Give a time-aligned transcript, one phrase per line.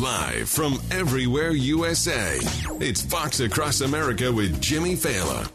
[0.00, 2.38] Live from everywhere USA,
[2.80, 5.50] it's Fox Across America with Jimmy Failla.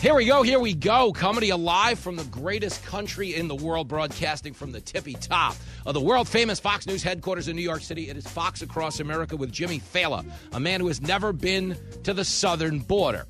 [0.00, 1.12] Here we go, here we go.
[1.12, 5.54] Comedy alive from the greatest country in the world, broadcasting from the tippy top
[5.86, 8.08] of the world famous Fox News headquarters in New York City.
[8.08, 12.12] It is Fox Across America with Jimmy Failla, a man who has never been to
[12.12, 13.28] the southern border.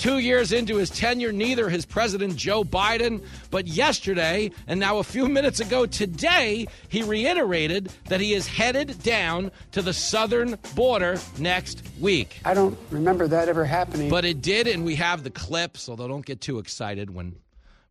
[0.00, 5.02] Two years into his tenure, neither has President Joe Biden, but yesterday, and now a
[5.02, 11.18] few minutes ago today, he reiterated that he is headed down to the southern border
[11.36, 12.40] next week.
[12.46, 14.08] I don't remember that ever happening.
[14.08, 17.36] But it did, and we have the clips, although don't get too excited when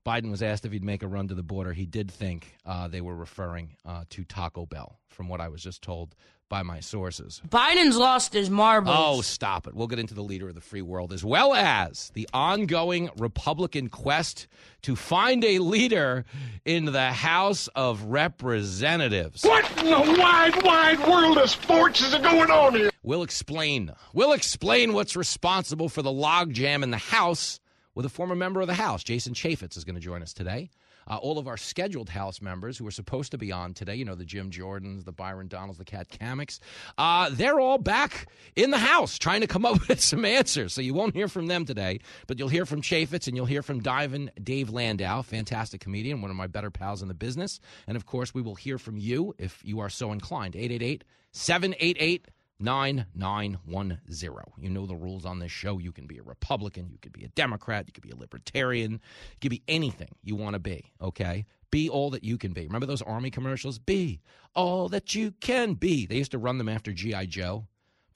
[0.04, 1.74] Biden was asked if he'd make a run to the border.
[1.74, 5.62] He did think uh, they were referring uh, to Taco Bell, from what I was
[5.62, 6.16] just told
[6.50, 7.42] by my sources.
[7.48, 8.96] Biden's lost his marbles.
[8.98, 9.76] Oh, stop it.
[9.76, 13.88] We'll get into the leader of the free world as well as the ongoing Republican
[13.88, 14.48] quest
[14.82, 16.26] to find a leader
[16.66, 19.44] in the House of Representatives.
[19.44, 22.90] What in the wide, wide world of sports is going on here?
[23.04, 23.94] We'll explain.
[24.14, 27.60] We'll explain what's responsible for the logjam in the House
[27.96, 29.04] with a former member of the House.
[29.04, 30.70] Jason Chaffetz is going to join us today.
[31.10, 34.06] Uh, all of our scheduled House members who are supposed to be on today, you
[34.06, 36.60] know, the Jim Jordans, the Byron Donalds, the Kat Cammack,
[36.98, 40.74] uh, they're all back in the House trying to come up with some answers.
[40.74, 43.62] So you won't hear from them today, but you'll hear from Chaffetz and you'll hear
[43.62, 47.60] from Divan Dave Landau, fantastic comedian, one of my better pals in the business.
[47.88, 50.56] And of course, we will hear from you if you are so inclined.
[50.56, 52.28] 888 788
[52.60, 54.44] 9910.
[54.58, 55.78] You know the rules on this show.
[55.80, 58.92] You can be a Republican, you could be a Democrat, you could be a Libertarian,
[58.94, 61.46] you could be anything you want to be, okay?
[61.72, 62.66] Be all that you can be.
[62.66, 63.80] Remember those Army commercials?
[63.80, 64.22] Be
[64.56, 66.06] all that you can be.
[66.06, 67.28] They used to run them after G.I.
[67.28, 67.68] Joe,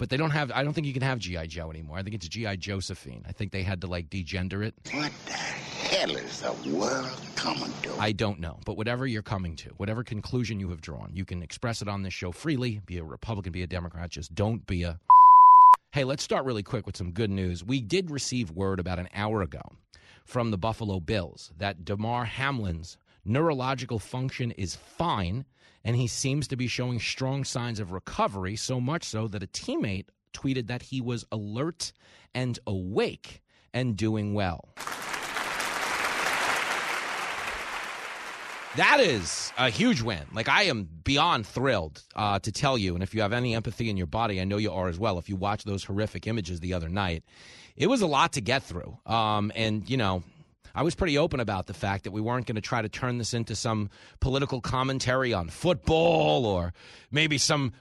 [0.04, 1.48] but they don't have, I don't think you can have G.I.
[1.48, 1.98] Joe anymore.
[1.98, 2.58] I think it's G.I.
[2.58, 3.24] Josephine.
[3.26, 4.76] I think they had to like degender it.
[4.92, 7.96] What the hell is the world coming to?
[8.02, 11.42] I don't know, but whatever you're coming to, whatever conclusion you have drawn, you can
[11.42, 12.82] express it on this show freely.
[12.86, 15.00] Be a Republican, be a Democrat, just don't be a.
[15.94, 17.64] Hey, let's start really quick with some good news.
[17.64, 19.62] We did receive word about an hour ago
[20.26, 25.46] from the Buffalo Bills that Damar Hamlin's neurological function is fine,
[25.84, 29.48] and he seems to be showing strong signs of recovery, so much so that a
[29.48, 31.94] teammate tweeted that he was alert
[32.34, 33.42] and awake
[33.74, 34.70] and doing well.
[38.76, 40.24] That is a huge win.
[40.34, 43.88] Like I am beyond thrilled uh, to tell you, and if you have any empathy
[43.88, 45.20] in your body, I know you are as well.
[45.20, 47.24] If you watch those horrific images the other night,
[47.76, 48.98] it was a lot to get through.
[49.06, 50.24] Um, and you know,
[50.76, 53.20] I was pretty open about the fact that we weren't going to try to turn
[53.20, 56.74] this into some political commentary on football or
[57.12, 57.74] maybe some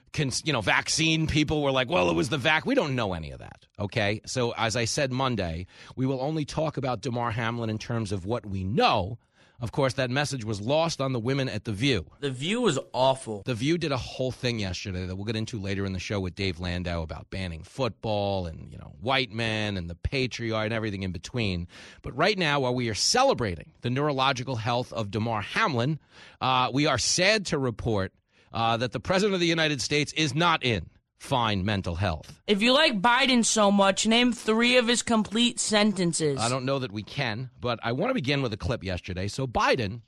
[0.44, 2.66] you know vaccine people were like, well, it was the vac.
[2.66, 3.64] We don't know any of that.
[3.78, 5.66] Okay, so as I said Monday,
[5.96, 9.18] we will only talk about Damar Hamlin in terms of what we know.
[9.62, 12.04] Of course, that message was lost on the women at The View.
[12.18, 13.44] The View was awful.
[13.46, 16.18] The View did a whole thing yesterday that we'll get into later in the show
[16.18, 20.74] with Dave Landau about banning football and, you know, white men and the patriarch and
[20.74, 21.68] everything in between.
[22.02, 26.00] But right now, while we are celebrating the neurological health of Damar Hamlin,
[26.40, 28.12] uh, we are sad to report
[28.52, 30.90] uh, that the President of the United States is not in
[31.22, 32.40] fine mental health.
[32.48, 36.40] If you like Biden so much, name three of his complete sentences.
[36.40, 39.28] I don't know that we can, but I want to begin with a clip yesterday.
[39.28, 40.00] So Biden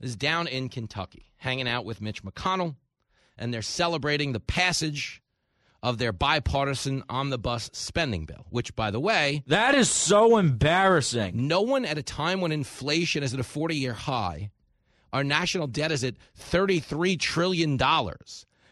[0.00, 2.76] is down in Kentucky hanging out with Mitch McConnell,
[3.38, 5.22] and they're celebrating the passage
[5.82, 11.46] of their bipartisan omnibus spending bill, which, by the way, That is so embarrassing.
[11.48, 14.50] no one at a time when inflation is at a 40 year high,
[15.12, 17.78] our national debt is at $33 trillion.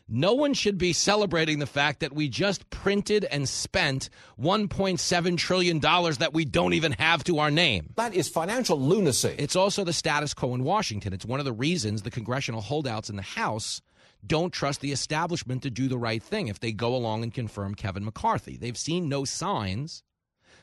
[0.09, 4.09] No one should be celebrating the fact that we just printed and spent
[4.41, 7.93] $1.7 trillion that we don't even have to our name.
[7.97, 9.35] That is financial lunacy.
[9.37, 11.13] It's also the status quo in Washington.
[11.13, 13.83] It's one of the reasons the congressional holdouts in the House
[14.25, 17.75] don't trust the establishment to do the right thing if they go along and confirm
[17.75, 18.57] Kevin McCarthy.
[18.57, 20.05] They've seen no signs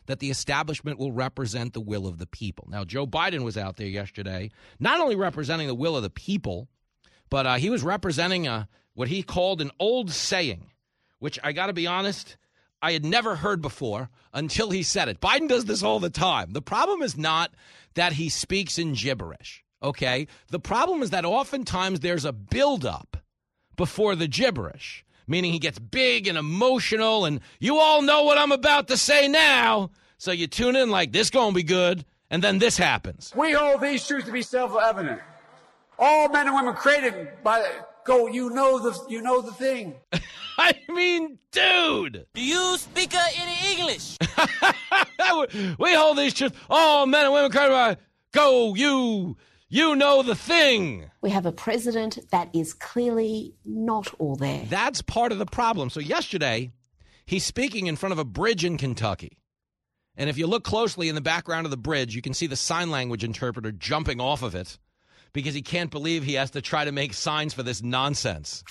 [0.05, 2.67] that the establishment will represent the will of the people.
[2.69, 6.67] Now, Joe Biden was out there yesterday, not only representing the will of the people,
[7.29, 10.71] but uh, he was representing a, what he called an old saying,
[11.19, 12.37] which I got to be honest,
[12.81, 15.21] I had never heard before until he said it.
[15.21, 16.51] Biden does this all the time.
[16.51, 17.51] The problem is not
[17.95, 19.63] that he speaks in gibberish.
[19.81, 20.27] Okay?
[20.49, 23.17] The problem is that oftentimes there's a buildup
[23.75, 28.51] before the gibberish, meaning he gets big and emotional, and you all know what I'm
[28.51, 29.91] about to say now.
[30.17, 33.33] So you tune in like this gonna be good, and then this happens.
[33.35, 35.19] We hold these truths to be self-evident.
[35.99, 37.67] All men and women created by
[38.05, 38.27] go.
[38.27, 39.95] You know the you know the thing.
[40.57, 42.25] I mean, dude.
[42.33, 44.17] Do you speak uh, any English?
[45.79, 46.55] we hold these truths.
[46.69, 47.97] All men and women cry, by
[48.31, 48.75] go.
[48.75, 49.37] You
[49.69, 51.09] you know the thing.
[51.21, 54.65] We have a president that is clearly not all there.
[54.69, 55.89] That's part of the problem.
[55.89, 56.71] So yesterday,
[57.25, 59.37] he's speaking in front of a bridge in Kentucky.
[60.15, 62.55] And if you look closely in the background of the bridge, you can see the
[62.55, 64.77] sign language interpreter jumping off of it
[65.33, 68.63] because he can't believe he has to try to make signs for this nonsense.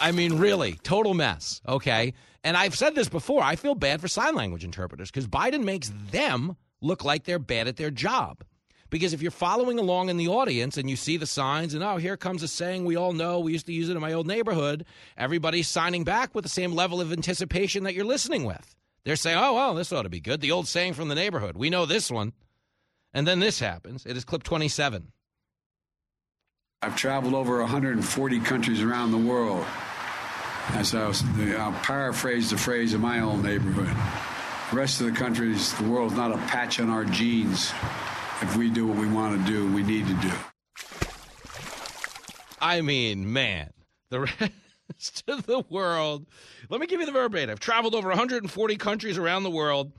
[0.00, 2.14] I mean, really, total mess, okay?
[2.42, 3.42] And I've said this before.
[3.42, 7.68] I feel bad for sign language interpreters because Biden makes them look like they're bad
[7.68, 8.44] at their job.
[8.90, 11.96] Because if you're following along in the audience and you see the signs and, oh,
[11.96, 14.26] here comes a saying we all know, we used to use it in my old
[14.26, 14.84] neighborhood,
[15.16, 18.76] everybody's signing back with the same level of anticipation that you're listening with.
[19.04, 20.40] They're saying, oh, well, this ought to be good.
[20.40, 21.56] The old saying from the neighborhood.
[21.56, 22.34] We know this one.
[23.12, 24.06] And then this happens.
[24.06, 25.12] It is clip 27.
[26.84, 29.64] I've traveled over 140 countries around the world.
[30.72, 31.24] As I was,
[31.56, 33.88] I'll paraphrase the phrase of my own neighborhood.
[34.70, 37.72] The rest of the countries, the world's not a patch on our genes.
[38.42, 40.30] If we do what we want to do, we need to do.
[42.60, 43.70] I mean, man,
[44.10, 44.20] the
[44.90, 46.26] rest of the world.
[46.68, 47.48] Let me give you the verbatim.
[47.48, 49.92] I've traveled over 140 countries around the world.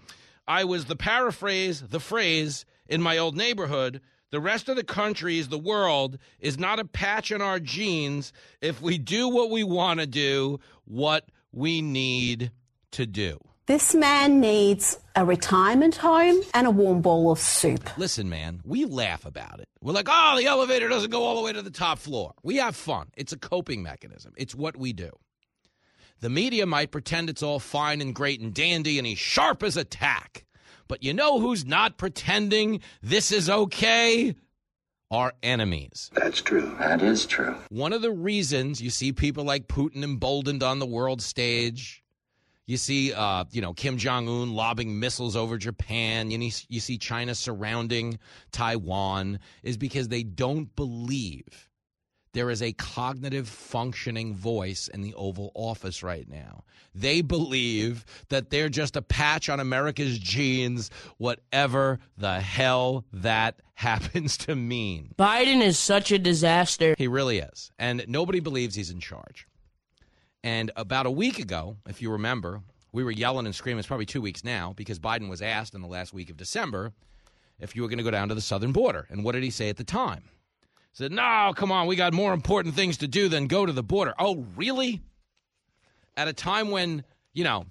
[0.48, 4.02] I was the paraphrase, the phrase in my old neighborhood.
[4.36, 8.82] The rest of the countries, the world, is not a patch on our genes if
[8.82, 12.52] we do what we want to do, what we need
[12.92, 13.40] to do.
[13.68, 17.98] This man needs a retirement home and a warm bowl of soup.
[17.98, 19.70] Listen, man, we laugh about it.
[19.80, 22.34] We're like, oh, the elevator doesn't go all the way to the top floor.
[22.44, 23.08] We have fun.
[23.16, 25.12] It's a coping mechanism, it's what we do.
[26.20, 29.78] The media might pretend it's all fine and great and dandy and he's sharp as
[29.78, 30.44] a tack.
[30.88, 34.36] But you know who's not pretending this is okay?
[35.12, 36.10] Our enemies.
[36.14, 36.76] That's true.
[36.80, 37.56] That is true.
[37.70, 42.04] One of the reasons you see people like Putin emboldened on the world stage,
[42.66, 46.32] you see, uh, you know, Kim Jong Un lobbing missiles over Japan.
[46.32, 48.18] You, you see China surrounding
[48.52, 51.70] Taiwan, is because they don't believe
[52.36, 56.66] there is a cognitive functioning voice in the Oval Office right now.
[56.94, 64.36] They believe that they're just a patch on America's genes, whatever the hell that happens
[64.40, 65.16] to mean.
[65.18, 66.94] Biden is such a disaster.
[66.98, 67.72] He really is.
[67.80, 69.48] And nobody believes he's in charge.
[70.44, 72.62] And about a week ago, if you remember,
[72.92, 73.80] we were yelling and screaming.
[73.80, 76.92] It's probably two weeks now because Biden was asked in the last week of December
[77.62, 79.08] if you were going to go down to the southern border.
[79.10, 80.24] And what did he say at the time?
[80.96, 83.84] Said, No, come on, we got more important things to do than go to the
[83.84, 84.14] border.
[84.18, 85.02] Oh, really?
[86.18, 87.04] At a time when,
[87.34, 87.66] you know,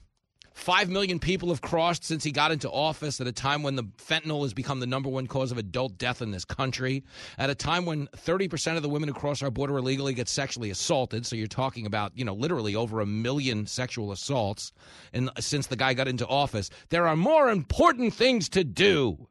[0.55, 3.83] Five million people have crossed since he got into office at a time when the
[3.99, 7.03] fentanyl has become the number one cause of adult death in this country.
[7.39, 10.71] At a time when 30% of the women who cross our border illegally get sexually
[10.71, 11.27] assaulted.
[11.27, 14.73] So you're talking about, you know, literally over a million sexual assaults.
[15.13, 19.27] And since the guy got into office, there are more important things to do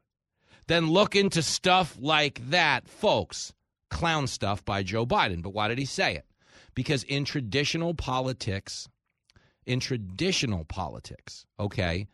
[0.66, 3.54] than look into stuff like that, folks.
[3.90, 5.42] Clown stuff by Joe Biden.
[5.42, 6.26] But why did he say it?
[6.74, 8.88] Because in traditional politics,
[9.66, 12.06] in traditional politics, okay,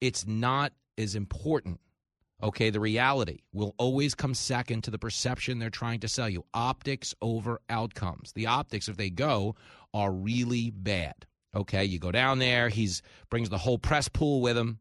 [0.00, 1.80] it's not as important.
[2.42, 6.44] Okay, the reality will always come second to the perception they're trying to sell you.
[6.54, 8.32] Optics over outcomes.
[8.32, 9.56] The optics, if they go,
[9.92, 11.26] are really bad.
[11.54, 14.78] Okay, you go down there, he's brings the whole press pool with him.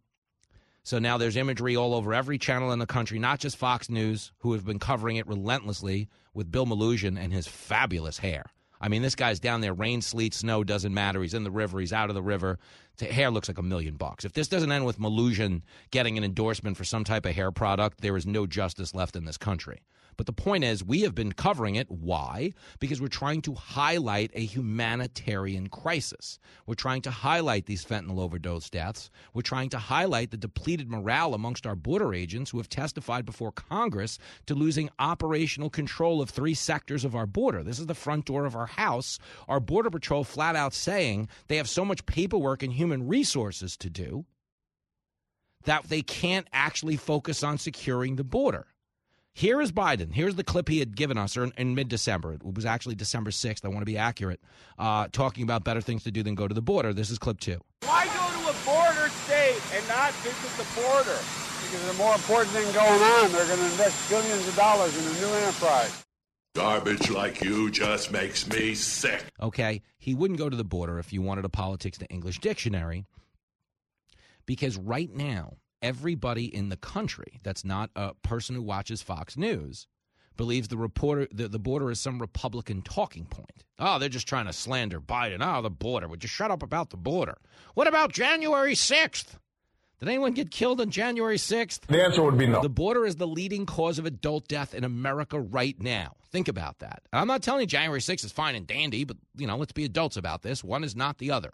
[0.90, 4.32] So now there's imagery all over every channel in the country, not just Fox News,
[4.40, 8.48] who have been covering it relentlessly with Bill Melugin and his fabulous hair.
[8.82, 11.22] I mean, this guy's down there, rain, sleet, snow, doesn't matter.
[11.22, 12.58] He's in the river, he's out of the river.
[12.98, 14.26] The hair looks like a million bucks.
[14.26, 18.02] If this doesn't end with Melugin getting an endorsement for some type of hair product,
[18.02, 19.84] there is no justice left in this country.
[20.20, 21.90] But the point is, we have been covering it.
[21.90, 22.52] Why?
[22.80, 26.40] Because we're trying to highlight a humanitarian crisis.
[26.66, 29.10] We're trying to highlight these fentanyl overdose deaths.
[29.34, 33.54] We're trying to highlight the depleted morale amongst our border agents who have testified before
[33.54, 37.64] Congress to losing operational control of three sectors of our border.
[37.64, 39.20] This is the front door of our house.
[39.48, 43.90] Our Border Patrol flat out saying they have so much paperwork and human resources to
[43.90, 44.26] do
[45.64, 48.68] that they can't actually focus on securing the border.
[49.34, 50.14] Here is Biden.
[50.14, 52.34] Here's the clip he had given us in, in mid December.
[52.34, 53.64] It was actually December 6th.
[53.64, 54.42] I want to be accurate,
[54.78, 56.94] uh, talking about better things to do than go to the border.
[56.94, 57.60] This is clip two.
[57.84, 61.18] Why go to a border state and not visit the border?
[61.62, 63.32] Because there's a more important thing going on.
[63.32, 66.04] They're going to invest billions of dollars in a new enterprise.
[66.56, 69.24] Garbage like you just makes me sick.
[69.42, 73.06] Okay, he wouldn't go to the border if you wanted a politics to English dictionary
[74.46, 79.88] because right now, everybody in the country that's not a person who watches Fox News
[80.38, 83.64] believes the reporter the, the border is some Republican talking point.
[83.78, 85.40] Oh, they're just trying to slander Biden.
[85.42, 86.08] Oh, the border.
[86.08, 87.38] Would you shut up about the border?
[87.74, 89.38] What about January 6th?
[90.00, 91.82] Did anyone get killed on January 6th?
[91.82, 92.62] The answer would be no.
[92.62, 96.16] The border is the leading cause of adult death in America right now.
[96.32, 97.02] Think about that.
[97.12, 99.84] I'm not telling you January 6th is fine and dandy, but you know, let's be
[99.84, 100.64] adults about this.
[100.64, 101.52] One is not the other.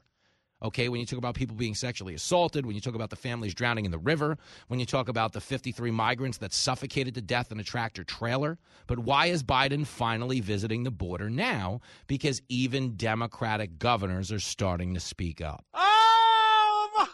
[0.64, 3.54] Okay, when you talk about people being sexually assaulted, when you talk about the families
[3.54, 4.38] drowning in the river,
[4.70, 8.58] when you talk about the 53 migrants that suffocated to death in a tractor trailer.
[8.88, 11.82] But why is Biden finally visiting the border now?
[12.08, 15.66] Because even Democratic governors are starting to speak up.
[15.74, 17.08] Oh,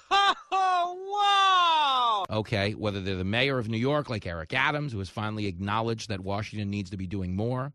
[2.29, 2.37] wow!
[2.37, 6.09] Okay, whether they're the mayor of New York, like Eric Adams, who has finally acknowledged
[6.09, 7.73] that Washington needs to be doing more,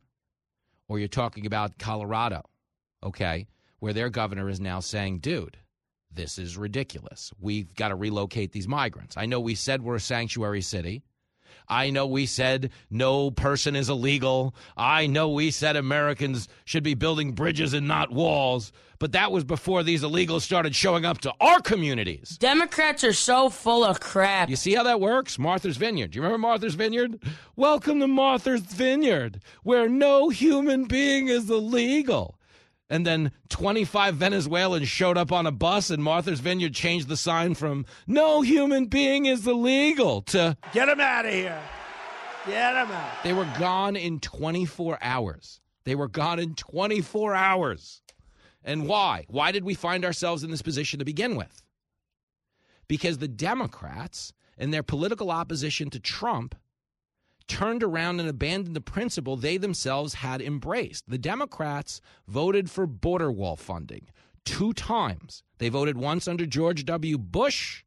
[0.89, 2.45] or you're talking about Colorado,
[3.03, 5.59] okay, where their governor is now saying, dude,
[6.13, 7.33] this is ridiculous.
[7.39, 9.17] We've got to relocate these migrants.
[9.17, 11.03] I know we said we're a sanctuary city.
[11.69, 14.55] I know we said no person is illegal.
[14.77, 18.73] I know we said Americans should be building bridges and not walls.
[18.99, 22.39] But that was before these illegals started showing up to our communities.
[22.39, 24.49] Democrats are so full of crap.
[24.49, 25.39] You see how that works?
[25.39, 26.13] Martha's Vineyard.
[26.13, 27.23] Do you remember Martha's Vineyard?
[27.57, 32.36] Welcome to Martha's Vineyard, where no human being is illegal.
[32.89, 37.55] And then 25 Venezuelans showed up on a bus, and Martha's Vineyard changed the sign
[37.55, 41.61] from no human being is illegal to get them out of here.
[42.47, 43.25] Get them out.
[43.25, 45.61] They were gone in 24 hours.
[45.85, 48.03] They were gone in 24 hours.
[48.63, 49.25] And why?
[49.29, 51.63] Why did we find ourselves in this position to begin with?
[52.89, 56.55] Because the Democrats and their political opposition to Trump
[57.49, 61.09] turned around and abandoned the principle they themselves had embraced.
[61.09, 64.09] The Democrats voted for border wall funding
[64.45, 65.43] two times.
[65.59, 67.19] They voted once under George W.
[67.19, 67.85] Bush.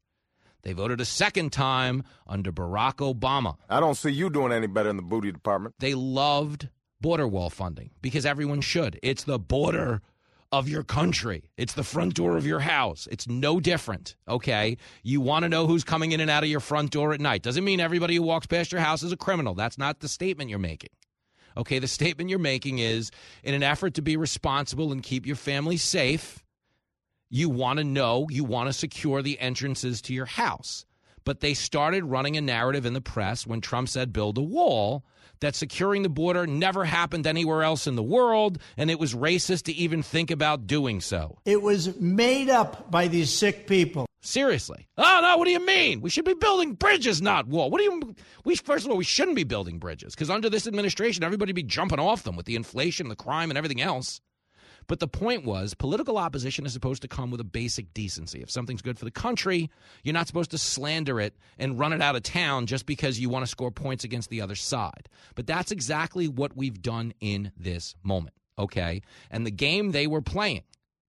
[0.62, 3.56] They voted a second time under Barack Obama.
[3.68, 5.74] I don't see you doing any better in the booty department.
[5.78, 6.68] They loved
[7.00, 9.00] border wall funding because everyone should.
[9.02, 10.02] It's the border
[10.52, 11.50] of your country.
[11.56, 13.06] It's the front door of your house.
[13.10, 14.76] It's no different, okay?
[15.02, 17.42] You want to know who's coming in and out of your front door at night.
[17.42, 19.54] Doesn't mean everybody who walks past your house is a criminal.
[19.54, 20.90] That's not the statement you're making.
[21.56, 23.10] Okay, the statement you're making is
[23.42, 26.44] in an effort to be responsible and keep your family safe,
[27.28, 30.84] you want to know, you want to secure the entrances to your house.
[31.24, 35.04] But they started running a narrative in the press when Trump said build a wall
[35.40, 39.64] that securing the border never happened anywhere else in the world, and it was racist
[39.64, 41.38] to even think about doing so.
[41.44, 44.06] It was made up by these sick people.
[44.22, 44.86] Seriously.
[44.98, 46.02] Oh no, what do you mean?
[46.02, 47.70] We should be building bridges, not wall.
[47.70, 50.66] What do you we first of all, we shouldn't be building bridges because under this
[50.66, 54.20] administration everybody be jumping off them with the inflation, the crime and everything else.
[54.90, 58.42] But the point was, political opposition is supposed to come with a basic decency.
[58.42, 59.70] If something's good for the country,
[60.02, 63.28] you're not supposed to slander it and run it out of town just because you
[63.28, 65.08] want to score points against the other side.
[65.36, 69.02] But that's exactly what we've done in this moment, okay?
[69.30, 70.64] And the game they were playing,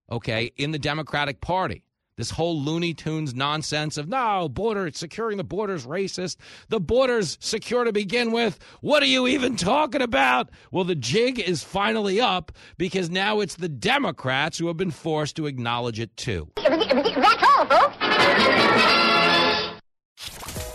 [0.08, 1.82] okay, in the Democratic Party
[2.22, 6.36] this whole Looney Tunes nonsense of no border securing the border's racist.
[6.68, 8.60] The border's secure to begin with.
[8.80, 10.48] What are you even talking about?
[10.70, 15.34] Well, the jig is finally up because now it's the Democrats who have been forced
[15.34, 16.48] to acknowledge it too.
[16.54, 17.96] That's all, folks.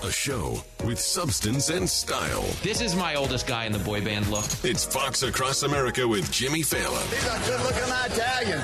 [0.03, 2.43] A show with substance and style.
[2.61, 4.43] This is my oldest guy in the boy band look.
[4.63, 7.01] It's Fox Across America with Jimmy Failla.
[7.09, 8.63] He's a good looking Italian.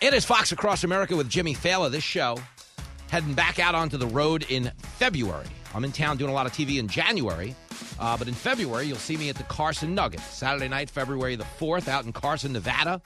[0.00, 1.90] It is Fox Across America with Jimmy Failla.
[1.90, 2.38] This show
[3.10, 5.44] heading back out onto the road in February.
[5.74, 7.54] I'm in town doing a lot of TV in January,
[7.98, 10.20] uh, but in February you'll see me at the Carson Nugget.
[10.20, 13.02] Saturday night, February the 4th, out in Carson, Nevada.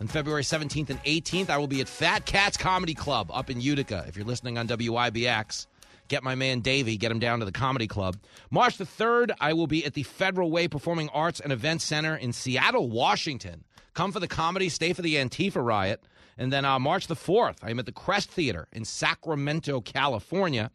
[0.00, 3.60] On February 17th and 18th, I will be at Fat Cats Comedy Club up in
[3.60, 4.04] Utica.
[4.06, 5.66] If you're listening on WIBX,
[6.06, 8.16] get my man Davey, get him down to the Comedy Club.
[8.48, 12.14] March the 3rd, I will be at the Federal Way Performing Arts and Events Center
[12.14, 13.64] in Seattle, Washington.
[13.94, 16.00] Come for the comedy, stay for the Antifa riot.
[16.38, 20.70] And then uh, March the 4th, I'm at the Crest Theater in Sacramento, California.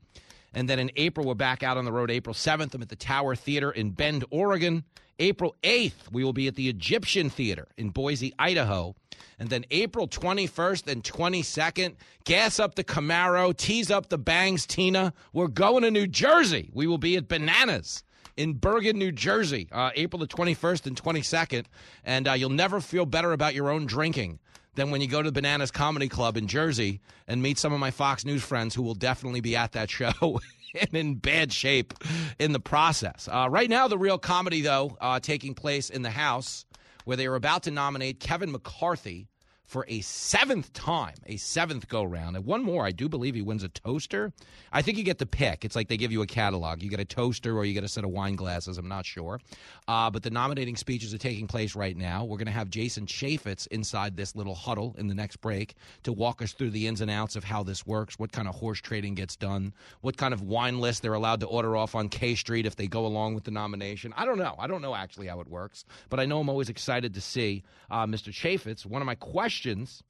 [0.53, 2.09] And then in April, we're back out on the road.
[2.09, 4.83] April 7th, I'm at the Tower Theater in Bend, Oregon.
[5.19, 8.95] April 8th, we will be at the Egyptian Theater in Boise, Idaho.
[9.39, 15.13] And then April 21st and 22nd, gas up the Camaro, tease up the bangs, Tina.
[15.33, 16.69] We're going to New Jersey.
[16.73, 18.03] We will be at Bananas
[18.35, 21.65] in Bergen, New Jersey, uh, April the 21st and 22nd.
[22.03, 24.39] And uh, you'll never feel better about your own drinking
[24.77, 27.79] than when you go to the Bananas Comedy Club in Jersey and meet some of
[27.79, 30.39] my Fox News friends who will definitely be at that show.
[30.79, 31.93] and in bad shape
[32.39, 33.27] in the process.
[33.31, 36.65] Uh, right now, the real comedy, though, uh, taking place in the House,
[37.05, 39.27] where they are about to nominate Kevin McCarthy
[39.67, 42.37] for a seventh time, a seventh go round.
[42.37, 44.31] And one more, I do believe he wins a toaster.
[44.71, 45.65] I think you get the pick.
[45.65, 46.81] It's like they give you a catalog.
[46.81, 48.77] You get a toaster or you get a set of wine glasses.
[48.77, 49.41] I'm not sure.
[49.85, 52.23] Uh, but the nominating speeches are taking place right now.
[52.23, 56.13] We're going to have Jason Chaffetz inside this little huddle in the next break to
[56.13, 58.79] walk us through the ins and outs of how this works, what kind of horse
[58.79, 62.35] trading gets done, what kind of wine list they're allowed to order off on K
[62.35, 64.13] Street if they go along with the nomination.
[64.15, 64.55] I don't know.
[64.57, 67.63] I don't know actually how it works, but I know I'm always excited to see
[67.91, 68.31] uh, Mr.
[68.31, 68.85] Chaffetz.
[68.85, 70.03] One of my questions questions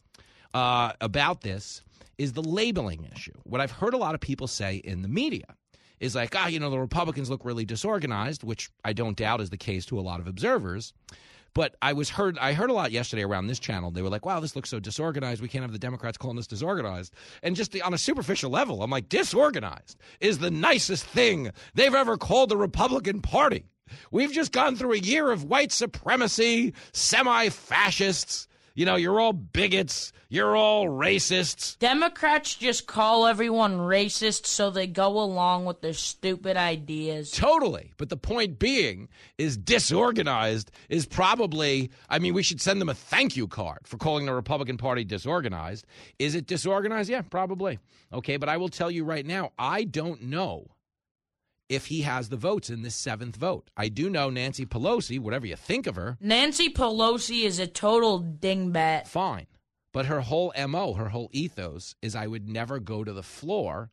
[0.53, 1.81] uh, about this
[2.17, 3.31] is the labeling issue.
[3.43, 5.45] What I've heard a lot of people say in the media
[6.01, 9.49] is like, ah, you know, the Republicans look really disorganized, which I don't doubt is
[9.49, 10.91] the case to a lot of observers.
[11.53, 13.89] But I was heard I heard a lot yesterday around this channel.
[13.89, 15.41] They were like, "Wow, this looks so disorganized.
[15.41, 18.83] We can't have the Democrats calling this disorganized." And just the, on a superficial level,
[18.83, 23.63] I'm like, "Disorganized is the nicest thing they've ever called the Republican Party."
[24.11, 28.47] We've just gone through a year of white supremacy, semi-fascists,
[28.77, 31.79] you know, you're all bigots, you're all racists.
[31.79, 37.31] Democrats just call everyone racist so they go along with their stupid ideas.
[37.31, 37.91] Totally.
[37.97, 42.93] But the point being is disorganized is probably, I mean, we should send them a
[42.93, 45.87] thank you card for calling the Republican Party disorganized.
[46.19, 47.09] Is it disorganized?
[47.09, 47.79] Yeah, probably.
[48.13, 50.67] Okay, but I will tell you right now, I don't know
[51.69, 53.69] if he has the votes in this seventh vote.
[53.75, 56.17] I do know Nancy Pelosi, whatever you think of her.
[56.19, 59.07] Nancy Pelosi is a total dingbat.
[59.07, 59.47] Fine.
[59.91, 63.91] But her whole MO, her whole ethos is I would never go to the floor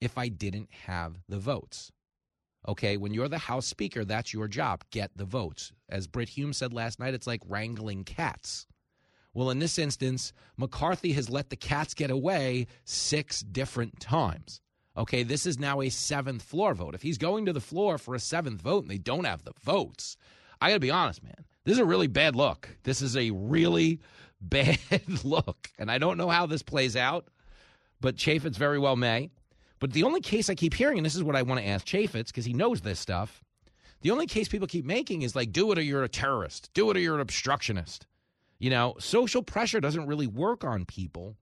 [0.00, 1.92] if I didn't have the votes.
[2.68, 4.84] Okay, when you're the House Speaker, that's your job.
[4.90, 5.72] Get the votes.
[5.88, 8.66] As Brit Hume said last night, it's like wrangling cats.
[9.32, 14.60] Well, in this instance, McCarthy has let the cats get away six different times.
[15.00, 16.94] Okay, this is now a seventh floor vote.
[16.94, 19.54] If he's going to the floor for a seventh vote and they don't have the
[19.62, 20.18] votes,
[20.60, 21.46] I got to be honest, man.
[21.64, 22.68] This is a really bad look.
[22.82, 24.00] This is a really
[24.42, 24.78] bad
[25.24, 25.70] look.
[25.78, 27.28] And I don't know how this plays out,
[28.02, 29.30] but Chaffetz very well may.
[29.78, 31.86] But the only case I keep hearing, and this is what I want to ask
[31.86, 33.42] Chaffetz because he knows this stuff,
[34.02, 36.90] the only case people keep making is like, do it or you're a terrorist, do
[36.90, 38.06] it or you're an obstructionist.
[38.58, 41.38] You know, social pressure doesn't really work on people,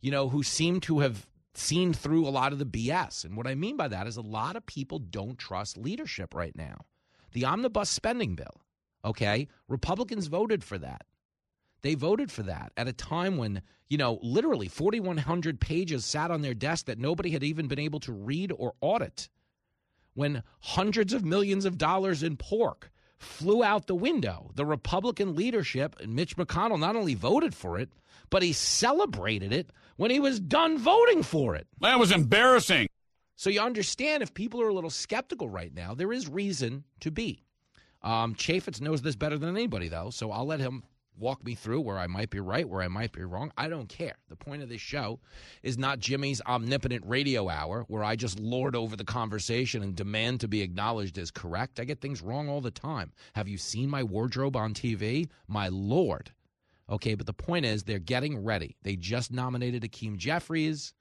[0.00, 1.26] you know, who seem to have
[1.60, 3.24] seen through a lot of the BS.
[3.24, 6.56] And what I mean by that is a lot of people don't trust leadership right
[6.56, 6.86] now.
[7.32, 8.62] The omnibus spending bill,
[9.04, 9.48] okay?
[9.68, 11.04] Republicans voted for that.
[11.82, 16.42] They voted for that at a time when, you know, literally 4,100 pages sat on
[16.42, 19.28] their desk that nobody had even been able to read or audit.
[20.14, 25.96] When hundreds of millions of dollars in pork flew out the window, the Republican leadership
[26.00, 27.90] and Mitch McConnell not only voted for it,
[28.28, 29.70] but he celebrated it
[30.00, 31.66] when he was done voting for it.
[31.82, 32.88] That was embarrassing.
[33.36, 37.10] So you understand if people are a little skeptical right now, there is reason to
[37.10, 37.44] be.
[38.00, 40.84] Um, Chaffetz knows this better than anybody, though, so I'll let him
[41.18, 43.52] walk me through where I might be right, where I might be wrong.
[43.58, 44.14] I don't care.
[44.30, 45.20] The point of this show
[45.62, 50.40] is not Jimmy's omnipotent radio hour where I just lord over the conversation and demand
[50.40, 51.78] to be acknowledged as correct.
[51.78, 53.12] I get things wrong all the time.
[53.34, 55.28] Have you seen my wardrobe on TV?
[55.46, 56.32] My lord.
[56.90, 58.76] Okay, but the point is they're getting ready.
[58.82, 60.92] They just nominated Hakeem Jeffries.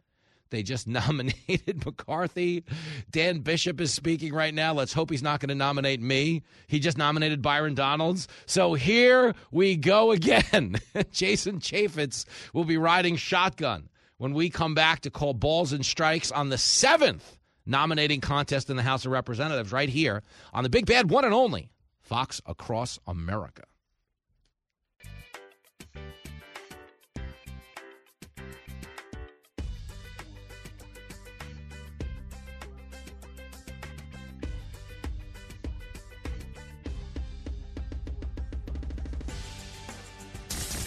[0.52, 2.64] They just nominated McCarthy.
[3.10, 4.74] Dan Bishop is speaking right now.
[4.74, 6.44] Let's hope he's not going to nominate me.
[6.68, 8.28] He just nominated Byron Donalds.
[8.46, 10.78] So here we go again.
[11.12, 16.32] Jason Chaffetz will be riding shotgun when we come back to call balls and strikes
[16.32, 20.24] on the seventh nominating contest in the House of Representatives right here
[20.54, 21.70] on the big bad one and only
[22.02, 23.64] Fox Across America.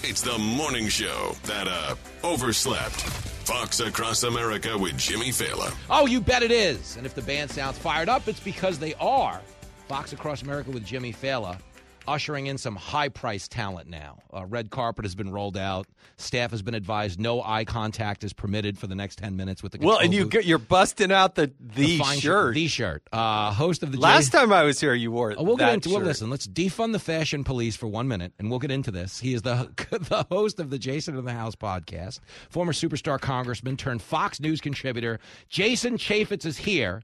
[0.04, 3.02] It's the morning show that uh overslept.
[3.46, 5.72] Fox Across America with Jimmy Failla.
[5.90, 6.96] Oh, you bet it is.
[6.96, 9.40] And if the band sounds fired up, it's because they are.
[9.88, 11.58] Fox Across America with Jimmy Failla.
[12.06, 14.18] Ushering in some high price talent now.
[14.32, 15.86] Uh, red carpet has been rolled out.
[16.16, 19.72] Staff has been advised no eye contact is permitted for the next 10 minutes with
[19.72, 20.44] the Well, and you booth.
[20.44, 22.54] you're busting out the the, fine shirt.
[22.54, 23.02] The shirt.
[23.12, 25.66] Uh, host of the Last J- time I was here, you wore Oh, we'll that
[25.66, 25.88] get into.
[25.90, 26.06] Well, shirt.
[26.06, 29.20] listen, let's defund the fashion police for one minute, and we'll get into this.
[29.20, 33.76] He is the the host of the Jason in the House podcast, former superstar congressman
[33.76, 35.18] turned Fox News contributor.
[35.48, 37.02] Jason Chaffetz is here,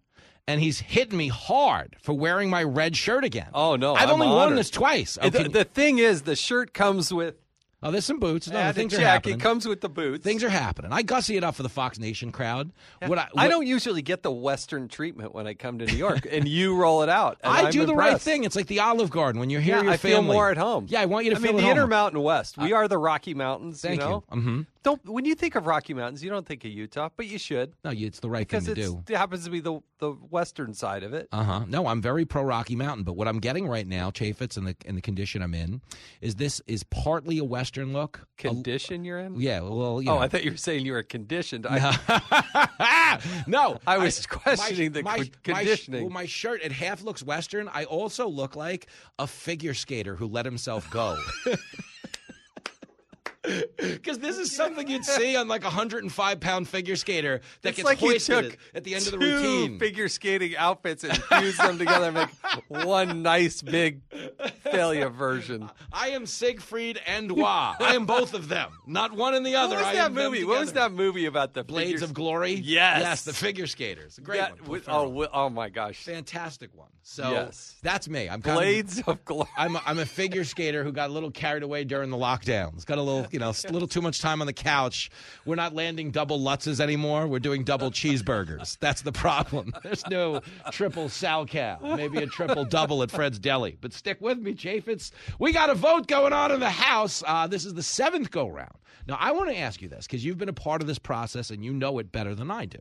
[0.49, 3.51] and he's hitting me hard for wearing my red shirt again.
[3.55, 5.19] Oh no, I've I'm only worn this twice.
[5.23, 7.37] The, the thing is, the shirt comes with
[7.81, 8.49] Oh, there's some boots.
[8.49, 9.39] No, things are happening.
[9.39, 10.25] Comes with the boots.
[10.25, 10.93] Things are happening.
[10.93, 12.73] I gussy it up for the Fox Nation crowd.
[13.07, 16.27] What I, I don't usually get the Western treatment when I come to New York,
[16.29, 17.39] and you roll it out.
[17.45, 18.43] I I'm do the right thing.
[18.43, 19.77] It's like the Olive Garden when you're here.
[19.77, 20.87] Yeah, your I feel more at home.
[20.89, 21.77] Yeah, I want you to I feel mean, at the home.
[21.77, 22.59] Intermountain West.
[22.59, 23.81] We are the Rocky Mountains.
[23.81, 24.25] Thank you know.
[24.33, 24.37] you.
[24.37, 24.61] Mm-hmm.
[24.85, 27.75] Don't when you think of Rocky Mountains, you don't think of Utah, but you should
[27.85, 29.05] No, it's the right because thing to do.
[29.09, 31.29] it happens to be the the western side of it.
[31.33, 31.65] Uh huh.
[31.69, 34.77] No, I'm very pro Rocky Mountain, but what I'm getting right now, Chaffetz, and the
[34.85, 35.81] in the condition I'm in,
[36.21, 38.21] is this is partly a Western look.
[38.39, 39.41] A- Condition you're in?
[39.41, 39.61] yeah.
[39.61, 40.19] Well, you Oh, know.
[40.21, 41.67] I thought you were saying you were conditioned.
[41.69, 46.03] I, no, I was questioning the my, co- my conditioning.
[46.05, 47.69] well, my shirt it half looks Western.
[47.69, 48.87] I also look like
[49.19, 51.19] a figure skater who let himself go.
[53.79, 57.77] Because this is something you'd see on like a 105 pound figure skater that it's
[57.79, 59.79] gets like hoisted took at the end of the two routine.
[59.79, 62.29] figure skating outfits and fused them together and make
[62.87, 64.01] one nice big
[64.71, 65.71] failure version.
[65.93, 67.77] I am Siegfried and Wah.
[67.81, 69.77] I am both of them, not one and the other.
[69.77, 70.45] What was that movie?
[70.45, 72.55] What was that movie about the Blades of Glory?
[72.55, 73.01] Yes.
[73.01, 74.19] Yes, the figure skaters.
[74.19, 74.81] A great That one.
[74.81, 75.23] Ferrell.
[75.23, 76.03] oh, oh my gosh!
[76.03, 76.89] fantastic one.
[77.03, 77.77] So Yes.
[77.83, 78.29] that's me.
[78.29, 79.49] I'm kind Blades of, of Glory.
[79.57, 82.85] I'm a, I'm a figure skater who got a little carried away during the lockdowns.
[82.85, 85.11] Got a little, you know, a little too much time on the couch.
[85.45, 87.29] We're not landing double Lutzes anymore.
[87.29, 88.79] We're doing double cheeseburgers.
[88.81, 89.73] That's the problem.
[89.85, 90.41] There's no
[90.73, 91.97] triple Salchow.
[91.97, 93.79] Maybe a triple double at Fred's Deli.
[93.81, 95.13] But stick with me, Chaffetz.
[95.39, 97.23] We got a vote going on in the House.
[97.25, 98.75] Uh, this is the seventh go round.
[99.07, 101.51] Now, I want to ask you this because you've been a part of this process
[101.51, 102.79] and you know it better than I do.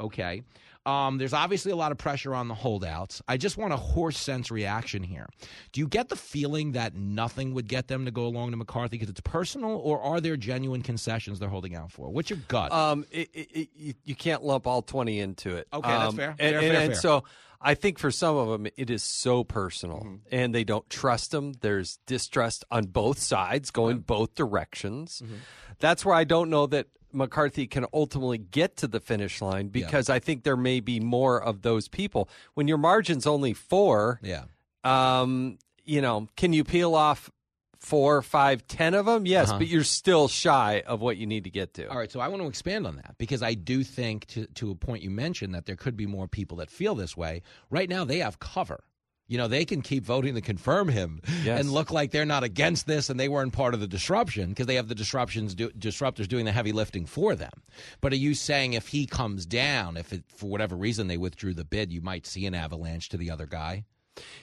[0.00, 0.42] Okay.
[0.90, 3.22] Um, there's obviously a lot of pressure on the holdouts.
[3.28, 5.28] I just want a horse sense reaction here.
[5.72, 8.96] Do you get the feeling that nothing would get them to go along to McCarthy
[8.96, 12.10] because it's personal, or are there genuine concessions they're holding out for?
[12.10, 12.72] What's your gut?
[12.72, 15.66] Um, it, it, it, you- can't lump all twenty into it.
[15.72, 16.30] Okay, that's Um, fair.
[16.30, 17.00] And, Fair, and- fair, and fair.
[17.00, 17.24] so
[17.62, 20.14] I think for some of them, it is so personal, Mm-hmm.
[20.32, 21.52] and they don't trust them.
[21.60, 25.22] There's distrust on both sides, going both directions.
[25.24, 25.34] Mm-hmm.
[25.78, 30.08] That's where I don't know that McCarthy can ultimately get to the finish line because
[30.08, 32.28] I think there may be more of those people.
[32.54, 34.44] When your margin's only four, yeah.
[34.84, 37.30] um, you know, can you peel off
[37.78, 39.26] four, five, ten of them?
[39.26, 39.58] Yes, Uh-huh.
[39.58, 41.86] but you're still shy of what you need to get to.
[41.90, 44.70] All right, so I want to expand on that because I do think, to, to
[44.70, 47.42] a point you mentioned, that there could be more people that feel this way.
[47.70, 48.84] Right now, they have cover.
[49.30, 51.60] You know, they can keep voting to confirm him Yes.
[51.60, 54.66] and look like they're not against this and they weren't part of the disruption because
[54.66, 57.52] they have the disruptions do, disruptors doing the heavy lifting for them.
[58.00, 61.54] But are you saying if he comes down, if it, for whatever reason they withdrew
[61.54, 63.84] the bid, you might see an avalanche to the other guy?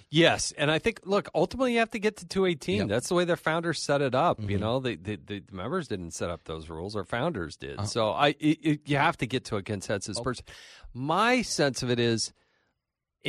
[0.09, 2.77] Yes, and I think look, ultimately you have to get to 218.
[2.77, 2.87] Yep.
[2.87, 4.39] That's the way their founders set it up.
[4.41, 4.59] You Mhm.
[4.61, 7.77] know, the, the the members didn't set up those rules; our founders did.
[7.77, 7.85] Uh-huh.
[7.85, 10.45] So I, it, it, you have to get to a consensus person.
[10.93, 12.31] My sense of it is,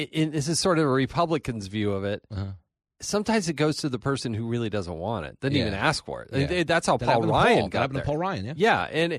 [0.07, 2.23] this is sort of a Republican's view of it.
[2.31, 2.45] Uh-huh.
[3.01, 5.63] Sometimes it goes to the person who really doesn't want it, doesn't Yeah.
[5.63, 6.51] even ask for it.
[6.51, 6.65] Yeah.
[6.65, 7.63] That's how That Paul happened to Ryan Paul.
[7.65, 8.05] That got happened to there.
[8.07, 8.53] Paul Ryan, yeah.
[8.57, 9.13] yeah, and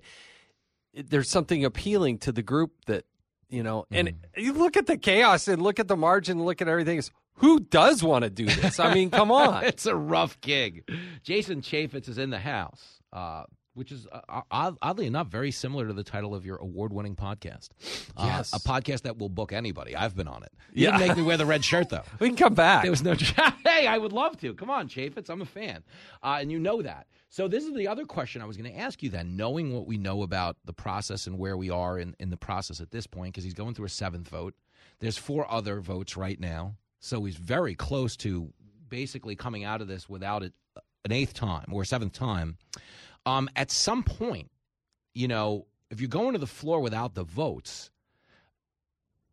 [0.93, 3.05] it, there's something appealing to the group that
[3.49, 3.85] you know.
[3.91, 4.41] And Mm-hmm.
[4.41, 6.97] you look at the chaos and look at the margin, look at everything.
[6.99, 8.79] It's, who does want to do this?
[8.81, 9.63] I mean, come on.
[9.63, 10.83] it's a rough gig.
[11.23, 13.43] Jason Chaffetz is in the house, uh,
[13.79, 17.69] which is uh, odd- oddly enough very similar to the title of your award-winning podcast.
[18.17, 18.53] Uh, Yes.
[18.53, 19.95] a podcast that will book anybody.
[19.95, 20.51] I've been on it.
[20.73, 20.97] You Yeah.
[20.97, 22.03] didn't make me wear the red shirt though.
[22.19, 22.83] We can come back.
[22.83, 23.13] There was no.
[23.65, 24.53] hey, I would love to.
[24.53, 25.29] Come on, Chaffetz.
[25.29, 25.83] I'm a fan,
[26.21, 27.07] uh, and you know that.
[27.29, 29.09] So this is the other question I was going to ask you.
[29.09, 32.37] Then, knowing what we know about the process and where we are in, in the
[32.37, 34.53] process at this point, because he's going through a seventh vote.
[34.99, 38.51] There's four other votes right now, so he's very close to
[38.89, 40.51] basically coming out of this without it
[41.05, 42.57] an eighth time or a seventh time.
[43.25, 44.49] Um, at some point,
[45.13, 47.91] you know, if you're going to the floor without the votes.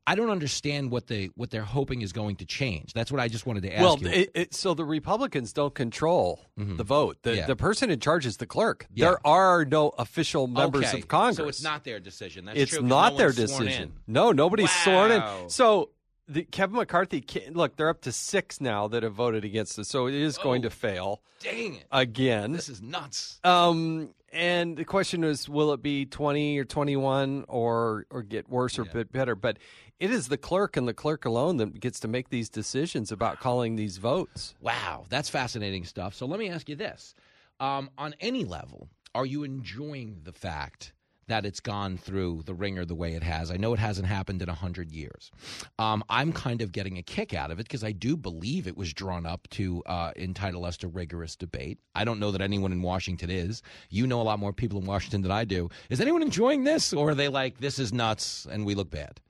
[0.08, 2.92] I don't understand what they what they're hoping is going to change.
[2.92, 4.06] That's what I just wanted to ask well, you.
[4.08, 7.16] it, it, so the Republicans don't control the vote.
[7.22, 7.46] The, Yeah.
[7.46, 8.86] the person in charge is the clerk.
[8.94, 9.06] Yeah.
[9.06, 11.36] There are no official members Okay, of Congress.
[11.38, 12.44] So it's not their decision.
[12.44, 13.94] That's it's true, not no their decision.
[14.06, 15.48] No, nobody's sworn in.
[15.48, 15.90] So
[16.28, 17.24] the Kevin McCarthy.
[17.50, 20.60] Look, they're up to six now that have voted against us, so it is going
[20.60, 20.68] Oh.
[20.68, 21.86] to fail Dang it.
[21.92, 22.52] again.
[22.52, 23.38] This is nuts.
[23.44, 28.78] Um, and the question is, will it be twenty or twenty-one, or or get worse
[28.78, 29.34] or bit better?
[29.34, 29.58] But
[29.98, 33.40] it is the clerk and the clerk alone that gets to make these decisions about
[33.40, 34.54] calling these votes.
[34.60, 36.14] Wow, that's fascinating stuff.
[36.14, 37.14] So let me ask you this:
[37.60, 40.92] um, on any level, are you enjoying the fact
[41.28, 43.50] that it's gone through the ringer the way it has?
[43.50, 45.30] I know it hasn't happened in a hundred years.
[45.78, 48.76] Um, I'm kind of getting a kick out of it because I do believe it
[48.76, 51.78] was drawn up to uh, entitle us to rigorous debate.
[51.94, 53.62] I don't know that anyone in Washington is.
[53.90, 55.68] You know a lot more people in Washington than I do.
[55.90, 59.20] Is anyone enjoying this, or are they like, "This is nuts" and we look bad?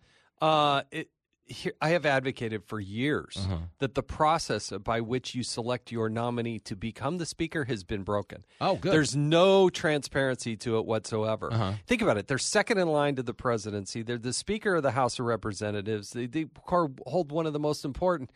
[0.40, 1.08] Uh, it,
[1.46, 3.58] here, I have advocated for years Uh-huh.
[3.78, 8.02] that the process by which you select your nominee to become the speaker has been
[8.02, 8.44] broken.
[8.60, 8.92] Oh, good.
[8.92, 11.52] There's no transparency to it whatsoever.
[11.52, 11.72] Uh-huh.
[11.86, 12.26] Think about it.
[12.26, 14.02] They're second in line to the presidency.
[14.02, 16.10] They're the Speaker of the House of Representatives.
[16.10, 18.30] They, they hold one of the most important.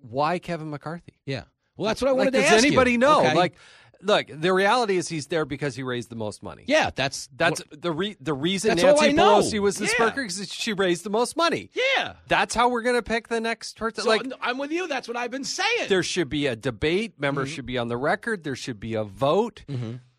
[0.00, 1.14] Why Kevin McCarthy?
[1.26, 1.44] Yeah.
[1.76, 2.68] Well, that's what I wanted like, to does ask you.
[2.68, 3.20] anybody know?
[3.20, 3.34] Okay.
[3.34, 3.54] Like,
[4.02, 6.64] look, the reality is he's there because he raised the most money.
[6.66, 9.90] Yeah, that's That's the re- the reason Nancy Pelosi was the Yeah.
[9.90, 11.70] speaker because she raised the most money.
[11.96, 12.14] Yeah.
[12.28, 14.04] That's how we're going to pick the next person.
[14.04, 14.88] So, like, I'm with you.
[14.88, 15.88] That's what I've been saying.
[15.88, 17.18] there should be a debate.
[17.20, 17.54] Members Mm-hmm.
[17.56, 18.44] should be on the record.
[18.44, 19.64] There should be a vote.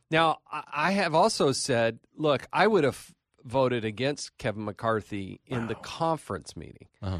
[0.09, 3.13] Now, I have also said, look, I would have
[3.45, 6.87] voted against Kevin McCarthy in the conference meeting.
[7.01, 7.17] Uh-huh.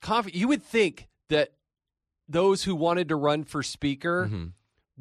[0.00, 1.52] Conf- you would think that
[2.28, 4.44] those who wanted to run for speaker Mm-hmm.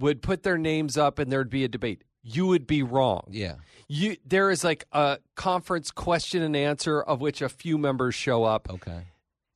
[0.02, 2.04] Would put their names up and there'd be a debate.
[2.24, 3.28] You would be wrong.
[3.32, 3.56] Yeah.
[3.88, 8.44] You there is like a conference question and answer of which a few members show
[8.44, 8.70] up.
[8.70, 9.06] Okay.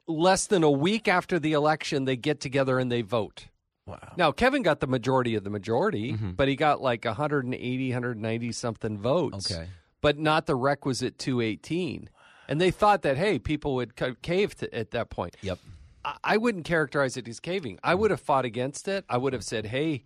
[0.08, 3.48] Less than a week after the election, they get together and they vote.
[3.88, 4.14] Wow.
[4.18, 6.32] Now, Kevin got the majority of the majority, Mm-hmm.
[6.32, 9.52] but he got like 180, 190 something votes.
[9.52, 9.68] Okay.
[10.02, 12.10] But not the requisite 218.
[12.48, 15.36] And they thought that, hey, people would cave to, at that point.
[15.42, 15.60] Yep.
[16.04, 17.80] I, I wouldn't characterize it as caving.
[17.84, 19.06] I would have fought against it.
[19.10, 20.04] I would have said, hey,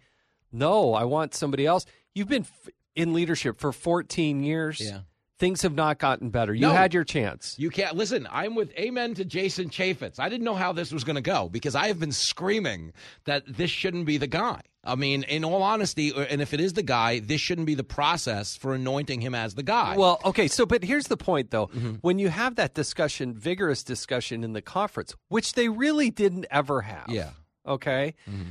[0.51, 1.85] no, I want somebody else.
[2.13, 4.79] You've been f- in leadership for 14 years.
[4.81, 4.99] Yeah.
[5.37, 6.53] Things have not gotten better.
[6.53, 6.73] You No.
[6.73, 7.55] had your chance.
[7.57, 8.27] You can't listen.
[8.29, 10.19] I'm with Amen to Jason Chaffetz.
[10.19, 12.91] I didn't know how this was going to go because I have been screaming
[13.23, 14.59] that this shouldn't be the guy.
[14.83, 17.85] I mean, in all honesty, and if it is the guy, this shouldn't be the
[17.85, 19.95] process for anointing him as the guy.
[19.97, 21.67] Well, okay, so but here's the point though.
[21.67, 21.93] Mm-hmm.
[22.01, 26.81] When you have that discussion, vigorous discussion in the conference, which they really didn't ever
[26.81, 27.05] have.
[27.07, 27.29] Yeah.
[27.65, 28.15] Okay.
[28.29, 28.49] Mm-hmm.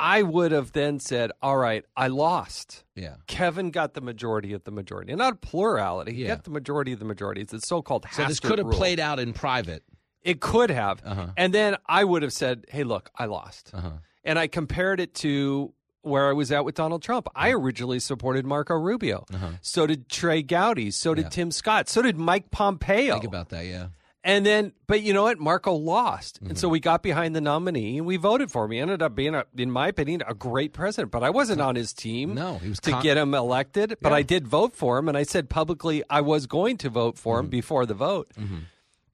[0.00, 3.16] I would have then said, "All right, I lost." yeah.
[3.26, 6.12] Kevin got the majority of the majority, and not a plurality.
[6.14, 6.28] He Yeah.
[6.36, 7.42] got the majority of the majority.
[7.42, 8.06] It's the so-called.
[8.12, 8.76] So this could have rule.
[8.76, 9.84] played out in private.
[10.22, 11.28] It could have, Uh-huh.
[11.36, 13.90] and then I would have said, "Hey, look, I lost," Uh-huh.
[14.24, 17.28] and I compared it to where I was at with Donald Trump.
[17.36, 19.26] I originally supported Marco Rubio.
[19.34, 19.48] Uh-huh.
[19.60, 20.90] So did Trey Gowdy.
[20.90, 21.28] So did Yeah.
[21.28, 21.90] Tim Scott.
[21.90, 23.12] So did Mike Pompeo.
[23.14, 23.66] Think about that.
[23.66, 23.88] Yeah.
[24.22, 25.38] And then, but you know what?
[25.38, 26.40] Marco lost.
[26.42, 26.72] And so Mm-hmm.
[26.72, 28.72] we got behind the nominee and we voted for him.
[28.72, 31.10] He ended up being, a, in my opinion, a great president.
[31.10, 33.96] But I wasn't on his team No, he was to con- get him elected.
[34.02, 34.16] But Yeah.
[34.16, 35.08] I did vote for him.
[35.08, 37.44] And I said publicly I was going to vote for Mm-hmm.
[37.46, 38.30] him before the vote.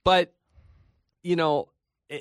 [0.03, 0.35] But,
[1.23, 1.69] you know,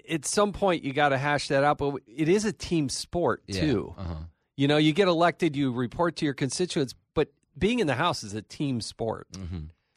[0.09, 1.79] at some point you got to hash that out.
[1.79, 3.61] But it is a team sport, Yeah.
[3.61, 3.95] too.
[3.97, 4.13] Uh-huh.
[4.57, 6.93] You know, you get elected, you report to your constituents.
[7.15, 9.27] But being in the House is a team sport.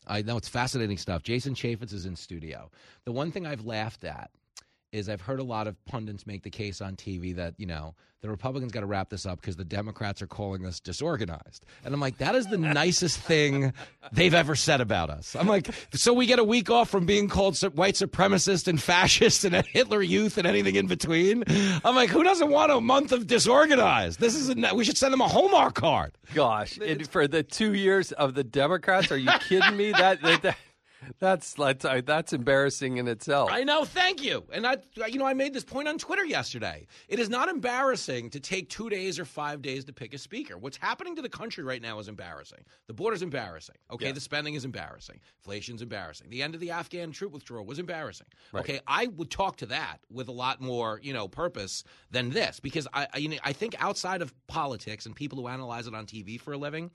[0.08, 1.22] I know it's fascinating stuff.
[1.22, 2.70] Jason Chaffetz is in studio.
[3.04, 4.30] The one thing I've laughed at
[4.92, 7.94] is I've heard a lot of pundits make the case on TV that, you know,
[8.20, 11.64] the Republicans got to wrap this up because the Democrats are calling us disorganized.
[11.84, 13.72] And I'm like, that is the nicest thing
[14.12, 15.36] they've ever said about us.
[15.36, 19.44] I'm like, so we get a week off from being called white supremacist and fascist
[19.44, 21.44] and Hitler youth and anything in between.
[21.84, 24.18] I'm like, who doesn't want a month of disorganized?
[24.18, 26.12] This is a, we should send them a Hallmark card.
[26.34, 26.78] Gosh,
[27.10, 29.92] for the two years of the Democrats, are you kidding me?
[29.92, 30.56] That, that, that
[31.18, 33.50] that's that's that's embarrassing in itself.
[33.52, 33.84] I know.
[33.84, 34.44] Thank you.
[34.52, 36.86] And I, you know, I made this point on Twitter yesterday.
[37.08, 40.58] It is not embarrassing to take two days or five days to pick a speaker.
[40.58, 42.64] What's happening to the country right now is embarrassing.
[42.86, 43.76] The border's embarrassing.
[43.90, 45.20] Okay, the spending is embarrassing.
[45.38, 46.30] Inflation's embarrassing.
[46.30, 48.26] The end of the Afghan troop withdrawal was embarrassing.
[48.54, 52.60] Okay, I would talk to that with a lot more, you know, purpose than this
[52.60, 55.94] because I, I, you know, I think outside of politics and people who analyze it
[55.94, 56.90] on TV for a living,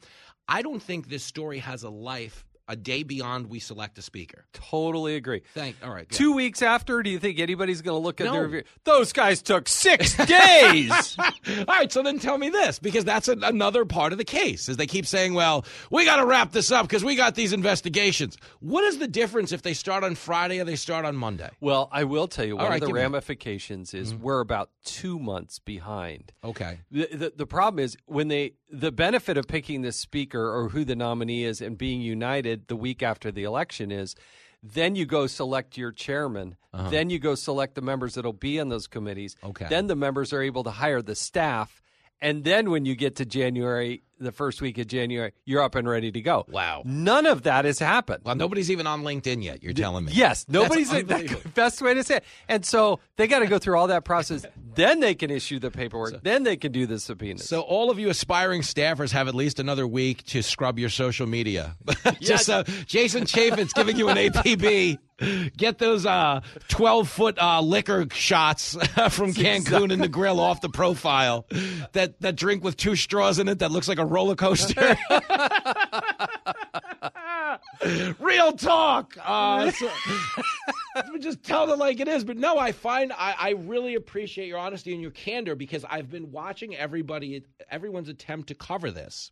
[0.47, 4.45] I don't think this story has a life a day beyond we select a speaker.
[4.53, 5.41] Totally agree.
[5.53, 5.75] Thank.
[5.83, 6.07] All right.
[6.09, 8.33] Two weeks after, do you think anybody's going to look at No.
[8.33, 8.63] their review?
[8.85, 11.17] Those guys took six days.
[11.19, 14.77] All right, so then tell me this because that's another part of the case is
[14.77, 18.37] they keep saying, "Well, we got to wrap this up because we got these investigations."
[18.59, 21.49] What is the difference if they start on Friday or they start on Monday?
[21.59, 23.13] well, I will tell you one right, of the give me- Mm-hmm.
[23.13, 26.31] ramifications is we're about two months behind.
[26.43, 26.79] Okay.
[26.91, 30.83] The, the the problem is when they the benefit of picking the speaker or who
[30.85, 34.15] the nominee is and being united the week after the election is
[34.63, 36.55] Then you go select your chairman.
[36.73, 36.89] Uh-huh.
[36.89, 39.35] Then you go select the members that'll be on those committees.
[39.43, 39.67] Okay.
[39.69, 41.81] Then the members are able to hire the staff.
[42.21, 45.87] And then when you get to January, the first week of January, you're up and
[45.87, 46.45] ready to go.
[46.49, 46.83] Wow.
[46.85, 48.23] None of that has happened.
[48.23, 49.63] Well, nobody's even on LinkedIn yet.
[49.63, 50.13] You're telling me.
[50.13, 50.89] Yes, nobody's.
[50.89, 52.23] The best way to say it.
[52.47, 54.45] And so they got to go through all that process.
[54.75, 56.23] then they can issue the paperwork.
[56.23, 57.47] then they can do the subpoenas.
[57.47, 61.27] So all of you aspiring staffers have at least another week to scrub your social
[61.27, 61.75] media.
[62.19, 64.97] Just uh, Jason Chaffetz giving you an APB.
[65.55, 70.69] Get those uh, 12 foot uh, liquor shots from Cancun in the grill off the
[70.69, 71.45] profile.
[71.93, 74.97] That that drink with two straws in it that looks like a roller coaster.
[78.19, 79.17] Real talk.
[79.23, 79.89] Uh, so,
[81.19, 82.23] just tell it like it is.
[82.23, 86.09] But no, I find I, I really appreciate your honesty and your candor because I've
[86.09, 89.31] been watching everybody, everyone's attempt to cover this.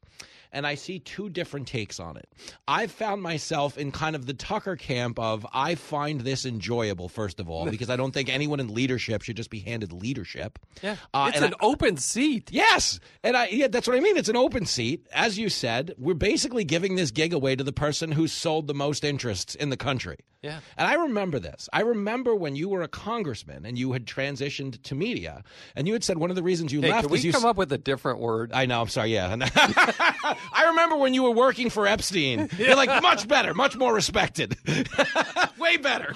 [0.54, 2.28] And I see two different takes on it.
[2.68, 7.40] I've found myself in kind of the Tucker camp of I find this enjoyable, first
[7.40, 10.60] of all, because I don't think anyone in leadership should just be handed leadership.
[10.84, 12.50] yeah, Uh, it's an I- open seat.
[12.52, 14.18] Yes, and I yeah, that's what I mean.
[14.18, 15.94] It's an open seat, as you said.
[15.98, 19.70] We're basically giving this gig away to the person who sold the most interests in
[19.70, 20.18] the country.
[20.42, 20.60] Yeah.
[20.76, 21.70] And I remember this.
[21.72, 25.44] I remember when you were a congressman and you had transitioned to media,
[25.76, 27.32] and you had said one of the reasons you Hey, left can we is you.
[27.32, 28.52] come up with a different word?
[28.52, 28.82] I know.
[28.82, 29.14] I'm sorry.
[29.14, 29.36] Yeah.
[29.56, 32.50] I remember when you were working for Epstein.
[32.58, 34.58] You're like much better, much more respected,
[35.60, 36.16] way better.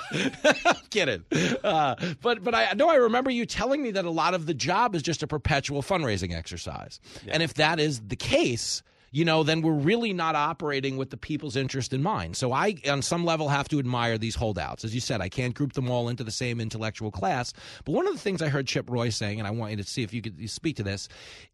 [0.89, 1.23] Kidding.
[1.63, 4.55] Uh, but but I know I remember you telling me that a lot of the
[4.55, 8.81] job is just a perpetual fundraising exercise, and if that is the case.
[9.11, 12.35] You know, then we're really not operating with the people's interest in mind.
[12.35, 14.83] So I, on some level, have to admire these holdouts.
[14.83, 17.53] As you said, I can't group them all into the same intellectual class.
[17.85, 19.83] But one of the things I heard Chip Roy saying, and I want you to
[19.83, 21.07] see if you could speak to this,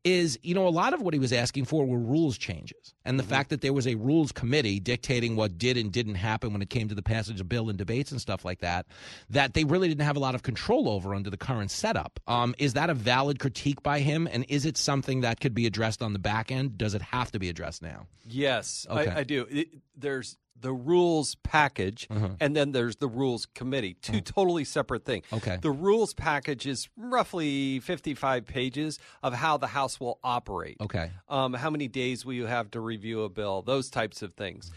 [0.03, 3.19] is you know a lot of what he was asking for were rules changes, and
[3.19, 6.61] the fact that there was a rules committee dictating what did and didn't happen when
[6.61, 8.85] it came to the passage of bill and debates and stuff like that,
[9.29, 12.19] that they really didn't have a lot of control over under the current setup.
[12.27, 15.65] Um, is that a valid critique by him, and is it something that could be
[15.65, 16.77] addressed on the back end?
[16.77, 18.07] Does it have to be addressed now?
[18.27, 19.09] Yes, Okay.
[19.11, 19.45] I, I do.
[19.49, 22.29] It, there's the rules package, Uh-huh.
[22.39, 23.95] and then there's the rules committee.
[24.03, 25.25] 2 totally separate things.
[25.33, 25.57] Okay.
[25.59, 30.77] The rules package is roughly 55 pages of how the House will operate.
[30.79, 31.09] Okay.
[31.29, 33.63] Um, how many days will you have to review a bill?
[33.63, 34.71] Those types of things.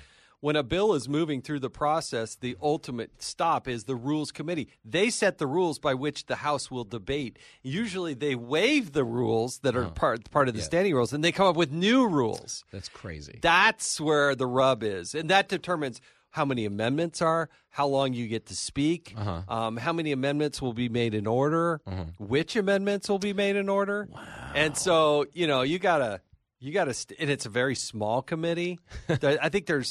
[0.44, 4.68] When a bill is moving through the process, the ultimate stop is the Rules Committee.
[4.84, 7.38] They set the rules by which the House will debate.
[7.62, 10.66] Usually, they waive the rules that are part part of the Yeah.
[10.66, 12.62] standing rules, and they come up with new rules.
[12.70, 13.38] That's crazy.
[13.40, 18.28] That's where the rub is, and that determines how many amendments are, how long you
[18.28, 19.42] get to speak, Uh-huh.
[19.48, 21.80] um, how many amendments will be made in order,
[22.18, 24.10] which amendments will be made in order,
[24.54, 26.20] and so you know you gotta
[26.60, 28.78] you gotta, st- and it's a very small committee.
[29.08, 29.90] I think there's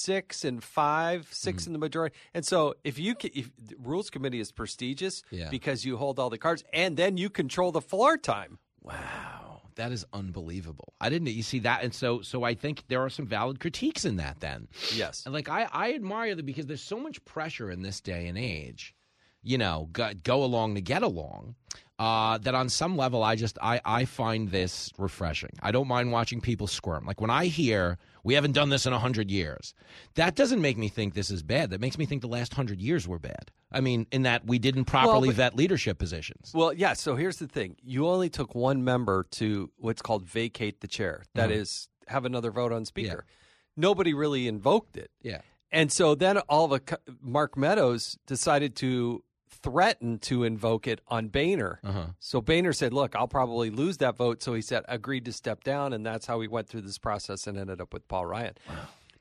[0.00, 1.50] six and five, Mm-hmm.
[1.50, 5.50] 6 in the majority, and so if you if the rules committee is prestigious Yeah.
[5.50, 8.58] because you hold all the cards, and then you control the floor time.
[8.82, 10.94] Wow, that is unbelievable.
[11.00, 11.28] I didn't.
[11.28, 14.40] You see that, and so so I think there are some valid critiques in that.
[14.40, 15.24] Then, Yes.
[15.24, 18.36] and like I I admire that because there's so much pressure in this day and
[18.38, 18.94] age.
[19.42, 21.54] You know, go, go along to get along.
[22.00, 25.50] Uh, that on some level, I just I I find this refreshing.
[25.62, 27.04] I don't mind watching people squirm.
[27.04, 29.74] Like when I hear we haven't done this in a hundred years,
[30.14, 31.68] that doesn't make me think this is bad.
[31.68, 33.50] That makes me think the last hundred years were bad.
[33.70, 36.52] I mean, in that we didn't properly but- vet leadership positions.
[36.54, 36.94] Well, yeah.
[36.94, 41.24] So here's the thing: you only took one member to what's called vacate the chair.
[41.34, 42.12] That is, Mhm.
[42.12, 43.26] have another vote on speaker.
[43.76, 45.42] Nobody really invoked it, Yeah.
[45.70, 51.28] and so then all of a Mark Meadows decided to threaten to invoke it on
[51.28, 51.80] Boehner.
[51.84, 52.06] Uh-huh.
[52.18, 55.64] So Boehner said, "Look, I'll probably lose that vote." So he said, agreed to step
[55.64, 58.54] down, and that's how we went through this process and ended up with Paul Ryan.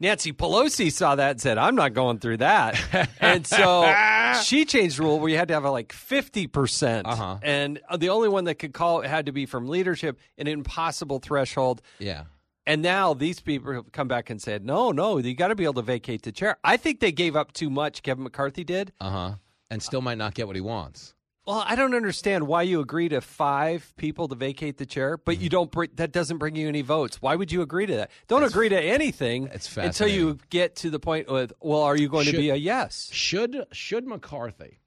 [0.02, 2.80] Nancy Pelosi saw that and said, "I'm not going through that,"
[3.20, 3.84] and so
[4.44, 7.38] she changed the rule where you had to have like fifty percent, Uh-huh.
[7.42, 11.20] and the only one that could call it had to be from leadership, an impossible
[11.20, 11.82] threshold.
[12.00, 12.24] Yeah.
[12.66, 15.64] And now these people have come back and said, "No, no, you got to be
[15.66, 18.02] able to vacate the chair." I think they gave up too much.
[18.04, 18.94] Kevin McCarthy did.
[19.02, 19.32] Uh huh.
[19.70, 21.14] And still might not get what he wants.
[21.46, 25.36] Well, I don't understand why you agree to five people to vacate the chair, but
[25.36, 25.44] Mm-hmm.
[25.44, 25.72] you don't.
[25.72, 27.22] Bring, that doesn't bring you any votes.
[27.22, 28.12] Why would you agree to that?
[28.28, 32.26] Don't agree to anything until you get to the point with, well, are you going
[32.28, 33.10] to be a yes?
[33.12, 34.79] Should should McCarthy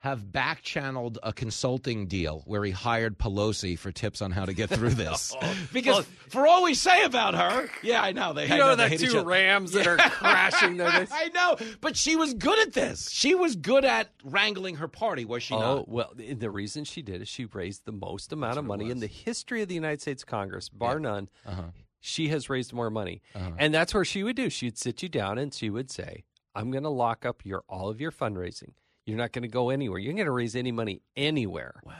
[0.00, 4.52] have back channeled a consulting deal where he hired Pelosi for tips on how to
[4.54, 5.36] get through this?
[5.72, 8.84] because for all we say about her, yeah, I know they You I know, they
[8.84, 9.22] the hate two.
[9.22, 10.88] Rams that are crashing their.
[11.12, 13.10] I know, but she was good at this.
[13.10, 15.88] She was good at wrangling her party, was she Oh not?
[15.88, 19.00] well, the the reason she did is she raised the most amount of money in
[19.00, 21.28] the history of the United States Congress, bar none.
[21.46, 21.62] Uh-huh.
[22.00, 23.50] She has raised more money, Uh-huh.
[23.58, 24.48] and that's where she would do.
[24.48, 26.24] She'd sit you down and she would say,
[26.54, 28.70] I'm going to lock up your all of your fundraising.
[29.06, 29.98] You're not going to go anywhere.
[29.98, 31.80] You're going to raise any money anywhere.
[31.84, 31.94] Wow.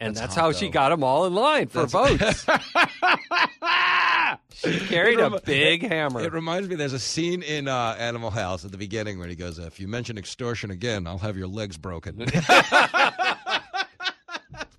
[0.00, 2.44] And that's, That's how hot, she got them all in line for votes.
[4.54, 6.20] she carried It a big hammer.
[6.20, 9.34] It reminds me, there's a scene in uh, Animal House at the beginning where he
[9.34, 12.16] goes, "If you mention extortion again, I'll have your legs broken."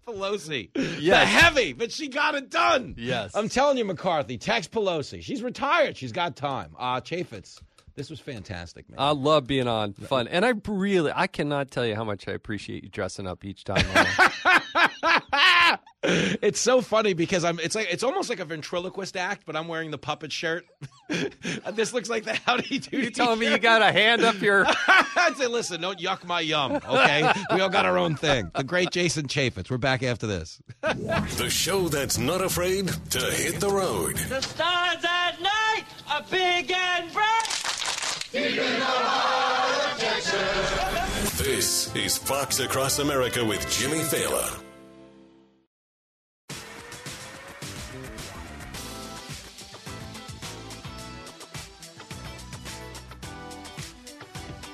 [0.07, 2.95] Pelosi, the heavy, but she got it done.
[2.97, 3.35] Yes.
[3.35, 5.21] I'm telling you, McCarthy, text Pelosi.
[5.21, 5.95] She's retired.
[5.97, 6.75] She's got time.
[6.79, 7.61] Uh, Chaffetz,
[7.99, 8.97] this was fantastic, man.
[8.97, 12.31] I love being on fun, and I really, I cannot tell you how much I
[12.31, 13.85] appreciate you dressing up each time.
[16.01, 17.59] It's so funny because I'm.
[17.59, 20.65] It's like it's almost like a ventriloquist act, but I'm wearing the puppet shirt.
[21.73, 23.03] this looks like the Howdy Doody.
[23.03, 24.65] you telling me you got a hand up your?
[24.65, 27.29] I'd say, listen, don't yuck my yum, okay?
[27.53, 28.49] we all got our own thing.
[28.55, 29.69] The great Jason Chaffetz.
[29.69, 30.61] We're back after this.
[30.81, 34.15] The show that's not afraid to hit the road.
[34.15, 37.58] The stars at night are big and bright.
[38.31, 38.59] This
[41.95, 44.61] is Fox Across America with Jimmy Failla.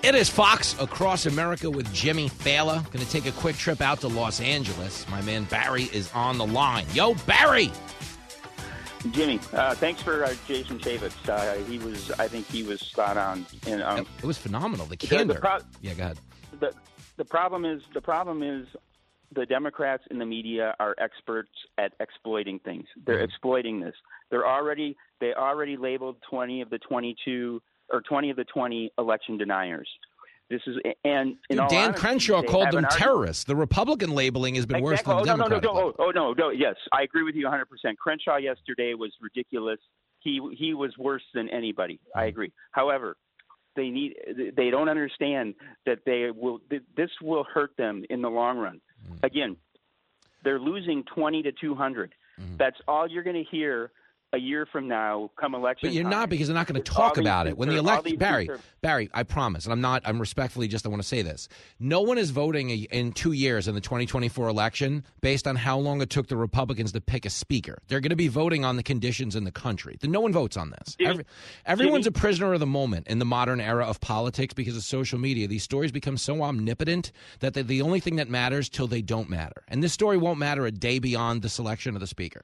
[0.03, 2.83] It is Fox Across America with Jimmy Failla.
[2.91, 5.07] Going to take a quick trip out to Los Angeles.
[5.09, 6.85] My man Barry is on the line.
[6.93, 7.71] Yo, Barry!
[9.11, 11.29] Jimmy, uh, thanks for uh, Jason Chaffetz.
[11.29, 13.45] Uh, he was, I think, he was spot on.
[13.67, 14.85] And um, It was phenomenal.
[14.87, 15.35] The the candor.
[15.39, 16.17] pro- yeah, go ahead.
[16.59, 16.73] the
[17.17, 18.67] the problem is the problem is
[19.33, 22.85] the Democrats and the media are experts at exploiting things.
[23.05, 23.95] They're exploiting this.
[24.31, 28.91] They're already they already labeled twenty of the twenty two or twenty of the twenty
[28.97, 29.87] election deniers.
[30.49, 33.45] This is and in Dude, Dan honesty, Crenshaw called them terrorists.
[33.45, 35.63] The Republican labeling has been worse than the oh, no, no, Democratic.
[35.63, 35.93] no, no.
[35.97, 36.49] Oh, oh, no, no.
[36.51, 37.63] Yes, I agree with you 100%.
[37.97, 39.79] Crenshaw yesterday was ridiculous.
[40.19, 41.99] He he was worse than anybody.
[42.15, 42.29] I hmm.
[42.29, 42.53] agree.
[42.71, 43.17] However,
[43.75, 44.15] they need
[44.55, 46.59] they don't understand that they will
[46.95, 48.81] this will hurt them in the long run.
[49.07, 49.13] Hmm.
[49.23, 49.57] Again,
[50.43, 52.13] they're losing 20 to 200.
[52.37, 52.57] Hmm.
[52.57, 53.91] That's all you're going to hear
[54.35, 56.11] a year from now come election But you're time.
[56.11, 58.17] not because they're not going to talk about it when the election.
[58.17, 60.01] Barry, conser- Barry, I promise, and I'm not.
[60.05, 60.85] I'm respectfully just.
[60.85, 61.47] I want to say this:
[61.79, 66.01] no one is voting in two years in the 2024 election based on how long
[66.01, 67.77] it took the Republicans to pick a speaker.
[67.87, 69.97] They're going to be voting on the conditions in the country.
[70.03, 70.95] No one votes on this.
[70.99, 71.25] Jimmy- Every,
[71.65, 74.83] everyone's Jimmy- a prisoner of the moment in the modern era of politics because of
[74.83, 75.47] social media.
[75.47, 79.29] These stories become so omnipotent that they're the only thing that matters till they don't
[79.29, 79.63] matter.
[79.67, 82.41] And this story won't matter a day beyond the selection of the speaker.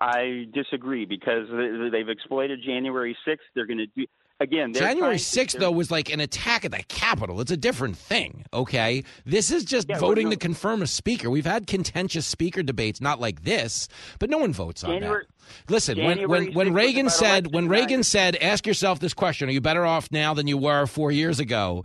[0.00, 3.44] I disagree because they- they've exploited January 6th.
[3.54, 4.06] They're going to do
[4.40, 4.72] again.
[4.74, 7.40] January trying to- 6th, though, was like an attack at the Capitol.
[7.40, 9.04] It's a different thing, okay?
[9.24, 11.30] This is just Yeah, voting to confirm a speaker.
[11.30, 13.88] We've had contentious speaker debates, not like this,
[14.18, 15.22] but no one votes on that.
[15.68, 17.68] Listen, when, January when, when 6th was Reagan said, when.
[17.68, 21.12] Reagan said, ask yourself this question, are you better off now than you were four
[21.12, 21.84] years ago?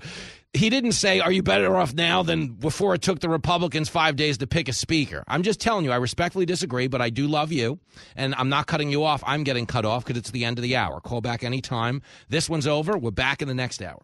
[0.54, 4.16] He didn't say, are you better off now than before it took the Republicans five
[4.16, 5.24] days to pick a speaker?
[5.28, 7.78] I'm just telling you, I respectfully disagree, but I do love you,
[8.16, 9.24] and I'm not cutting you off.
[9.28, 11.02] I'm getting cut off because it's the end of the hour.
[11.02, 12.02] Call back anytime.
[12.30, 12.98] This one's over.
[12.98, 14.04] We're back in the next hour.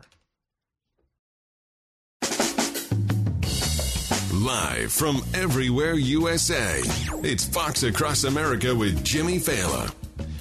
[4.31, 6.81] Live from everywhere USA,
[7.23, 9.91] it's Fox Across America with Jimmy Failla.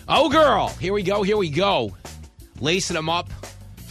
[0.07, 0.69] Oh, girl.
[0.69, 1.23] Here we go.
[1.23, 1.97] Here we go.
[2.61, 3.31] Lacing them up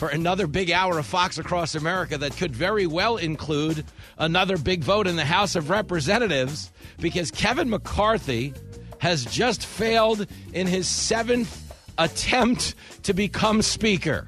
[0.04, 3.86] for another big hour of Fox Across America that could very well include
[4.18, 8.54] another big vote in the House of Representatives because Kevin McCarthy
[8.98, 14.28] has just failed in his seventh attempt to become Speaker.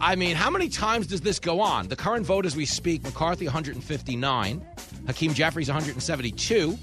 [0.00, 1.88] I mean, how many times does this go on?
[1.88, 4.64] The current vote as we speak McCarthy 159,
[5.08, 6.78] Hakeem Jeffries 172.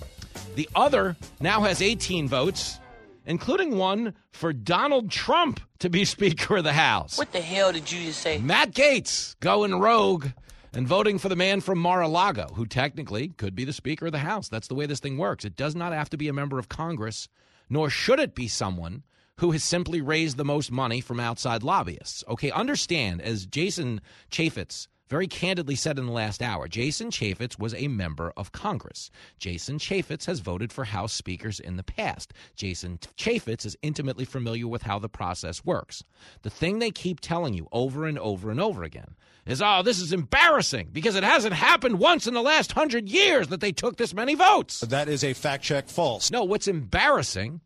[0.56, 2.80] The other now has 18 votes,
[3.26, 7.18] including one for Donald Trump to be Speaker of the House.
[7.18, 8.38] What the hell did you just say?
[8.38, 10.28] Matt Gaetz going rogue
[10.74, 14.20] and voting for the man from Mar-a-Lago, who technically could be the Speaker of the
[14.20, 14.50] House.
[14.50, 15.46] That's the way this thing works.
[15.46, 17.28] It does not have to be a member of Congress,
[17.70, 19.04] nor should it be someone
[19.38, 22.24] who has simply raised the most money from outside lobbyists.
[22.28, 24.02] Okay, understand, as Jason
[24.32, 29.12] Chaffetz very candidly said in the last hour, Jason Chaffetz was a member of Congress.
[29.38, 32.34] Jason Chaffetz has voted for House speakers in the past.
[32.56, 36.04] Jason Chaffetz is intimately familiar with how the process works.
[36.42, 39.14] The thing they keep telling you over and over and over again
[39.46, 43.50] is, oh, this is embarrassing because it hasn't happened once in the last hundred years
[43.50, 44.80] that they took this many votes.
[44.80, 46.32] That is a fact check false.
[46.32, 47.62] No, what's embarrassing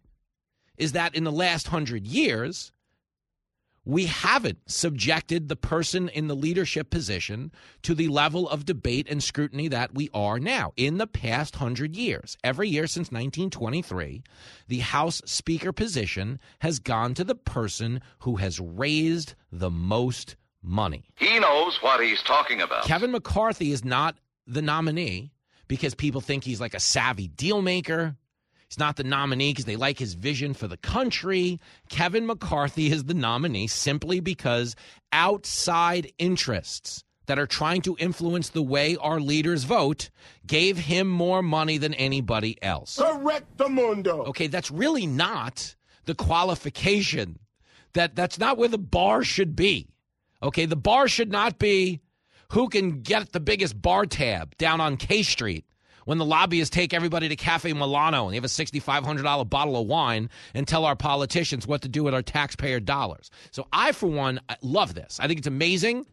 [0.77, 2.73] is that in the last hundred years,
[3.87, 9.23] we haven't subjected the person in the leadership position to the level of debate and
[9.23, 10.73] scrutiny that we are now.
[10.75, 14.23] In the past hundred years, every year since 1923,
[14.67, 21.05] the House Speaker position has gone to the person who has raised the most money.
[21.15, 22.83] He knows what he's talking about.
[22.83, 25.31] Kevin McCarthy is not the nominee
[25.69, 28.17] because people think he's like a savvy deal maker.
[28.69, 31.59] He's not the nominee because they like his vision for the country.
[31.89, 34.75] Kevin McCarthy is the nominee simply because
[35.13, 40.09] outside interests that are trying to influence the way our leaders vote
[40.45, 42.97] gave him more money than anybody else.
[42.97, 44.23] Correct the mundo.
[44.25, 47.39] Okay, that's really not the qualification.
[47.93, 49.87] That that's not where the bar should be.
[50.43, 52.01] Okay, the bar should not be
[52.51, 55.65] who can get the biggest bar tab down on K Street
[56.07, 59.87] when the lobbyists take everybody to Cafe Milano and they have a $6,500 bottle of
[59.87, 63.29] wine and tell our politicians what to do with our taxpayer dollars.
[63.51, 65.19] So I, for one, love this.
[65.21, 66.05] I think it's amazing.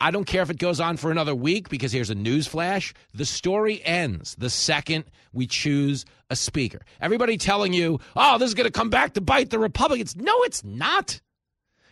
[0.00, 2.92] I don't care if it goes on for another week because here's a news flash.
[3.14, 6.80] The story ends the second we choose a speaker.
[7.00, 10.16] Everybody telling you, oh, this is going to come back to bite the Republicans.
[10.16, 11.20] No, it's not.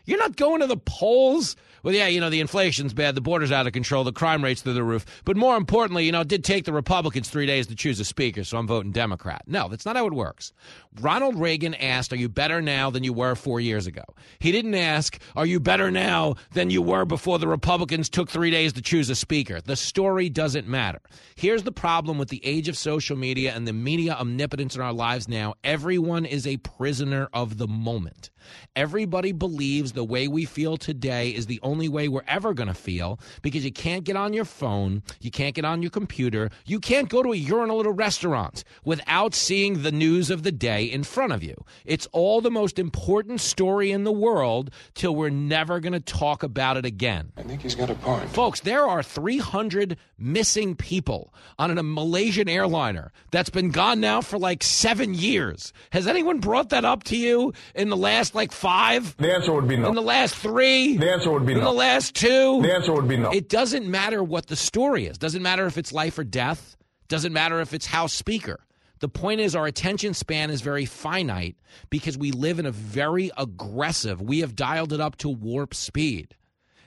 [0.08, 3.52] You're not going to the polls well, yeah, you know, the inflation's bad, the border's
[3.52, 5.06] out of control, the crime rate's through the roof.
[5.24, 8.04] But more importantly, you know, it did take the Republicans three days to choose a
[8.04, 9.42] speaker, so I'm voting Democrat.
[9.46, 10.52] No, that's not how it works.
[11.00, 14.02] Ronald Reagan asked, Are you better now than you were four years ago?
[14.40, 18.50] He didn't ask, Are you better now than you were before the Republicans took three
[18.50, 19.60] days to choose a speaker?
[19.60, 21.00] The story doesn't matter.
[21.36, 24.92] Here's the problem with the age of social media and the media omnipotence in our
[24.92, 28.30] lives now everyone is a prisoner of the moment.
[28.76, 32.74] Everybody believes the way we feel today is the only way we're ever going to
[32.74, 36.80] feel because you can't get on your phone, you can't get on your computer, you
[36.80, 40.84] can't go to a urinal at a restaurant without seeing the news of the day
[40.84, 41.54] in front of you.
[41.84, 46.42] It's all the most important story in the world till we're never going to talk
[46.42, 47.32] about it again.
[47.36, 48.28] I think he's got a point.
[48.30, 54.38] Folks, there are 300 missing people on a Malaysian airliner that's been gone now for
[54.38, 55.72] like seven years.
[55.90, 59.16] Has anyone brought that up to you in the last like five?
[59.18, 59.88] The answer would be no.
[59.88, 60.96] In the last three?
[60.96, 61.68] The answer would be in no.
[61.68, 62.62] In the last two?
[62.62, 63.30] The answer would be no.
[63.30, 65.18] It doesn't matter what the story is.
[65.18, 66.76] Doesn't matter if it's life or death.
[67.08, 68.60] Doesn't matter if it's House Speaker.
[69.00, 71.56] The point is, our attention span is very finite
[71.90, 76.34] because we live in a very aggressive, we have dialed it up to warp speed.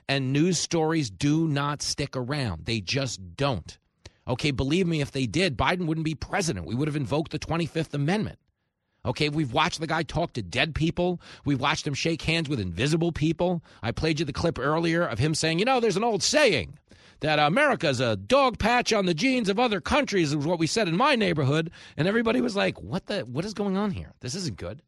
[0.08, 2.66] And news stories do not stick around.
[2.66, 3.78] They just don't.
[4.28, 6.66] Okay, believe me, if they did, Biden wouldn't be president.
[6.66, 8.38] We would have invoked the 25th Amendment.
[9.04, 11.20] Okay, we've watched the guy talk to dead people.
[11.44, 13.62] We've watched him shake hands with invisible people.
[13.82, 16.78] I played you the clip earlier of him saying, you know, there's an old saying
[17.18, 20.86] that America's a dog patch on the genes of other countries, is what we said
[20.86, 21.72] in my neighborhood.
[21.96, 24.12] And everybody was like, what the, what is going on here?
[24.20, 24.82] This isn't good.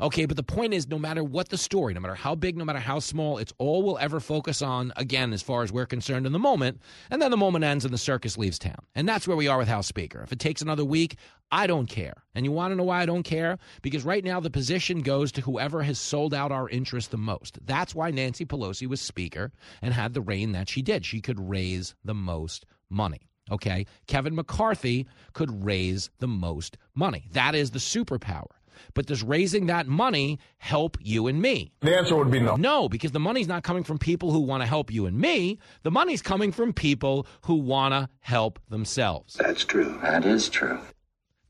[0.00, 2.64] Okay, but the point is no matter what the story, no matter how big, no
[2.64, 6.26] matter how small, it's all we'll ever focus on, again, as far as we're concerned
[6.26, 6.80] in the moment.
[7.10, 8.78] And then the moment ends and the circus leaves town.
[8.94, 10.22] And that's where we are with House Speaker.
[10.22, 11.16] If it takes another week,
[11.52, 12.14] I don't care.
[12.34, 13.58] And you want to know why I don't care?
[13.82, 17.58] Because right now the position goes to whoever has sold out our interest the most.
[17.64, 21.04] That's why Nancy Pelosi was Speaker and had the reign that she did.
[21.06, 23.28] She could raise the most money.
[23.50, 23.86] Okay.
[24.06, 27.28] Kevin McCarthy could raise the most money.
[27.32, 28.46] That is the superpower.
[28.94, 31.72] But does raising that money help you and me?
[31.80, 32.56] The answer would be no.
[32.56, 35.58] No, because the money's not coming from people who want to help you and me.
[35.82, 39.34] The money's coming from people who want to help themselves.
[39.34, 39.98] That's true.
[40.02, 40.80] That is true.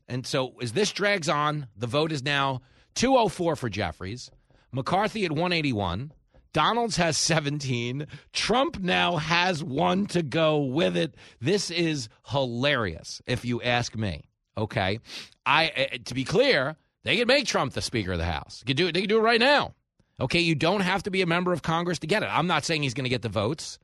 [0.07, 2.61] And so as this drags on, the vote is now
[2.95, 4.31] 204 for Jeffries,
[4.71, 6.11] McCarthy at 181.
[6.53, 8.07] Donalds has 17.
[8.31, 11.15] Trump now has one to go with it.
[11.41, 14.29] This is hilarious, if you ask me.
[14.57, 14.99] Okay.
[15.45, 18.63] I uh, to be clear, they could make Trump the Speaker of the House.
[18.65, 19.73] They can do it, they can do it right now.
[20.19, 22.25] Okay, you don't have to be a member of Congress to get it.
[22.25, 23.79] I'm not saying he's going to get the votes.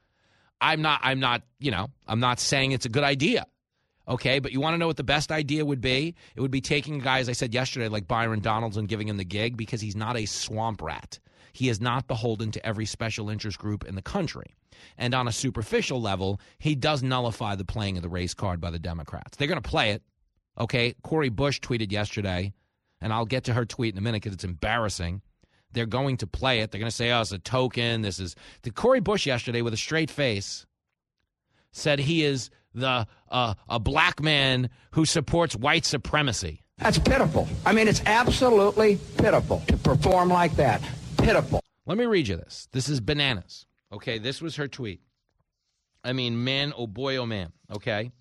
[0.60, 3.46] I'm not I'm not, you know, I'm not saying it's a good idea.
[4.08, 6.16] Okay, but you want to know what the best idea would be?
[6.36, 9.08] It would be taking a guy, as I said yesterday, like Byron Donalds and giving
[9.08, 11.20] him the gig because he's not a swamp rat.
[11.54, 14.56] He is not beholden to every special interest group in the country.
[14.98, 18.72] And on a superficial level, he does nullify the playing of the race card by
[18.72, 19.38] the Democrats.
[19.38, 20.02] They're going to play it.
[20.60, 22.54] Okay, Cori Bush tweeted yesterday
[23.02, 25.22] and I'll get to her tweet in a minute because it's embarrassing.
[25.74, 26.72] They're going to play it.
[26.72, 29.74] They're going to say, "Oh, it's a token." This is the Cori Bush yesterday with
[29.74, 30.66] a straight face
[31.72, 36.64] said he is the uh, a black man who supports white supremacy.
[36.78, 37.48] That's pitiful.
[37.66, 40.82] I mean, it's absolutely pitiful to perform like that.
[41.18, 41.62] Pitiful.
[41.86, 42.68] Let me read you this.
[42.72, 43.66] This is bananas.
[43.92, 45.02] Okay, this was her tweet.
[46.04, 47.52] I mean, man, oh boy, oh man.
[47.72, 48.12] Okay,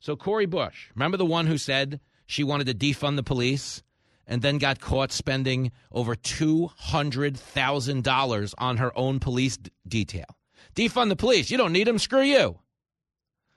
[0.00, 3.82] so Cori Bush, remember the one who said she wanted to defund the police?
[4.26, 10.26] And then got caught spending over $200,000 on her own police d- detail.
[10.74, 11.50] Defund the police.
[11.50, 11.98] You don't need them.
[11.98, 12.58] Screw you.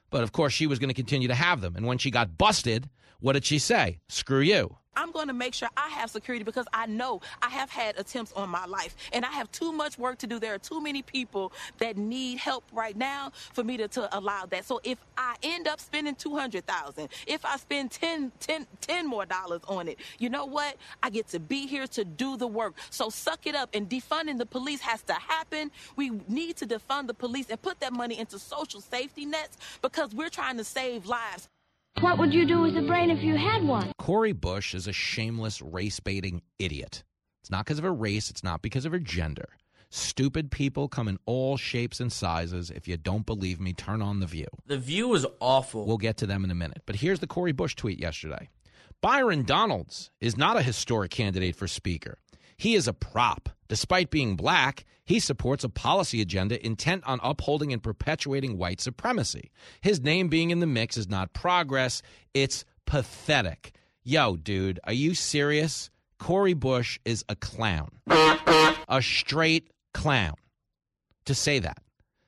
[0.10, 1.76] But of course, she was going to continue to have them.
[1.76, 2.90] And when she got busted,
[3.26, 3.98] what did she say?
[4.08, 4.78] Screw you.
[4.96, 8.32] I'm going to make sure I have security because I know I have had attempts
[8.34, 10.38] on my life and I have too much work to do.
[10.38, 14.46] There are too many people that need help right now for me to, to allow
[14.52, 14.64] that.
[14.64, 19.62] So if I end up spending 200,000, if I spend 10, 10, 10 more dollars
[19.68, 20.76] on it, you know what?
[21.02, 22.76] I get to be here to do the work.
[22.92, 25.72] So suck it up and defunding the police has to happen.
[25.96, 30.14] We need to defund the police and put that money into social safety nets because
[30.14, 31.50] we're trying to save lives.
[32.02, 33.94] What would you do with a brain if you had one?
[34.00, 37.06] Cori Bush is a shameless race baiting idiot.
[37.42, 39.48] It's not because of her race, it's not because of her gender.
[39.90, 42.70] Stupid people come in all shapes and sizes.
[42.70, 44.48] If you don't believe me, turn on The View.
[44.66, 45.86] The View is awful.
[45.86, 46.82] We'll get to them in a minute.
[46.86, 48.50] But here's the Cori Bush tweet yesterday
[49.02, 52.18] Byron Donalds is not a historic candidate for Speaker.
[52.58, 53.50] He is a prop.
[53.68, 59.52] Despite being black, he supports a policy agenda intent on upholding and perpetuating white supremacy.
[59.82, 62.02] His name being in the mix is not progress,
[62.34, 63.74] it's pathetic.
[64.04, 65.90] Yo, dude, are you serious?
[66.20, 67.90] Cori Bush is a clown.
[68.08, 70.36] A straight clown.
[71.26, 71.80] To say that.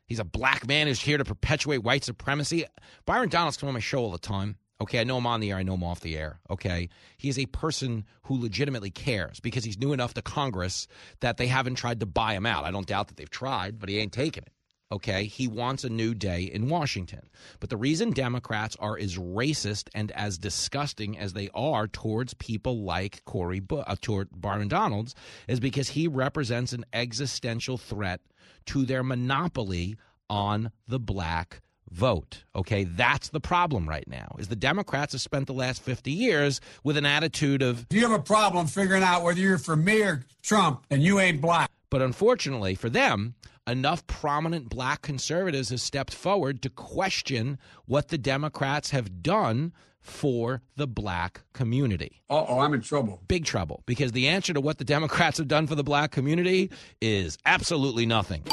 [0.08, 2.66] He's a black man who's here to perpetuate white supremacy.
[3.06, 4.58] Byron Donalds comes on my show all the time.
[4.80, 5.58] Okay, I know I'm on the air.
[5.58, 6.40] I know I'm off the air.
[6.52, 6.90] Okay.
[7.18, 10.88] He is a person who legitimately cares because he's new enough to Congress
[11.20, 12.64] that they haven't tried to buy him out.
[12.64, 14.52] I don't doubt that they've tried, but he ain't taking it.
[14.92, 15.26] Okay.
[15.26, 17.28] He wants a new day in Washington.
[17.60, 22.84] But the reason Democrats are as racist and as disgusting as they are towards people
[22.84, 25.16] like Cori, Bu- uh, toward Byron Donalds,
[25.48, 28.22] is because he represents an existential threat
[28.68, 29.98] to their monopoly
[30.30, 32.44] on the black vote.
[32.56, 34.36] Okay, that's the problem right now.
[34.40, 38.08] Is the Democrats have spent the last 50 years with an attitude of If you
[38.08, 41.72] have a problem figuring out whether you're for me or Trump and you ain't black.
[41.90, 43.36] But unfortunately for them,
[43.68, 50.62] enough prominent black conservatives have stepped forward to question what the Democrats have done for
[50.76, 52.22] the black community.
[52.30, 53.22] Uh oh, I'm in trouble.
[53.28, 53.84] Big trouble.
[53.86, 56.72] Because the answer to what the Democrats have done for the black community
[57.02, 58.44] is absolutely nothing.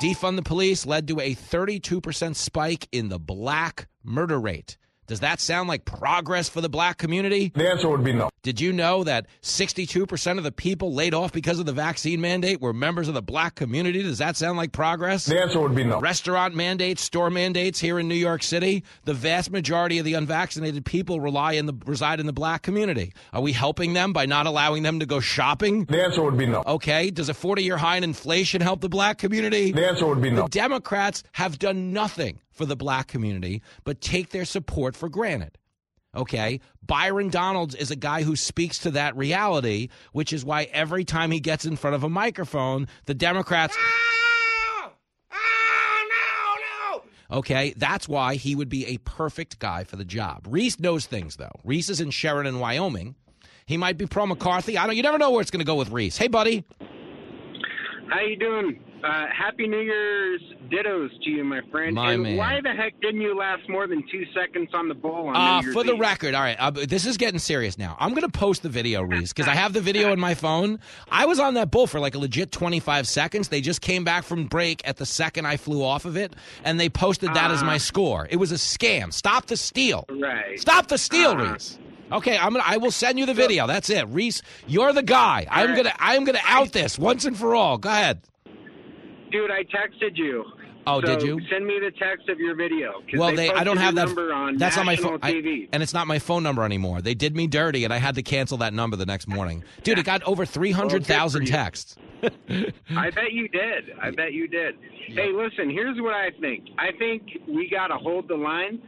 [0.00, 4.78] Defund the police led to a 32% spike in the black murder rate.
[5.08, 7.50] Does that sound like progress for the black community?
[7.54, 8.28] The answer would be no.
[8.42, 12.60] Did you know that 62% of the people laid off because of the vaccine mandate
[12.60, 14.02] were members of the black community?
[14.02, 15.24] Does that sound like progress?
[15.24, 15.98] The answer would be no.
[15.98, 20.84] Restaurant mandates, store mandates here in New York City, the vast majority of the unvaccinated
[20.84, 23.14] people rely in the reside in the black community.
[23.32, 25.86] Are we helping them by not allowing them to go shopping?
[25.86, 26.62] The answer would be no.
[26.66, 29.72] Okay, does a 40-year high in inflation help the black community?
[29.72, 30.42] The answer would be no.
[30.42, 35.56] The Democrats have done nothing for the black community but take their support for granted.
[36.14, 36.60] Okay.
[36.84, 41.30] Byron Donalds is a guy who speaks to that reality, which is why every time
[41.30, 43.76] he gets in front of a microphone, the Democrats.
[43.78, 44.92] Ah,
[47.30, 50.46] okay, that's why he would be a perfect guy for the job.
[50.48, 51.52] Reese knows things, though.
[51.62, 53.14] Reese is in Sheridan, Wyoming.
[53.66, 54.78] He might be pro McCarthy.
[54.78, 54.96] I don't.
[54.96, 56.16] You never know where it's going to go with Reese.
[56.16, 56.64] Hey, buddy.
[58.08, 58.80] How you doing?
[59.04, 60.40] Uh, Happy New Year's
[60.70, 61.94] dittos to you, my friend.
[61.94, 62.36] My and man.
[62.36, 65.60] why the heck didn't you last more than two seconds on the bull on Uh,
[65.60, 66.00] New Year's for the Eve?
[66.00, 67.96] record, all right, uh, this is getting serious now.
[68.00, 70.80] I'm going to post the video, Reese, because I have the video in my phone.
[71.08, 73.48] I was on that bull for like a legit 25 seconds.
[73.48, 76.34] They just came back from break at the second I flew off of it,
[76.64, 77.66] and they posted that as Uh.
[77.66, 78.26] my score.
[78.28, 79.12] It was a scam.
[79.12, 80.06] Stop the steal.
[80.10, 80.58] Right.
[80.58, 81.52] Stop the steal, Uh.
[81.52, 81.78] Reese.
[82.10, 82.64] Okay, I'm gonna.
[82.66, 83.66] I will send you the video.
[83.66, 84.40] That's it, Reese.
[84.66, 85.46] You're the guy.
[85.50, 85.76] I'm right.
[85.76, 85.94] gonna.
[86.00, 87.76] I'm gonna out this once and for all.
[87.78, 88.22] Go ahead.
[89.30, 90.44] Dude, I texted you.
[90.86, 91.38] Oh, So did you?
[91.50, 93.02] Send me the text of your video.
[93.14, 93.50] Well, they.
[93.50, 94.06] I don't have that.
[94.06, 95.68] number on that's not my phone, I- TV.
[95.72, 97.02] and it's not my phone number anymore.
[97.02, 99.64] They did me dirty, and I had to cancel that number the next morning.
[99.82, 101.96] Dude, it got over three hundred thousand texts.
[102.22, 103.90] I bet you did.
[104.00, 104.76] I bet you did.
[105.08, 106.64] Hey, listen, here's what I think.
[106.78, 108.80] I think we got to hold the line.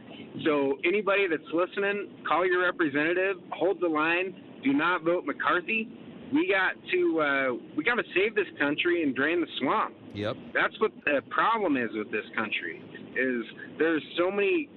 [0.45, 4.33] So anybody that's listening, call your representative, hold the line.
[4.63, 5.87] Do not vote McCarthy.
[6.33, 9.95] We got to uh, we got to save this country and drain the swamp.
[10.13, 10.35] Yep.
[10.53, 12.81] That's what the problem is with this country.
[13.15, 13.43] Is
[13.77, 14.69] there's so many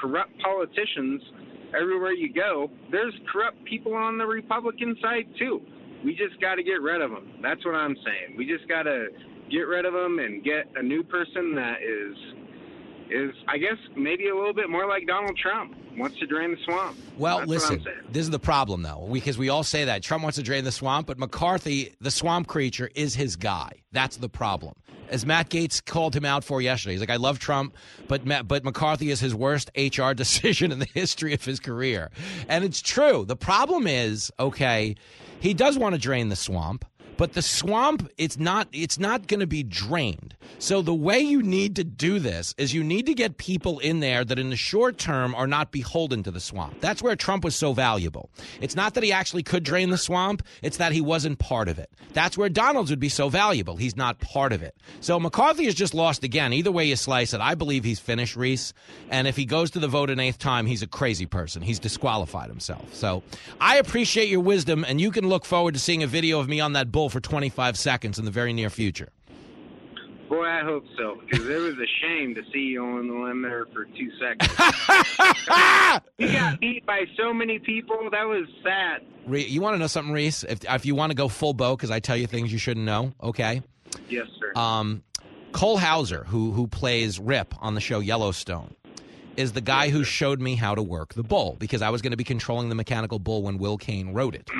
[0.00, 1.22] corrupt politicians
[1.78, 2.70] everywhere you go.
[2.90, 5.60] There's corrupt people on the Republican side too.
[6.04, 7.32] We just got to get rid of them.
[7.42, 8.36] That's what I'm saying.
[8.36, 9.08] We just got to
[9.50, 12.16] get rid of them and get a new person that is
[13.10, 16.56] is, I guess, maybe a little bit more like Donald Trump wants to drain the
[16.64, 16.96] swamp.
[17.16, 20.36] Well, That's listen, this is the problem, though, because we all say that Trump wants
[20.36, 23.72] to drain the swamp, but McCarthy, the swamp creature, is his guy.
[23.92, 24.74] That's the problem.
[25.08, 27.74] As Matt Gaetz called him out for yesterday, he's like, "I love Trump,
[28.08, 32.10] but Matt, but McCarthy is his worst HR decision in the history of his career,"
[32.48, 33.24] and it's true.
[33.24, 34.96] The problem is, okay,
[35.40, 36.84] he does want to drain the swamp.
[37.18, 40.36] But the swamp, it's not it's not going to be drained.
[40.60, 43.98] So the way you need to do this is you need to get people in
[43.98, 46.80] there that in the short term are not beholden to the swamp.
[46.80, 48.30] That's where Trump was so valuable.
[48.60, 51.80] It's not that he actually could drain the swamp, it's that he wasn't part of
[51.80, 51.90] it.
[52.12, 53.76] That's where Donalds would be so valuable.
[53.76, 54.76] He's not part of it.
[55.00, 56.52] So McCarthy has just lost again.
[56.52, 58.72] Either way you slice it, I believe he's finished, Reese.
[59.10, 61.62] And if he goes to the vote an eighth time, he's a crazy person.
[61.62, 62.94] He's disqualified himself.
[62.94, 63.24] So
[63.60, 66.60] I appreciate your wisdom, and you can look forward to seeing a video of me
[66.60, 69.08] on that bull for 25 seconds in the very near future.
[70.28, 73.40] Boy, I hope so, because it was a shame to see you on the limb
[73.40, 74.52] there for two seconds.
[76.18, 78.10] you got beat by so many people.
[78.10, 79.02] That was sad.
[79.26, 80.44] Re- you want to know something, Reese?
[80.44, 82.84] If, if you want to go full bow, because I tell you things you shouldn't
[82.84, 83.62] know, okay?
[84.10, 84.52] Yes, sir.
[84.54, 85.02] Um,
[85.52, 88.74] Cole Hauser, who who plays Rip on the show Yellowstone,
[89.38, 92.10] is the guy who showed me how to work the bull because I was going
[92.10, 94.50] to be controlling the mechanical bull when Will Cain wrote it.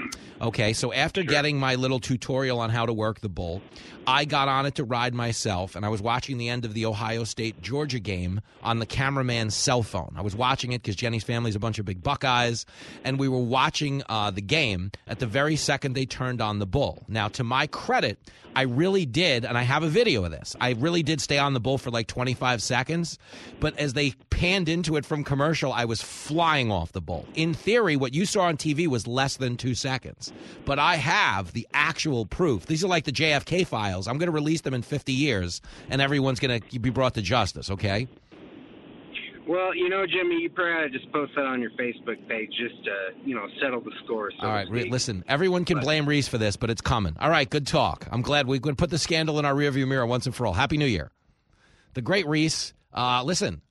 [0.41, 3.61] Okay, so after getting my little tutorial on how to work the bull,
[4.07, 6.87] I got on it to ride myself, and I was watching the end of the
[6.87, 10.15] Ohio State Georgia game on the cameraman's cell phone.
[10.17, 12.65] I was watching it because Jenny's family's a bunch of big Buckeyes,
[13.03, 16.67] and we were watching uh, the game at the very second they turned on the
[16.67, 17.05] bull.
[17.09, 18.19] Now, to my credit,
[18.55, 20.57] I really did, and I have a video of this.
[20.61, 23.19] I really did stay on the bull for like 25 seconds,
[23.61, 27.27] but as they panned into it from commercial, I was flying off the bull.
[27.35, 30.33] In theory, what you saw on TV was less than two seconds,
[30.65, 32.67] but I have the actual proof.
[32.67, 34.07] These are like the JFK files.
[34.07, 37.23] I'm going to release them in 50 years, and everyone's going to be brought to
[37.23, 38.09] justice, okay?
[39.49, 42.51] Well, you know, Jimmy, you probably ought to just post that on your Facebook page
[42.51, 42.95] just to,
[43.25, 44.31] you know, settle the score.
[44.39, 47.17] So All right, Re- listen, everyone can blame Reese for this, but it's coming.
[47.19, 48.07] All right, good talk.
[48.13, 50.53] I'm glad we could put the scandal in our rearview mirror once and for all.
[50.53, 51.11] Happy New Year.
[51.95, 53.63] The great Reese, uh, listen,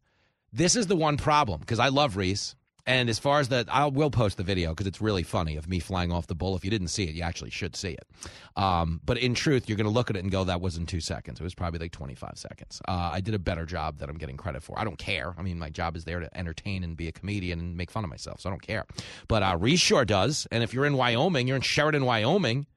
[0.53, 2.55] this is the one problem because I love Reese.
[2.85, 5.67] And as far as that, I will post the video because it's really funny of
[5.67, 6.55] me flying off the bull.
[6.55, 8.07] If you didn't see it, you actually should see it.
[8.55, 11.01] Um, but in truth, you're going to look at it and go, that wasn't two
[11.01, 11.41] seconds.
[11.41, 12.81] It was probably like 25 seconds.
[12.87, 14.79] Uh, I did a better job that I'm getting credit for.
[14.79, 15.35] I don't care.
[15.37, 18.05] I mean, my job is there to entertain and be a comedian and make fun
[18.05, 18.85] of myself, so I don't care.
[19.27, 20.47] But uh, Reese sure does.
[20.49, 22.67] And if you're in Wyoming, you're in Sheridan, Wyoming,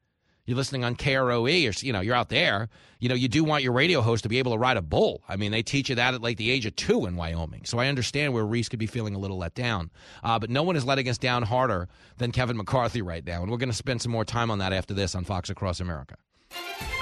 [0.51, 3.63] you're listening on KROE or you know you're out there you know you do want
[3.63, 5.95] your radio host to be able to ride a bull i mean they teach you
[5.95, 8.79] that at like the age of two in wyoming so i understand where reese could
[8.79, 9.91] be feeling a little let down
[10.25, 11.89] uh, but no one is letting us down harder
[12.19, 14.73] than kevin mccarthy right now and we're going to spend some more time on that
[14.73, 16.17] after this on fox across america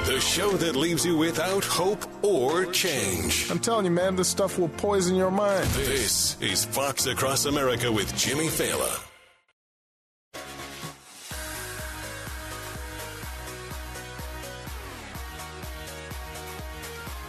[0.07, 3.51] The show that leaves you without hope or change.
[3.51, 5.67] I'm telling you, man, this stuff will poison your mind.
[5.71, 9.08] This is Fox Across America with Jimmy Failla.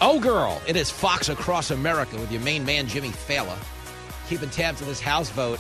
[0.02, 3.58] Oh girl it is fox across america with your main man jimmy Failla,
[4.28, 5.60] keeping tabs on this house vote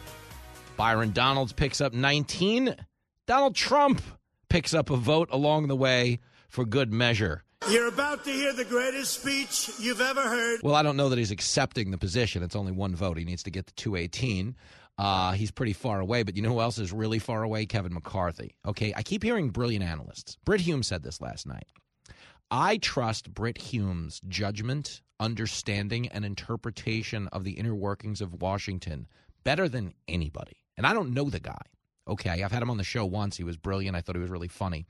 [0.76, 2.76] Byron Donalds picks up 19.
[3.26, 4.02] Donald Trump
[4.50, 7.42] picks up a vote along the way for good measure.
[7.70, 10.60] You're about to hear the greatest speech you've ever heard.
[10.62, 12.42] Well, I don't know that he's accepting the position.
[12.42, 13.16] It's only one vote.
[13.16, 14.56] He needs to get to 218.
[14.98, 17.64] Uh, he's pretty far away, but you know who else is really far away?
[17.64, 18.56] Kevin McCarthy.
[18.66, 20.36] Okay, I keep hearing brilliant analysts.
[20.44, 21.66] Brit Hume said this last night.
[22.50, 29.06] I trust Brit Hume's judgment, understanding, and interpretation of the inner workings of Washington
[29.44, 30.56] better than anybody.
[30.76, 31.62] And I don't know the guy.
[32.08, 33.36] Okay, I've had him on the show once.
[33.36, 33.96] He was brilliant.
[33.96, 34.86] I thought he was really funny.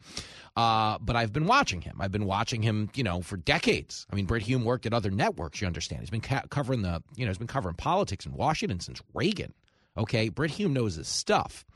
[0.56, 1.98] Uh, but I've been watching him.
[2.00, 4.06] I've been watching him, you know, for decades.
[4.10, 5.60] I mean, Brit Hume worked at other networks.
[5.60, 6.00] You understand?
[6.00, 9.52] He's been ca- covering the, you know, he's been covering politics in Washington since Reagan.
[9.96, 11.66] Okay, Brit Hume knows his stuff,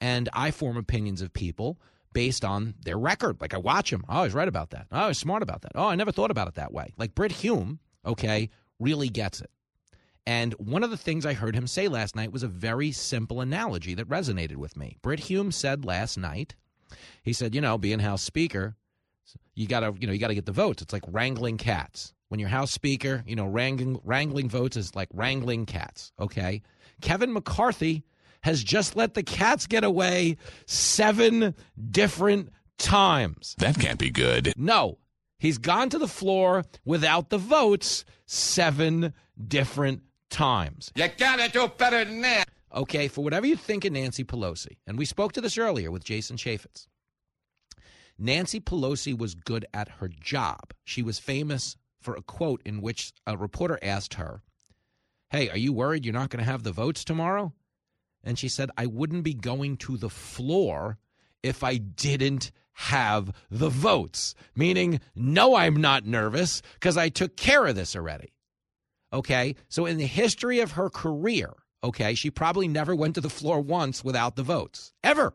[0.00, 1.80] and I form opinions of people
[2.12, 3.40] based on their record.
[3.40, 4.04] Like I watch him.
[4.08, 4.86] Oh, he's right about that.
[4.92, 5.72] Oh, he's smart about that.
[5.74, 6.92] Oh, I never thought about it that way.
[6.96, 9.50] Like Brit Hume, okay, really gets it.
[10.26, 13.40] And one of the things I heard him say last night was a very simple
[13.40, 14.96] analogy that resonated with me.
[15.02, 16.54] Brit Hume said last night,
[17.22, 18.76] he said, you know, being House Speaker,
[19.54, 20.82] you gotta, you know, you gotta get the votes.
[20.82, 22.14] It's like wrangling cats.
[22.28, 26.12] When you're House Speaker, you know, wrangling wrangling votes is like wrangling cats.
[26.18, 26.62] Okay.
[27.00, 28.04] Kevin McCarthy
[28.42, 31.54] has just let the cats get away seven
[31.90, 33.54] different times.
[33.58, 34.52] That can't be good.
[34.56, 34.98] No,
[35.38, 39.12] he's gone to the floor without the votes seven
[39.46, 40.02] different
[40.34, 40.90] times.
[40.96, 42.48] You gotta do better than that.
[42.74, 46.02] Okay, for whatever you think of Nancy Pelosi, and we spoke to this earlier with
[46.02, 46.88] Jason Chaffetz.
[48.18, 50.74] Nancy Pelosi was good at her job.
[50.84, 54.42] She was famous for a quote in which a reporter asked her,
[55.30, 57.52] Hey, are you worried you're not going to have the votes tomorrow?
[58.22, 60.98] And she said, I wouldn't be going to the floor
[61.42, 64.34] if I didn't have the votes.
[64.54, 68.32] Meaning, no, I'm not nervous because I took care of this already.
[69.14, 69.54] Okay.
[69.68, 73.60] So, in the history of her career, okay, she probably never went to the floor
[73.60, 75.32] once without the votes, ever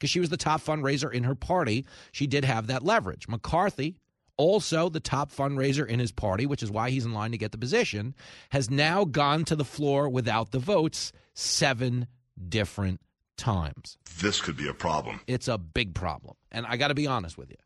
[0.00, 1.84] because she was the top fundraiser in her party.
[2.10, 3.28] She did have that leverage.
[3.28, 3.96] McCarthy,
[4.38, 7.52] also the top fundraiser in his party, which is why he's in line to get
[7.52, 8.14] the position,
[8.48, 12.06] has now gone to the floor without the votes seven
[12.48, 13.00] different
[13.36, 13.98] times.
[14.20, 15.20] This could be a problem.
[15.26, 16.34] It's a big problem.
[16.50, 17.56] And I got to be honest with you.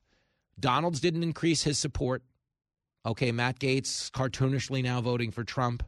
[0.58, 2.22] Donalds didn't increase his support.
[3.06, 5.82] Okay, Matt Gaetz cartoonishly now voting for Trump.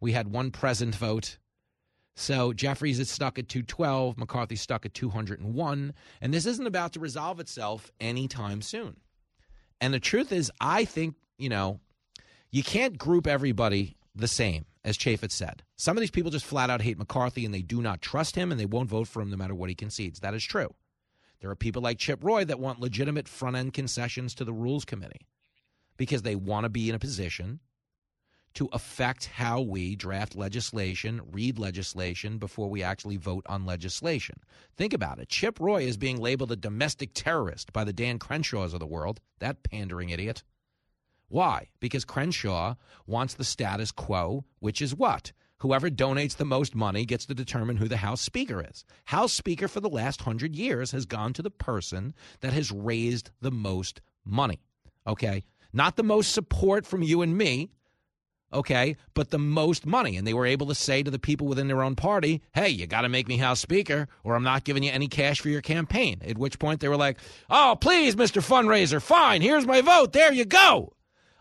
[0.00, 1.38] We had one present vote.
[2.14, 7.00] So Jeffries is stuck at 212, McCarthy's stuck at 201, and this isn't about to
[7.00, 8.96] resolve itself anytime soon.
[9.80, 11.80] And the truth is, I think, you know,
[12.50, 15.62] you can't group everybody the same, as Chaffetz said.
[15.76, 18.50] Some of these people just flat out hate McCarthy and they do not trust him
[18.50, 20.20] and they won't vote for him no matter what he concedes.
[20.20, 20.74] That is true.
[21.40, 24.86] There are people like Chip Roy that want legitimate front end concessions to the Rules
[24.86, 25.26] Committee
[25.96, 27.60] because they want to be in a position
[28.56, 34.36] to affect how we draft legislation, read legislation before we actually vote on legislation.
[34.78, 35.28] Think about it.
[35.28, 39.20] Chip Roy is being labeled a domestic terrorist by the Dan Crenshaws of the world,
[39.40, 40.42] that pandering idiot.
[41.28, 41.68] Why?
[41.80, 42.76] Because Crenshaw
[43.06, 45.32] wants the status quo, which is what?
[45.58, 48.86] Whoever donates the most money gets to determine who the House Speaker is.
[49.06, 53.30] House Speaker for the last hundred years has gone to the person that has raised
[53.42, 54.60] the most money.
[55.06, 55.44] Okay?
[55.76, 57.68] Not the most support from you and me,
[58.50, 60.16] okay, but the most money.
[60.16, 62.86] And they were able to say to the people within their own party, hey, you
[62.86, 65.60] got to make me House Speaker or I'm not giving you any cash for your
[65.60, 66.22] campaign.
[66.26, 67.18] At which point they were like,
[67.50, 68.40] oh, please, Mr.
[68.40, 70.14] Fundraiser, fine, here's my vote.
[70.14, 70.94] There you go.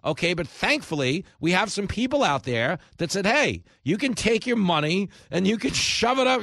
[0.04, 4.46] Okay, but thankfully, we have some people out there that said, hey, you can take
[4.46, 6.42] your money and you can shove it up.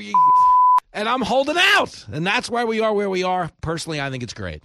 [0.95, 2.07] And I'm holding out.
[2.11, 3.51] And that's why we are where we are.
[3.61, 4.63] Personally, I think it's great.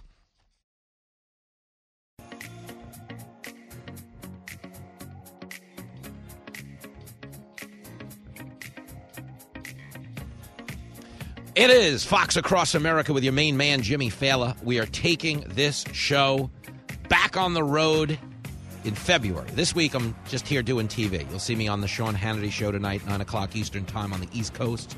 [11.58, 14.54] It is Fox Across America with your main man, Jimmy Failla.
[14.62, 16.52] We are taking this show
[17.08, 18.16] back on the road
[18.84, 19.48] in February.
[19.54, 21.28] This week, I'm just here doing TV.
[21.28, 24.28] You'll see me on the Sean Hannity show tonight, 9 o'clock Eastern Time on the
[24.32, 24.96] East Coast.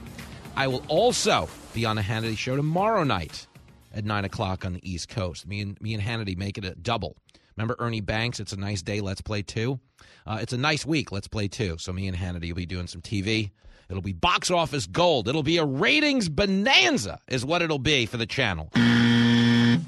[0.55, 3.47] I will also be on the Hannity show tomorrow night
[3.95, 5.47] at 9 o'clock on the East Coast.
[5.47, 7.17] Me and, me and Hannity make it a double.
[7.57, 8.39] Remember Ernie Banks?
[8.39, 9.01] It's a nice day.
[9.01, 9.81] Let's play two.
[10.27, 11.11] Uh, it's a nice week.
[11.11, 11.79] Let's play two.
[11.79, 13.51] So me and Hannity will be doing some TV.
[13.91, 15.29] It'll be box office gold.
[15.29, 18.71] It'll be a ratings bonanza, is what it'll be for the channel.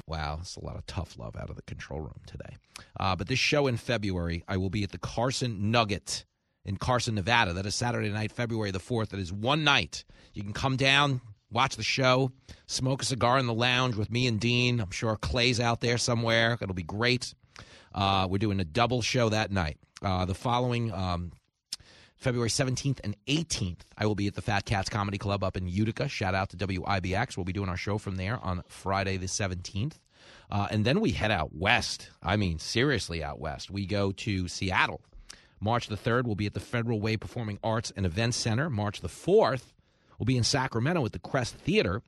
[0.07, 2.57] Wow, it's a lot of tough love out of the control room today.
[2.99, 6.25] Uh, but this show in February, I will be at the Carson Nugget
[6.65, 7.53] in Carson, Nevada.
[7.53, 9.09] That is Saturday night, February the 4th.
[9.09, 10.03] That is one night.
[10.33, 12.31] You can come down, watch the show,
[12.67, 14.79] smoke a cigar in the lounge with me and Dean.
[14.79, 16.57] I'm sure Clay's out there somewhere.
[16.61, 17.33] It'll be great.
[17.93, 19.77] Uh, we're doing a double show that night.
[20.01, 21.31] Uh, the following um,
[22.23, 25.67] February 17th and 18th, I will be at the Fat Cats Comedy Club up in
[25.67, 26.07] Utica.
[26.07, 27.35] Shout out to WIBX.
[27.35, 29.95] We'll be doing our show from there on Friday the 17th.
[30.49, 32.11] Uh, and then we head out west.
[32.23, 33.69] I mean, seriously, out west.
[33.69, 35.01] We go to Seattle.
[35.59, 38.69] March the 3rd, we'll be at the Federal Way Performing Arts and Events Center.
[38.69, 39.73] March the 4th,
[40.17, 42.01] we'll be in Sacramento at the Crest Theater.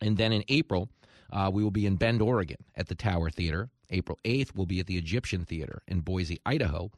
[0.00, 0.88] And then in April,
[1.32, 3.70] uh, we will be in Bend, Oregon at the Tower Theater.
[3.90, 6.92] April 8th, we'll be at the Egyptian Theater in Boise, Idaho.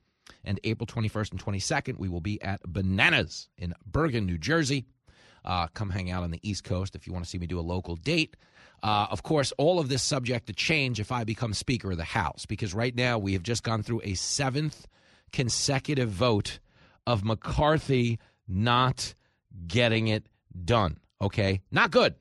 [0.45, 4.87] And April 21st and 22nd, we will be at Bananas in Bergen, New Jersey.
[5.45, 7.59] Uh, come hang out on the East Coast if you want to see me do
[7.59, 8.37] a local date.
[8.83, 12.05] Uh, of course, all of this subject to change if I become Speaker of the
[12.05, 14.87] House, because right now we have just gone through a seventh
[15.33, 16.61] consecutive vote
[17.07, 18.19] of McCarthy
[18.49, 19.15] not
[19.67, 20.27] getting it
[20.65, 20.99] done.
[21.21, 21.61] Okay?
[21.71, 22.15] Not good.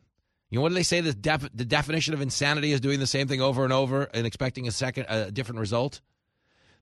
[0.49, 1.01] You know what do they say?
[1.01, 4.27] The, def- the definition of insanity is doing the same thing over and over and
[4.27, 6.01] expecting a second, a different result.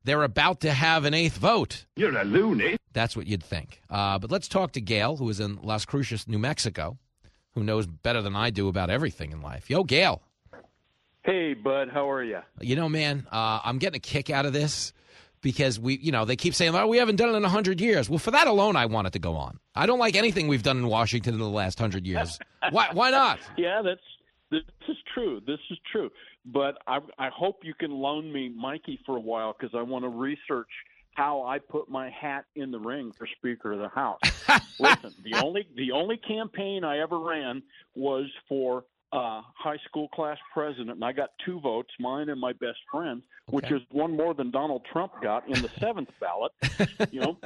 [0.04, 1.86] They're about to have an eighth vote.
[1.96, 2.78] You're a loony.
[2.94, 3.82] That's what you'd think.
[3.90, 6.98] Uh, but let's talk to Gail, who is in Las Cruces, New Mexico,
[7.54, 9.70] who knows better than I do about everything in life.
[9.70, 10.22] Yo, Gail.
[11.24, 11.90] Hey, bud.
[11.94, 12.40] How are you?
[12.60, 14.92] You know, man, uh, I'm getting a kick out of this
[15.42, 18.10] because we, you know, they keep saying, "Oh, we haven't done it in hundred years."
[18.10, 19.60] Well, for that alone, I want it to go on.
[19.76, 22.40] I don't like anything we've done in Washington in the last hundred years.
[22.72, 22.90] why?
[22.92, 23.40] Why not?
[23.56, 24.02] Yeah, that's
[24.50, 25.42] this is true.
[25.46, 26.10] This is true.
[26.46, 30.04] But I, I hope you can loan me Mikey for a while because I want
[30.06, 30.70] to research
[31.14, 34.20] how I put my hat in the ring for Speaker of the House.
[34.80, 37.62] Listen, the only the only campaign I ever ran
[37.96, 42.54] was for uh, high school class president, and I got two votes, mine and my
[42.54, 46.52] best friend, which is one more than Donald Trump got in the seventh ballot.
[47.12, 47.38] You know,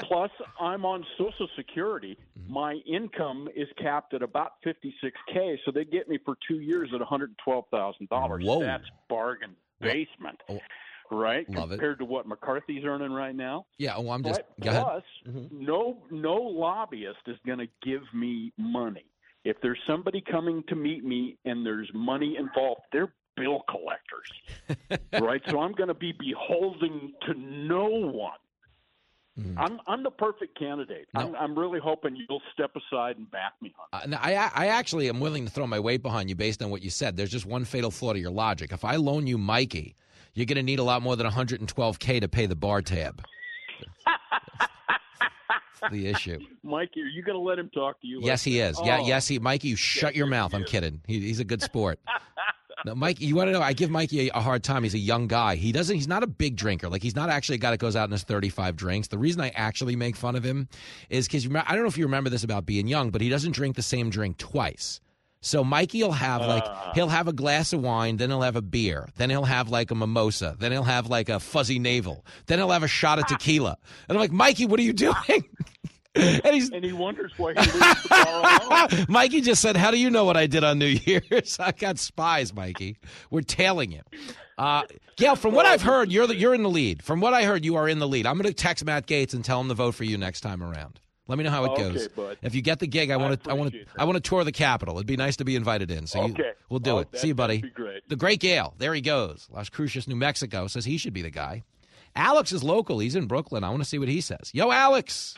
[0.00, 2.18] plus I'm on Social Security.
[2.48, 6.98] My income is capped at about 56k, so they get me for two years at
[7.00, 8.44] 112 thousand dollars.
[8.44, 8.60] Whoa.
[8.60, 10.40] That's bargain basement.
[11.10, 11.74] Right, Love it.
[11.74, 13.66] compared to what McCarthy's earning right now.
[13.78, 14.40] Yeah, well, I'm just.
[14.58, 14.82] But Go ahead.
[14.84, 15.02] plus,
[15.52, 19.04] no no lobbyist is going to give me money.
[19.44, 25.42] If there's somebody coming to meet me and there's money involved, they're bill collectors, right?
[25.50, 28.32] So I'm going to be beholden to no one.
[29.38, 29.58] Mm-hmm.
[29.58, 31.08] I'm I'm the perfect candidate.
[31.16, 34.00] I'm I'm really hoping you'll step aside and back me on.
[34.00, 36.70] Uh, no, I, I actually am willing to throw my weight behind you based on
[36.70, 37.16] what you said.
[37.16, 38.70] There's just one fatal flaw to your logic.
[38.70, 39.96] If I loan you Mikey,
[40.34, 43.24] you're going to need a lot more than 112k to pay the bar tab.
[45.90, 46.38] The issue.
[46.62, 48.18] Mikey, are you going to let him talk to you?
[48.18, 48.70] like Yes, he that?
[48.70, 48.80] is.
[48.84, 49.06] Yeah, Oh.
[49.06, 49.38] yes, he.
[49.38, 50.54] Mikey, you shut your mouth.
[50.54, 51.00] I'm kidding.
[51.06, 51.98] He, he's a good sport.
[52.86, 53.62] No, Mikey, you want to know?
[53.62, 54.82] I give Mikey a, a hard time.
[54.82, 55.54] He's a young guy.
[55.56, 55.94] He doesn't.
[55.96, 56.90] He's not a big drinker.
[56.90, 59.08] Like he's not actually a guy that goes out and has 35 drinks.
[59.08, 60.68] The reason I actually make fun of him
[61.08, 63.52] is because I don't know if you remember this about being young, but he doesn't
[63.52, 65.00] drink the same drink twice.
[65.44, 66.92] So Mikey will have like Ah.
[66.94, 69.90] he'll have a glass of wine, then he'll have a beer, then he'll have like
[69.90, 73.26] a mimosa, then he'll have like a fuzzy navel, then he'll have a shot of
[73.26, 73.76] tequila.
[74.08, 75.14] And I'm like, Mikey, what are you doing?
[76.14, 79.06] and he's and he wonders why he leaves the bar alone.
[79.08, 81.58] Mikey just said, "How do you know what I did on New Year's?
[81.60, 82.96] I got spies, Mikey.
[83.30, 84.00] We're tailing you."
[84.56, 84.82] Uh,
[85.16, 87.02] Gail, from what I've heard, you're the, you're in the lead.
[87.02, 88.26] From what I heard, you are in the lead.
[88.26, 90.62] I'm going to text Matt Gaetz and tell him to vote for you next time
[90.62, 91.00] around.
[91.26, 92.08] Let me know how it Okay, goes.
[92.08, 92.36] bud.
[92.42, 94.44] If you get the gig, I want to I want to I want to tour
[94.44, 94.96] the Capitol.
[94.96, 96.06] It'd be nice to be invited in.
[96.06, 96.34] So you-
[96.68, 97.12] we'll do Oh, it.
[97.12, 97.56] that- See you, buddy.
[97.56, 98.08] that'd be great.
[98.08, 98.74] The great Gale.
[98.78, 99.48] There he goes.
[99.50, 101.62] Las Cruces, New Mexico says he should be the guy.
[102.14, 102.98] Alex is local.
[102.98, 103.64] He's in Brooklyn.
[103.64, 104.50] I want to see what he says.
[104.52, 105.34] Yo, Alex.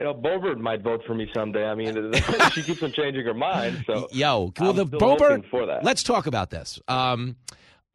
[0.00, 1.66] You know, Boebert might vote for me someday.
[1.66, 2.12] I mean,
[2.52, 3.84] she keeps on changing her mind.
[3.86, 5.48] So, Yo, well, I'm the still Boebert.
[5.50, 5.84] for that.
[5.84, 6.80] Let's talk about this.
[6.88, 7.36] Um,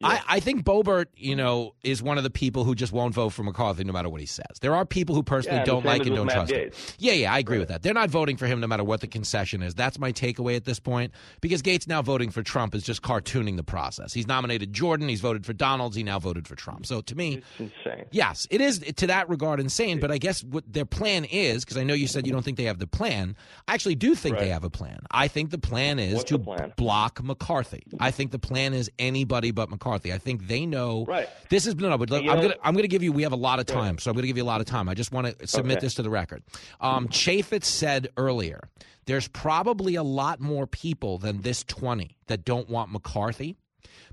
[0.00, 3.30] I, I think Boebert, you know, is one of the people who just won't vote
[3.30, 4.46] for McCarthy no matter what he says.
[4.60, 6.70] There are people who personally Yeah, don't like and don't Matt trust him.
[6.98, 7.82] Yeah, yeah, I agree with that.
[7.82, 9.74] They're not voting for him no matter what the concession is.
[9.74, 13.56] That's my takeaway at this point because Gaetz now voting for Trump is just cartooning
[13.56, 14.12] the process.
[14.12, 16.86] He's nominated Jordan, he's voted for Donalds, he now voted for Trump.
[16.86, 18.04] So to me, it's insane.
[18.12, 19.98] Yes, it is to that regard insane.
[19.98, 22.56] But I guess what their plan is, because I know you said you don't think
[22.56, 23.34] they have the plan.
[23.66, 25.00] I actually do think they have a plan.
[25.10, 26.72] I think the plan is What's to plan?
[26.76, 27.82] block McCarthy.
[27.98, 29.87] I think the plan is anybody but McCarthy.
[29.94, 31.04] I think they know.
[31.06, 31.28] Right.
[31.48, 33.12] This is no, no, but look, I'm know- gonna I'm gonna give you.
[33.12, 34.88] We have a lot of time, so I'm gonna give you a lot of time.
[34.88, 35.86] I just want to submit Okay.
[35.86, 36.42] this to the record.
[36.80, 38.68] Um, Chaffetz said earlier,
[39.06, 43.56] there's probably a lot more people than this 20 that don't want McCarthy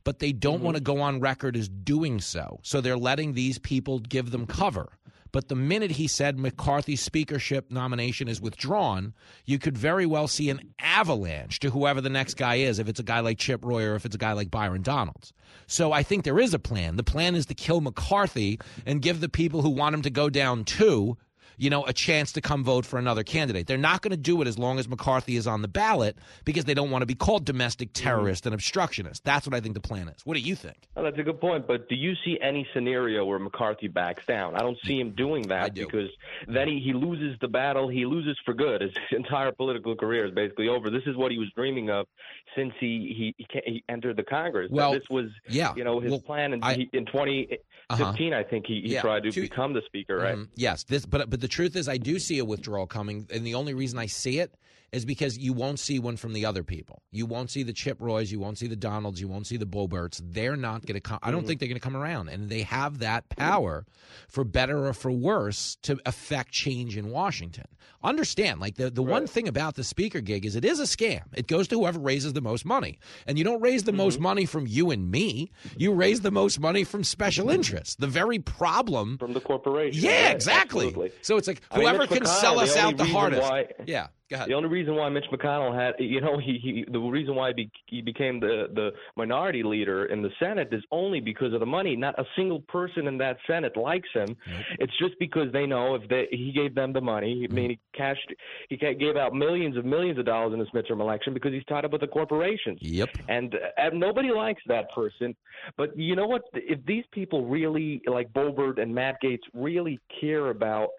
[0.04, 2.60] but they don't want to go on record as doing so.
[2.62, 4.90] So they're letting these people give them cover.
[5.36, 9.14] But the minute he said McCarthy's speakership nomination is withdrawn,
[9.44, 13.02] you could very well see an avalanche to whoever the next guy is, if it's
[13.02, 15.34] a guy like Chip Roy or if it's a guy like Byron Donalds.
[15.68, 16.96] So I think there is a plan.
[16.96, 20.30] The plan is to kill McCarthy and give the people who want him to go
[20.30, 21.18] down too
[21.58, 23.68] you know, a chance to come vote for another candidate.
[23.68, 26.66] They're not going to do it as long as McCarthy is on the ballot because
[26.66, 29.24] they don't want to be called domestic terrorist and obstructionist.
[29.24, 30.26] That's what I think the plan is.
[30.26, 30.78] What do you think?
[30.96, 31.68] Well, that's a good point.
[31.68, 34.56] But do you see any scenario where McCarthy backs down?
[34.56, 36.10] I don't see him doing that because
[36.48, 37.88] then he, he loses the battle.
[37.88, 38.82] He loses for good.
[38.82, 40.90] His entire political career is basically over.
[40.90, 42.08] This is what he was dreaming of
[42.56, 44.70] since he he, he, entered the Congress.
[44.72, 45.74] Well, this was yeah.
[45.76, 48.34] you know his Well, plan in, I- he, in 2015.
[48.34, 50.36] I think he, he Yeah, tried to two- become the speaker, right?
[50.36, 50.48] Mhm.
[50.56, 53.54] Yes, this, but but the truth is, I do see a withdrawal coming, and the
[53.54, 54.52] only reason I see it
[54.96, 57.02] is because you won't see one from the other people.
[57.12, 59.66] You won't see the Chip Roys, you won't see the Donalds, you won't see the
[59.66, 60.22] Boeberts.
[60.24, 61.20] They're not going to come.
[61.22, 61.48] I don't Mhm.
[61.48, 63.86] think they're going to come around, and they have that power,
[64.30, 67.66] for better or for worse, to affect change in Washington.
[68.04, 71.24] Understand, like the the one thing about the speaker gig is it is a scam.
[71.34, 74.46] It goes to whoever raises the most money, and you don't raise the most money
[74.46, 75.52] from you and me.
[75.76, 77.96] You raise the most money from special interests.
[77.96, 80.04] The very problem from the corporation.
[80.04, 80.88] Yeah, right, exactly.
[80.88, 81.12] absolutely.
[81.24, 83.42] So it's like I mean, whoever can sell us out the hardest.
[83.42, 84.08] why- yeah.
[84.30, 87.54] The only reason why Mitch McConnell had, you know, he, he the reason why he,
[87.54, 91.66] be, he became the the minority leader in the Senate is only because of the
[91.66, 91.96] money.
[91.96, 94.36] Not a single person in that Senate likes him.
[94.80, 97.48] It's just because they know if they he gave them the money.
[97.50, 97.98] I mean, he mm-hmm.
[97.98, 98.34] cashed,
[98.70, 101.86] he gave out millions of millions of dollars in this midterm election because he's tied
[101.86, 102.80] up with the corporations.
[102.82, 103.10] Yep.
[103.30, 105.36] And, and nobody likes that person.
[105.78, 106.44] But you know what?
[106.54, 110.90] If these people really, like Boebert and Matt Gaetz, really care about,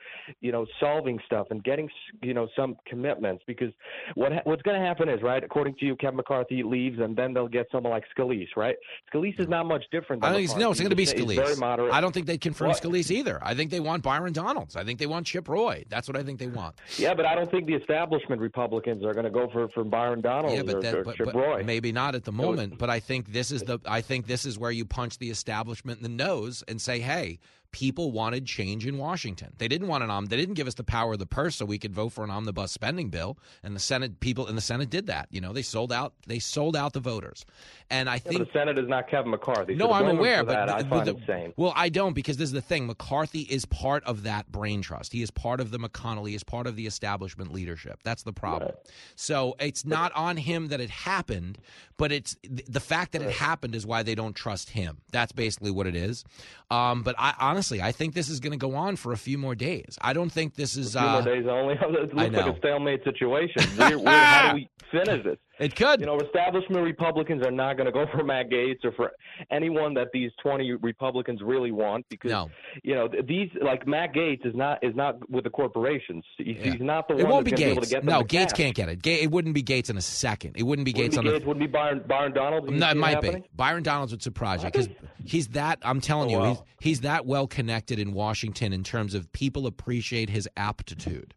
[0.41, 1.89] you know, solving stuff and getting,
[2.23, 3.73] you know, some commitment encampments because
[4.15, 5.43] what ha- what's going to happen is right.
[5.43, 8.77] According to you, Kevin McCarthy leaves, and then they'll get someone like Scalise, right?
[9.13, 10.23] Scalise is not much different.
[10.23, 11.93] Than I don't think no, it's going to be he's very moderate.
[11.93, 12.71] I don't think they'd confirm?
[12.73, 13.39] Scalise either.
[13.43, 14.77] I think they want Byron Donalds.
[14.77, 15.85] I think they want Chip Roy.
[15.89, 16.77] That's what I think they want.
[16.99, 20.21] Yeah, but I don't think the establishment Republicans are going to go for for Byron
[20.21, 21.63] Donalds Yeah, but, or, that, or but, Chip but Roy.
[21.65, 22.79] maybe not at the moment.
[22.79, 23.79] But I think this is the.
[23.87, 27.39] I think this is where you punch the establishment in the nose and say, "Hey,
[27.77, 29.53] people wanted change in Washington.
[29.59, 30.25] They didn't want an om.
[30.27, 32.31] They didn't give us the power of the purse so we could vote for an
[32.31, 33.37] omnibus spending bill.
[33.63, 35.29] And the Senate people in the Senate did that.
[35.31, 36.15] You know, they sold out.
[36.27, 37.45] They sold out the voters.
[37.91, 39.75] And I think but the Senate is not Kevin McCarthy.
[39.75, 41.53] no, so I'm aware, but that, the- I the- insane.
[41.59, 42.87] Well, I don't because this is the thing.
[42.87, 45.13] McCarthy is part of that brain trust.
[45.13, 46.27] He is part of the McConnell.
[46.27, 48.01] He is part of the establishment leadership.
[48.05, 48.73] That's the problem.
[49.17, 51.59] So it's not on him that it happened,
[51.99, 55.03] but it's th- the fact that it happened is why they don't trust him.
[55.13, 56.25] That's basically what it is.
[56.71, 59.39] Um, but I honestly, I think this is going to go on for a few
[59.39, 59.99] more days.
[60.01, 60.97] I don't think this is.
[60.97, 61.75] A few uh, more days only.
[61.87, 63.63] It looks I like a stalemate situation.
[63.79, 64.09] Weird, weird.
[64.09, 65.39] How do we finish this?
[65.59, 66.01] It could.
[66.01, 69.13] You know, establishment Republicans are not going to go for Matt Gaetz or for
[69.51, 72.51] anyone that these 20 Republicans really want because No.
[72.83, 76.25] you know these like Matt Gaetz is not is not with the corporations.
[76.37, 76.73] He's, Yeah.
[76.73, 77.67] he's not the it one won't be Gaetz.
[77.73, 78.53] able to get them no, Gaetz cash.
[78.53, 79.03] can't get it.
[79.03, 80.57] Ga- it wouldn't be Gaetz in a second.
[80.57, 82.71] It wouldn't be Wouldn't Gaetz be on the wouldn't be Byron, Byron Donald.
[82.71, 83.43] No, it might be.
[83.55, 84.89] Byron Donalds would surprise you because
[85.25, 85.79] he's that.
[85.83, 86.49] I'm telling you, Oh, wow.
[86.51, 91.33] he's, he's that well connected in Washington in terms of people appreciate his aptitude,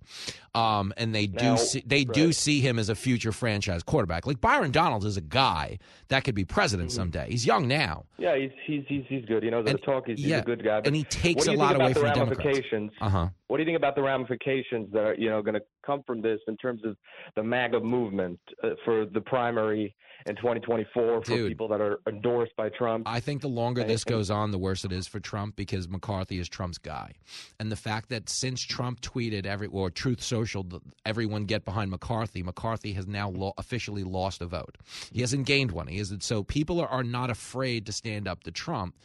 [0.54, 4.09] um, and they do Now- see, they do see him as a future franchise quarterback.
[4.26, 5.80] Like Byron Donalds is a guy
[6.10, 6.96] that could be president Mm-hmm.
[6.96, 7.28] someday.
[7.30, 8.06] He's young now.
[8.18, 9.44] Yeah, he's he's he's, he's good.
[9.44, 10.08] You know, the And- talk.
[10.08, 10.80] He's, he's a good guy.
[10.80, 12.40] But and he takes a lot away about the from Democrats.
[12.46, 12.92] ramifications?
[13.02, 13.28] Uh huh.
[13.48, 16.22] What do you think about the ramifications that are you know going to come from
[16.22, 16.96] this in terms of
[17.36, 19.96] the MAGA movement uh, for the primary
[20.26, 21.50] in 2024 for Dude.
[21.50, 23.08] people that are endorsed by Trump?
[23.08, 25.88] I think the longer And- this goes on, the worse it is for Trump because
[25.88, 27.14] McCarthy is Trump's guy,
[27.60, 30.66] and the fact that since Trump tweeted every or Truth Social,
[31.06, 32.44] everyone get behind McCarthy.
[32.44, 34.78] McCarthy has now lo- officially lost a vote.
[35.12, 35.88] He hasn't gained one.
[35.88, 36.24] He isn't.
[36.24, 38.96] So people are, are not afraid to stand up to Trump.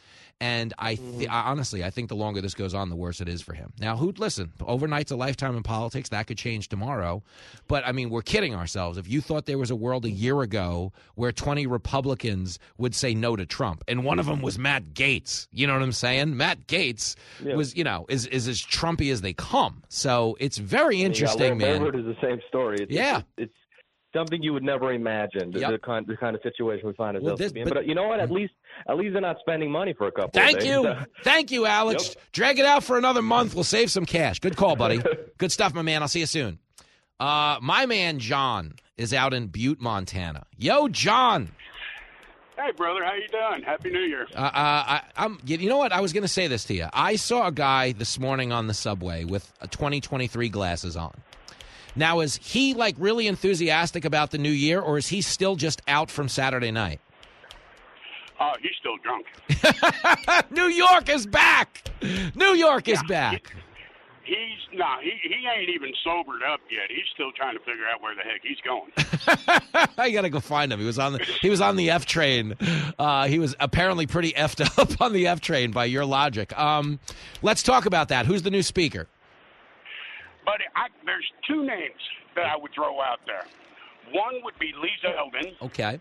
[0.41, 1.31] And I, th- mm-hmm.
[1.31, 3.71] I honestly, I think the longer this goes on, the worse it is for him.
[3.79, 4.51] Now, who listen?
[4.59, 6.09] Overnight's a lifetime in politics.
[6.09, 7.23] That could change tomorrow.
[7.67, 8.97] But I mean, we're kidding ourselves.
[8.97, 13.13] If you thought there was a world a year ago where 20 Republicans would say
[13.13, 16.35] no to Trump, and one of them was Matt Gaetz, you know what I'm saying?
[16.35, 17.55] Matt Gaetz Yeah.
[17.55, 19.83] was, you know, is is as Trumpy as they come.
[19.89, 21.95] So it's very interesting, Larry man.
[21.99, 22.77] Is the same story.
[22.81, 23.17] It's, Yeah.
[23.19, 23.53] it's, it's
[24.15, 25.51] something you would never imagine.
[25.51, 25.71] The, Yep.
[25.71, 27.63] the kind the kind of situation we find Well, ourselves this- in.
[27.65, 28.19] but- But, uh, you know what?
[28.19, 28.53] At least
[28.89, 30.31] at least they're not spending money for a couple.
[30.33, 30.93] Thank you.
[31.23, 32.09] Thank you, Alex.
[32.09, 32.23] Yep.
[32.33, 33.55] Drag it out for another month.
[33.55, 34.39] We'll save some cash.
[34.39, 35.01] Good call, buddy.
[35.37, 36.01] Good stuff, my man.
[36.01, 36.59] I'll see you soon.
[37.19, 40.45] Uh, my man John is out in Butte, Montana.
[40.57, 41.51] Yo, John.
[42.57, 43.63] Hey, brother, how you doing?
[43.63, 44.27] Happy New Year.
[44.33, 45.39] Uh, uh, I, I'm.
[45.45, 45.91] You know what?
[45.91, 46.87] I was going to say this to you.
[46.93, 51.13] I saw a guy this morning on the subway with a 2023 glasses on.
[51.97, 55.81] Now, is he like really enthusiastic about the new year, or is he still just
[55.87, 56.99] out from Saturday night?
[58.39, 59.25] Oh, he's still drunk.
[60.51, 61.89] New York is back.
[62.35, 63.55] New York is back.
[64.25, 66.89] He's nah, he he ain't even sobered up yet.
[66.89, 68.91] He's still trying to figure out where the heck he's going.
[69.97, 70.79] I gotta go find him.
[70.79, 72.55] He was on the he was on the F train.
[72.97, 76.57] Uh, he was apparently pretty effed up on the F train by your logic.
[76.57, 76.99] Um,
[77.43, 78.25] let's talk about that.
[78.25, 79.07] Who's the new speaker?
[80.43, 82.01] But I, there's two names
[82.35, 83.45] that I would throw out there.
[84.11, 85.53] One would be Lisa Zeldin.
[85.67, 85.99] Okay,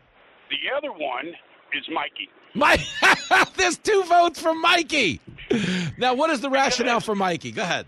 [0.51, 1.29] The other one
[1.72, 2.29] is Mikey.
[2.55, 2.81] Mike.
[3.57, 5.20] There's two votes for Mikey.
[5.99, 7.51] Now, what is the rationale for Mikey?
[7.51, 7.87] Go ahead.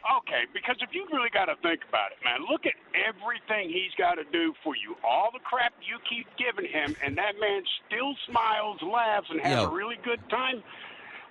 [0.00, 3.92] Okay, because if you've really got to think about it, man, look at everything he's
[3.98, 4.96] got to do for you.
[5.04, 9.62] All the crap you keep giving him, and that man still smiles, laughs, and has
[9.62, 9.70] Yo.
[9.70, 10.62] a really good time.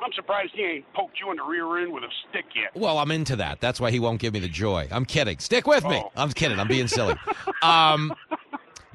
[0.02, 2.72] I'm surprised he ain't poked you in the rear end with a stick yet.
[2.74, 3.60] Well, I'm into that.
[3.60, 4.88] That's why he won't give me the joy.
[4.92, 5.40] I'm kidding.
[5.40, 6.02] Stick with me.
[6.04, 6.12] Oh.
[6.16, 6.60] I'm kidding.
[6.60, 7.16] I'm being silly.
[7.62, 8.14] Um,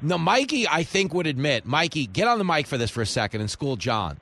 [0.01, 1.65] no, Mikey, I think would admit.
[1.65, 4.17] Mikey, get on the mic for this for a second and school John.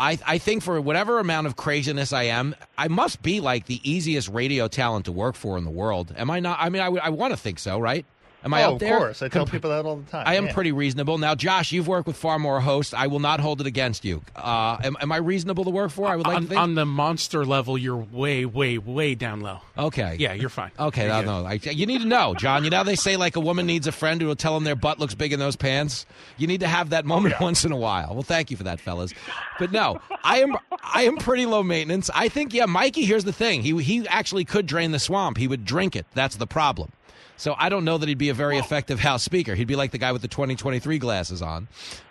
[0.00, 3.80] I, I think for whatever amount of craziness I am, I must be like the
[3.88, 6.14] easiest radio talent to work for in the world.
[6.16, 6.58] Am I not?
[6.58, 8.06] I mean, I, I want to think so, right?
[8.44, 8.94] Am I oh, up there?
[8.94, 9.22] of course.
[9.22, 10.24] I tell Com- people that all the time.
[10.26, 10.52] I am yeah.
[10.52, 11.18] pretty reasonable.
[11.18, 12.94] Now, Josh, you've worked with far more hosts.
[12.94, 14.22] I will not hold it against you.
[14.34, 16.06] Uh, am, am I reasonable to work for?
[16.06, 16.60] I would like on, to think.
[16.60, 19.60] on the monster level, you're way, way, way down low.
[19.76, 20.16] Okay.
[20.18, 20.70] Yeah, you're fine.
[20.78, 21.46] Okay, You're no, no.
[21.46, 22.64] I, you need to know, John.
[22.64, 24.64] You know how they say like a woman needs a friend who will tell them
[24.64, 26.06] their butt looks big in those pants.
[26.36, 28.14] You need to have that moment once in a while.
[28.14, 29.12] Well, thank you for that, fellas.
[29.58, 32.10] But no, I am I am pretty low maintenance.
[32.14, 33.04] I think yeah, Mikey.
[33.04, 33.62] Here's the thing.
[33.62, 35.36] He he actually could drain the swamp.
[35.36, 36.06] He would drink it.
[36.14, 36.92] That's the problem.
[37.40, 39.54] So I don't know that he'd be a very effective House Speaker.
[39.54, 41.68] He'd be like the guy with the 2023 glasses on.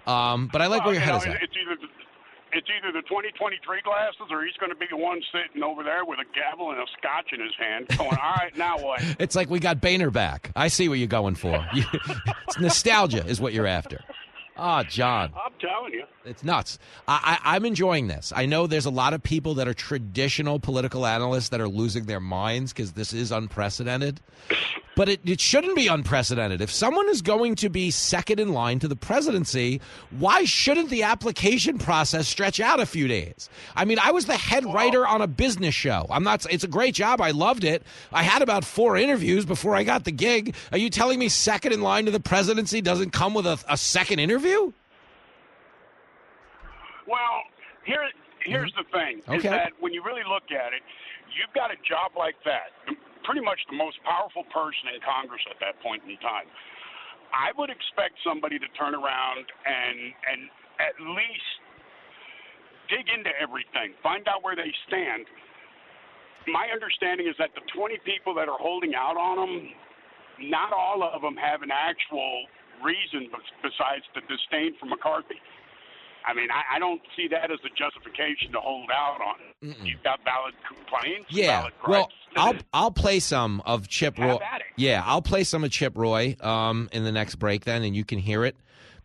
[0.08, 1.44] Um, but I like Well, where your you head know, is at.
[1.44, 1.78] It's either
[2.52, 6.04] it's either the 2023 glasses or he's going to be the one sitting over there
[6.04, 9.04] with a gavel and a scotch in his hand going, all right, now what?
[9.20, 10.52] It's like we got Boehner back.
[10.56, 11.64] I see what you're going for.
[11.74, 14.02] it's nostalgia is what you're after.
[14.58, 15.32] Ah, oh, John.
[15.36, 16.06] I'm telling you.
[16.30, 16.78] It's nuts.
[17.08, 18.32] I, I, I'm enjoying this.
[18.36, 22.06] I know there's a lot of people that are traditional political analysts that are losing
[22.06, 24.22] their minds because this is unprecedented.
[24.96, 26.62] But it, it shouldn't be unprecedented.
[26.62, 29.82] If someone is going to be second in line to the presidency,
[30.12, 33.50] why shouldn't the application process stretch out a few days?
[33.76, 36.06] I mean, I was the head writer on a business show.
[36.12, 36.46] I'm not.
[36.52, 37.22] It's a great job.
[37.22, 37.84] I loved it.
[38.12, 40.54] I had about four interviews before I got the gig.
[40.72, 43.78] Are you telling me second in line to the presidency doesn't come with a, a
[43.78, 44.74] second interview?
[47.10, 47.42] Well,
[47.90, 48.06] here
[48.46, 49.42] here's the thing: Okay.
[49.42, 50.86] is that when you really look at it,
[51.34, 52.70] you've got a job like that,
[53.26, 56.46] pretty much the most powerful person in Congress at that point in time.
[57.34, 59.98] I would expect somebody to turn around and
[60.30, 60.40] and
[60.78, 61.52] at least
[62.90, 65.26] dig into everything, find out where they stand.
[66.48, 71.04] My understanding is that the 20 people that are holding out on them, not all
[71.06, 72.50] of them have an actual
[72.82, 73.30] reason
[73.62, 75.38] besides the disdain for McCarthy.
[76.26, 79.76] I mean, I, I don't see that as a justification to hold out on.
[79.84, 81.28] You've got valid complaints.
[81.30, 81.62] Yeah.
[81.62, 82.10] Valid Well.
[82.36, 84.38] I'll I'll play some of Chip Roy.
[84.78, 88.06] Yeah, I'll play some of Chip Roy um, in the next break then, and you
[88.06, 88.56] can hear it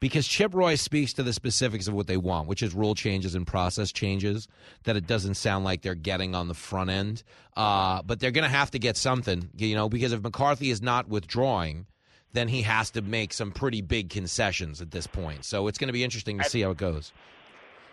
[0.01, 3.35] because Chip Roy speaks to the specifics of what they want, which is rule changes
[3.35, 4.47] and process changes
[4.85, 7.23] that it doesn't sound like they're getting on the front end.
[7.57, 10.83] Uh, but they're going to have to get something, you know, because if McCarthy is
[10.83, 11.87] not withdrawing.
[12.35, 15.45] Then he has to make some pretty big concessions at this point.
[15.47, 17.13] So it's going to be interesting to see how it goes.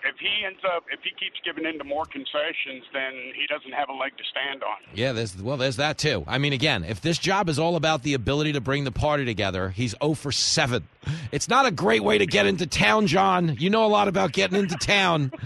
[0.04, 3.72] if he ends up, if he keeps giving in to more concessions, then he doesn't
[3.72, 4.78] have a leg to stand on.
[4.96, 6.24] Yeah, there's well, there's that too.
[6.28, 9.26] I mean, again, if this job is all about the ability to bring the party
[9.26, 10.88] together, he's 0 for 7.
[11.32, 13.56] It's not a great way to get into town, John.
[13.60, 15.32] You know a lot about getting into town.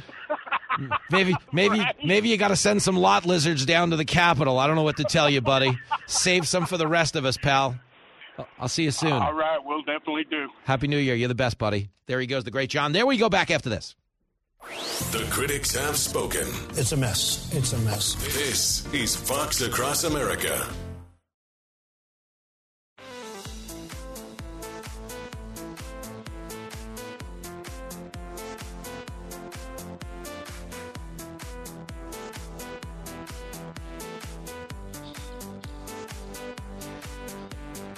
[1.10, 4.60] Maybe, maybe, maybe you got to send some lot lizards down to the Capitol.
[4.60, 5.78] I don't know what to tell you, buddy.
[6.06, 7.80] Save some for the rest of us, pal.
[8.60, 9.12] I'll see you soon.
[9.12, 10.50] All right, we'll definitely do.
[10.64, 11.16] Happy New Year.
[11.16, 11.90] You're the best, buddy.
[12.08, 12.92] There he goes, the great John.
[12.92, 13.96] There we go back after this.
[15.12, 16.48] The critics have spoken.
[16.72, 17.50] It's a mess.
[17.54, 18.16] It's a mess.
[18.36, 20.68] This is Fox Across America.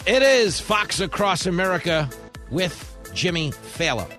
[0.08, 2.10] It is Fox Across America
[2.50, 4.10] with Jimmy Failla.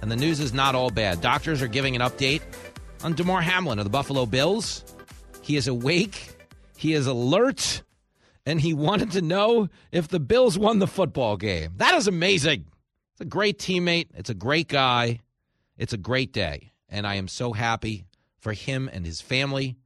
[0.00, 1.20] And the news is not all bad.
[1.20, 2.40] Doctors are giving an update
[3.02, 4.84] on Damar Hamlin of the Buffalo Bills.
[5.42, 6.36] He is awake,
[6.76, 7.82] he is alert,
[8.46, 11.72] and he wanted to know if the Bills won the football game.
[11.78, 12.66] That is amazing.
[13.14, 15.18] It's a great teammate, it's a great guy,
[15.76, 16.70] it's a great day.
[16.88, 18.04] And I am so happy
[18.38, 19.78] for him and his family.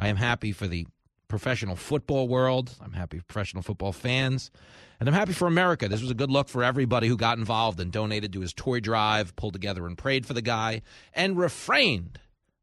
[0.00, 0.88] I am happy for the
[1.28, 2.74] professional football world.
[2.82, 4.50] I'm happy for professional football fans.
[4.98, 5.88] And I'm happy for America.
[5.88, 8.80] This was a good look for everybody who got involved and donated to his toy
[8.80, 10.82] drive, pulled together and prayed for the guy,
[11.14, 12.18] and refrained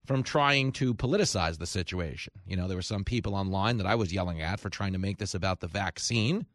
[0.06, 2.34] from trying to politicize the situation.
[2.46, 5.00] You know, there were some people online that I was yelling at for trying to
[5.00, 6.46] make this about the vaccine.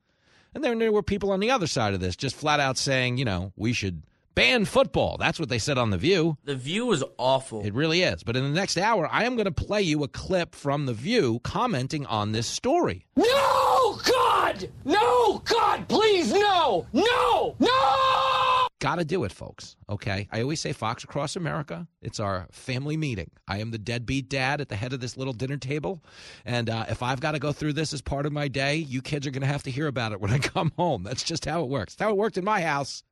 [0.55, 3.17] And then there were people on the other side of this just flat out saying,
[3.17, 4.03] you know, we should
[4.35, 5.17] ban football.
[5.19, 6.37] That's what they said on The View.
[6.45, 7.65] The View is awful.
[7.65, 8.23] It really is.
[8.23, 10.95] But in the next hour, I am going to play you a clip from The
[10.95, 13.07] View commenting on this story.
[13.17, 14.69] No, God!
[14.85, 16.87] No, God, please, no!
[16.93, 17.57] No!
[17.59, 18.67] No!
[18.81, 19.77] Got to do it, folks.
[19.91, 20.27] Okay.
[20.33, 21.87] I always say Fox Across America.
[22.01, 23.31] It's our family meeting.
[23.47, 26.03] I am the deadbeat dad at the head of this little dinner table.
[26.47, 29.03] And uh, if I've got to go through this as part of my day, you
[29.03, 31.03] kids are going to have to hear about it when I come home.
[31.03, 31.93] That's just how it works.
[31.93, 33.03] It's how it worked in my house.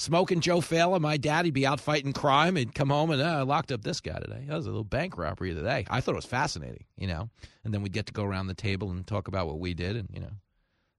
[0.00, 2.56] Smoking Joe Failla, my dad, he'd be out fighting crime.
[2.56, 4.46] He'd come home and uh, I locked up this guy today.
[4.48, 5.84] That was a little bank robbery today.
[5.90, 7.28] I thought it was fascinating, you know.
[7.64, 9.96] And then we'd get to go around the table and talk about what we did.
[9.96, 10.30] And, you know,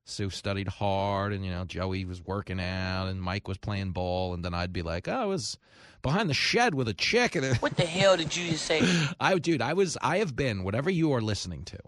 [0.06, 4.36] Sue studied hard and, you know, Joey was working out and Mike was playing ball.
[4.36, 5.57] And then I'd be like, oh, I was
[6.03, 7.36] behind the shed with a chick.
[7.36, 8.84] And What the hell did you just say?
[9.19, 11.80] I, dude, I was, I have been, whatever you are listening to,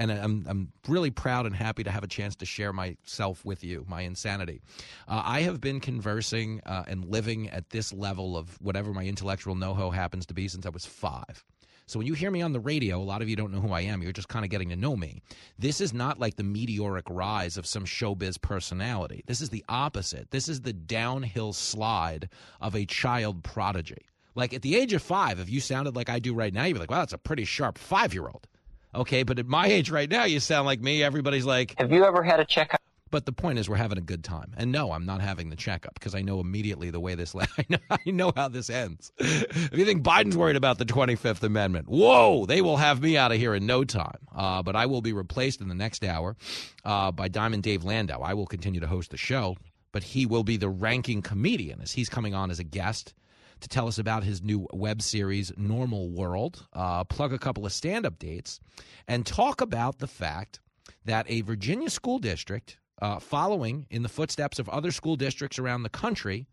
[0.00, 3.62] and I'm, I'm really proud and happy to have a chance to share myself with
[3.62, 4.62] you, my insanity.
[5.06, 9.54] Uh, I have been conversing uh, and living at this level of whatever my intellectual
[9.54, 11.44] know how happens to be since I was five.
[11.86, 13.72] So when you hear me on the radio, a lot of you don't know who
[13.72, 14.00] I am.
[14.00, 15.20] You're just kind of getting to know me.
[15.58, 19.22] This is not like the meteoric rise of some showbiz personality.
[19.26, 20.30] This is the opposite.
[20.30, 24.06] This is the downhill slide of a child prodigy.
[24.34, 26.74] Like at the age of five, if you sounded like I do right now, you'd
[26.74, 28.46] be like, wow, that's a pretty sharp five year old.
[28.94, 31.02] Okay, but at my age right now, you sound like me.
[31.02, 32.80] Everybody's like, Have you ever had a checkup?
[33.10, 34.52] But the point is, we're having a good time.
[34.56, 37.34] And no, I'm not having the checkup because I know immediately the way this.
[37.58, 39.12] I know, I know how this ends.
[39.18, 43.32] if you think Biden's worried about the 25th Amendment, whoa, they will have me out
[43.32, 44.18] of here in no time.
[44.34, 46.36] Uh, but I will be replaced in the next hour
[46.84, 48.20] uh, by Diamond Dave Landau.
[48.22, 49.56] I will continue to host the show,
[49.92, 53.14] but he will be the ranking comedian as he's coming on as a guest
[53.60, 57.72] to tell us about his new web series, Normal World, uh, plug a couple of
[57.72, 58.60] stand up dates,
[59.06, 60.60] and talk about the fact
[61.04, 65.82] that a Virginia school district, uh, following in the footsteps of other school districts around
[65.82, 66.46] the country,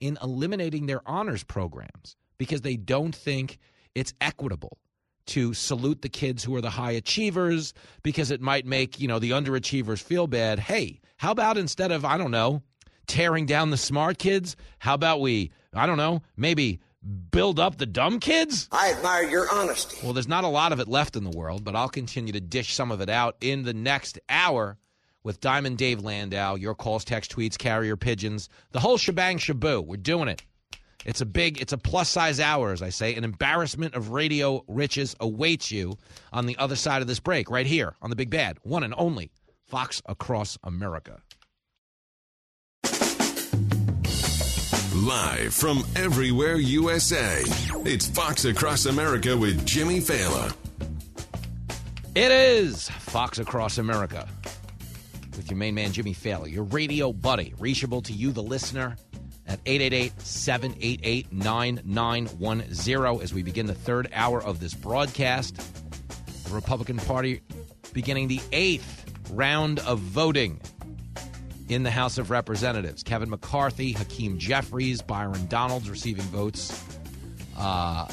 [0.00, 3.58] in eliminating their honors programs because they don't think
[3.94, 4.78] it's equitable
[5.26, 7.72] to salute the kids who are the high achievers
[8.02, 10.58] because it might make, you know, the underachievers feel bad.
[10.58, 12.62] Hey, how about instead of, I don't know,
[13.06, 16.80] tearing down the smart kids, how about we, I don't know, maybe
[17.30, 18.68] build up the dumb kids?
[18.70, 19.98] I admire your honesty.
[20.02, 22.40] Well, there's not a lot of it left in the world, but I'll continue to
[22.40, 24.78] dish some of it out in the next hour
[25.24, 26.54] with Diamond Dave Landau.
[26.54, 29.84] Your calls, text, tweets, carrier pigeons, the whole shebang shaboo.
[29.84, 30.42] We're doing it.
[31.04, 33.14] It's a big, it's a plus size hour, as I say.
[33.14, 35.96] An embarrassment of radio riches awaits you
[36.32, 38.94] on the other side of this break, right here on the Big Bad, one and
[38.96, 39.32] only
[39.66, 41.20] Fox Across America.
[45.02, 47.42] Live from everywhere USA,
[47.84, 50.54] it's Fox Across America with Jimmy Failla.
[52.14, 54.28] It is Fox Across America
[55.36, 58.96] with your main man, Jimmy Failla, your radio buddy, reachable to you, the listener,
[59.48, 65.56] at 888 788 9910 as we begin the third hour of this broadcast.
[66.44, 67.40] The Republican Party
[67.92, 70.60] beginning the eighth round of voting
[71.74, 73.02] in the House of Representatives.
[73.02, 76.84] Kevin McCarthy, Hakeem Jeffries, Byron Donalds receiving votes.
[77.56, 78.06] Uh,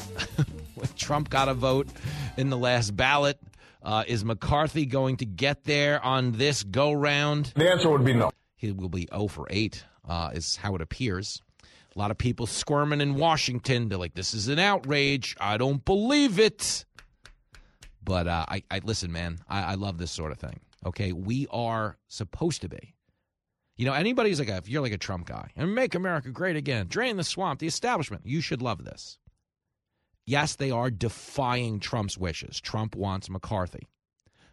[0.96, 1.88] Trump got a vote
[2.36, 3.38] in the last ballot.
[3.82, 7.52] Uh, is McCarthy going to get there on this go round?
[7.56, 8.30] The answer would be no.
[8.56, 11.42] He will be 0 for 8, uh, is how it appears.
[11.94, 13.88] A lot of people squirming in Washington.
[13.88, 15.34] They're like, this is an outrage.
[15.40, 16.84] I don't believe it.
[18.04, 20.60] But uh, I, I listen, man, I, I love this sort of thing.
[20.84, 22.94] Okay, we are supposed to be.
[23.80, 26.54] You know, anybody's like, a, if you're like a Trump guy, and make America great
[26.54, 29.16] again, drain the swamp, the establishment, you should love this.
[30.26, 32.60] Yes, they are defying Trump's wishes.
[32.60, 33.88] Trump wants McCarthy.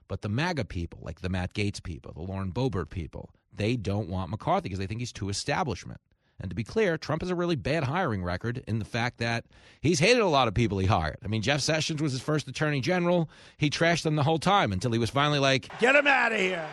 [0.07, 4.07] But the MAGA people, like the Matt Gaetz people, the Lauren Boebert people, they don't
[4.07, 5.99] want McCarthy because they think he's too establishment.
[6.39, 9.43] And to be clear, Trump has a really bad hiring record in the fact that
[9.81, 11.17] he's hated a lot of people he hired.
[11.21, 13.29] I mean, Jeff Sessions was his first attorney general.
[13.57, 16.39] He trashed them the whole time until he was finally like, Get him out of
[16.39, 16.65] here.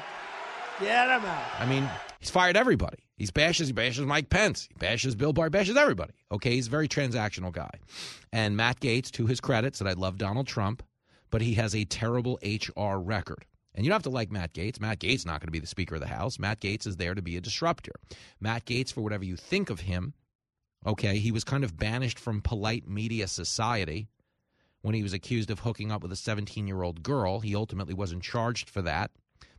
[0.79, 1.45] Get him out.
[1.59, 1.89] I mean,
[2.25, 3.05] he's fired everybody.
[3.17, 6.15] He's bashes, he bashes Mike Pence, he bashes Bill Barr, bashes everybody.
[6.33, 7.71] Okay, he's a very transactional guy.
[8.33, 10.83] And Matt Gaetz, to his credit, said I love Donald Trump,
[11.31, 13.45] but he has a terrible HR record.
[13.75, 14.81] And you don't have to like Matt Gaetz.
[14.81, 16.39] Matt Gaetz is not going to be the Speaker of the House.
[16.39, 17.93] Matt Gaetz is there to be a disruptor.
[18.41, 20.15] Matt Gaetz, for whatever you think of him,
[20.87, 24.09] okay, he was kind of banished from polite media society
[24.81, 27.41] when he was accused of hooking up with a 17 year old girl.
[27.41, 29.11] He ultimately wasn't charged for that,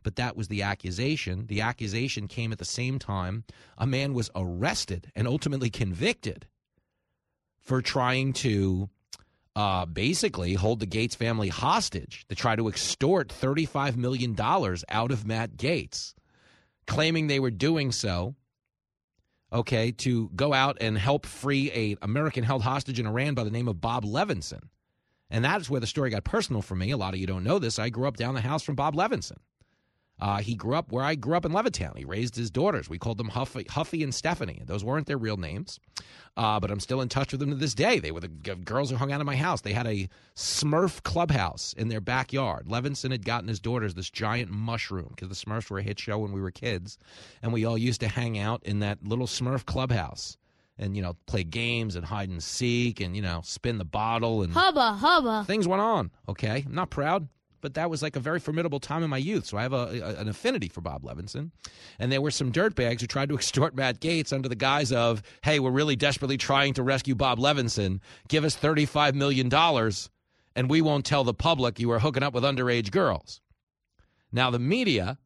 [0.06, 1.46] but that was the accusation.
[1.48, 3.42] The accusation came at the same time
[3.76, 6.46] a man was arrested and ultimately convicted
[7.64, 8.88] for trying to
[9.56, 15.26] uh, basically hold the Gaetz family hostage to try to extort $35 million out of
[15.26, 16.14] Matt Gaetz,
[16.86, 18.36] claiming they were doing so,
[19.52, 23.50] okay, to go out and help free a American held hostage in Iran by the
[23.50, 24.68] name of Bob Levinson.
[25.30, 26.92] And that's where the story got personal for me.
[26.92, 27.80] A lot of you don't know this.
[27.80, 29.38] I grew up down the house from Bob Levinson.
[30.18, 31.96] Uh, he grew up where I grew up in Levittown.
[31.96, 32.88] He raised his daughters.
[32.88, 34.62] We called them Huffy, Huffy and Stephanie.
[34.64, 35.78] Those weren't their real names,
[36.38, 37.98] uh, but I'm still in touch with them to this day.
[37.98, 39.60] They were the g- girls who hung out in my house.
[39.60, 42.66] They had a Smurf clubhouse in their backyard.
[42.66, 46.18] Levinson had gotten his daughters this giant mushroom because the Smurfs were a hit show
[46.18, 46.96] when we were kids,
[47.42, 50.38] and we all used to hang out in that little Smurf clubhouse
[50.78, 54.42] and you know play games and hide and seek and you know spin the bottle
[54.42, 55.44] and hubba hubba.
[55.46, 56.10] Things went on.
[56.28, 57.28] Okay, I'm not proud
[57.66, 59.44] but that was like a very formidable time in my youth.
[59.44, 61.50] So I have a, a, an affinity for Bob Levinson.
[61.98, 65.20] And there were some dirtbags who tried to extort Matt Gaetz under the guise of,
[65.42, 67.98] hey, we're really desperately trying to rescue Bob Levinson.
[68.28, 69.52] Give us $35 million,
[70.54, 73.40] and we won't tell the public you were hooking up with underage girls.
[74.30, 75.18] Now, the media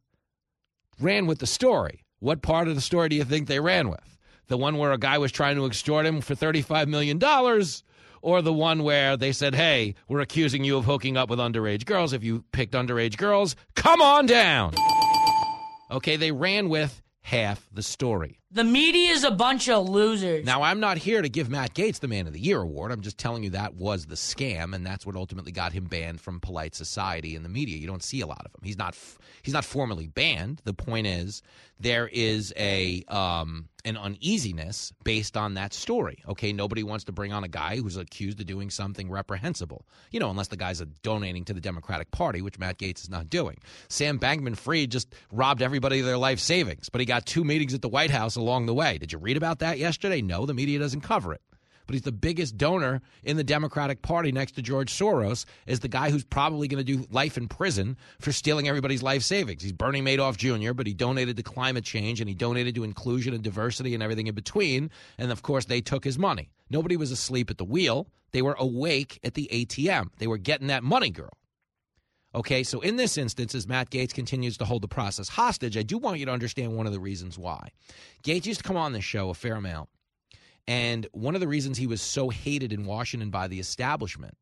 [0.99, 2.05] ran with the story.
[2.21, 4.17] What part of the story do you think they ran with?
[4.47, 7.19] The one where a guy was trying to extort him for $35 million
[8.21, 11.85] or the one where they said, hey, we're accusing you of hooking up with underage
[11.85, 12.13] girls.
[12.13, 14.73] If you picked underage girls, come on down.
[15.89, 18.39] Okay, they ran with half the story.
[18.51, 20.45] The media is a bunch of losers.
[20.45, 22.91] Now, I'm not here to give Matt Gaetz the Man of the Year award.
[22.91, 26.19] I'm just telling you that was the scam, and that's what ultimately got him banned
[26.19, 27.77] from polite society and the media.
[27.77, 28.61] You don't see a lot of him.
[28.63, 28.97] He's not
[29.43, 30.61] he's not formally banned.
[30.65, 31.41] The point is
[31.79, 36.23] there is a um, an uneasiness based on that story.
[36.27, 39.85] Okay, nobody wants to bring on a guy who's accused of doing something reprehensible.
[40.11, 43.29] You know, unless the guy's donating to the Democratic Party, which Matt Gaetz is not
[43.29, 43.57] doing.
[43.89, 47.81] Sam Bankman-Fried just robbed everybody of their life savings, but he got two meetings at
[47.81, 48.97] the White House along the way.
[48.97, 50.21] Did you read about that yesterday?
[50.21, 51.41] No, the media doesn't cover it
[51.91, 55.89] but he's the biggest donor in the Democratic Party next to George Soros, is the
[55.89, 59.61] guy who's probably going to do life in prison for stealing everybody's life savings.
[59.61, 63.33] He's Bernie Madoff Jr., but he donated to climate change and he donated to inclusion
[63.33, 64.89] and diversity and everything in between.
[65.17, 66.49] And of course, they took his money.
[66.69, 68.07] Nobody was asleep at the wheel.
[68.31, 70.11] They were awake at the ATM.
[70.17, 71.37] They were getting that money, girl.
[72.33, 75.83] Okay, so in this instance, as Matt Gaetz continues to hold the process hostage, I
[75.83, 77.71] do want you to understand one of the reasons why.
[78.23, 79.89] Gaetz used to come on this show a fair amount
[80.67, 84.37] and one of the reasons he was so hated in Washington by the establishment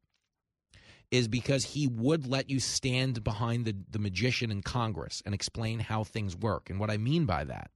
[1.12, 5.80] is because he would let you stand behind the, the magician in Congress and explain
[5.80, 6.70] how things work.
[6.70, 7.72] And what I mean by that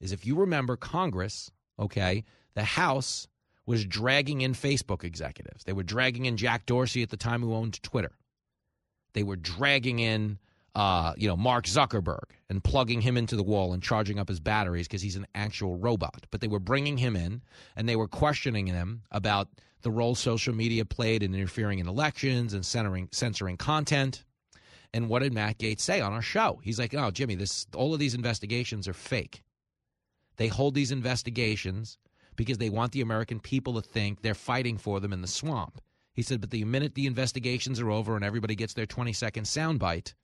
[0.00, 3.26] is if you remember Congress, okay, the House
[3.66, 5.64] was dragging in Facebook executives.
[5.64, 8.12] They were dragging in Jack Dorsey at the time who owned Twitter.
[9.12, 10.38] They were dragging in
[10.74, 14.40] uh, you know, Mark Zuckerberg and plugging him into the wall and charging up his
[14.40, 16.26] batteries because he's an actual robot.
[16.30, 17.42] But they were bringing him in
[17.76, 19.48] and they were questioning him about
[19.82, 24.24] the role social media played in interfering in elections and censoring, censoring content.
[24.92, 26.60] And what did Matt Gaetz say on our show?
[26.62, 29.42] He's like, "Oh, Jimmy, this all of these investigations are fake.
[30.36, 31.98] They hold these investigations
[32.36, 35.80] because they want the American people to think they're fighting for them in the swamp."
[36.12, 40.14] He said, "But the minute the investigations are over and everybody gets their 20-second soundbite,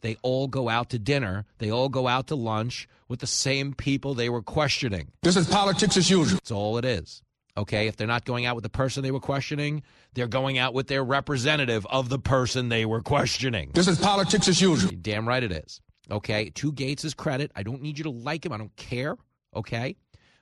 [0.00, 1.44] they all go out to dinner.
[1.58, 5.12] They all go out to lunch with the same people they were questioning.
[5.22, 6.36] This is politics as usual.
[6.36, 7.22] That's all it is.
[7.58, 9.82] Okay, if they're not going out with the person they were questioning,
[10.12, 13.70] they're going out with their representative of the person they were questioning.
[13.72, 14.92] This is politics as usual.
[15.00, 15.80] Damn right it is.
[16.10, 18.52] Okay, to Gaetz' credit, I don't need you to like him.
[18.52, 19.16] I don't care.
[19.54, 19.96] Okay,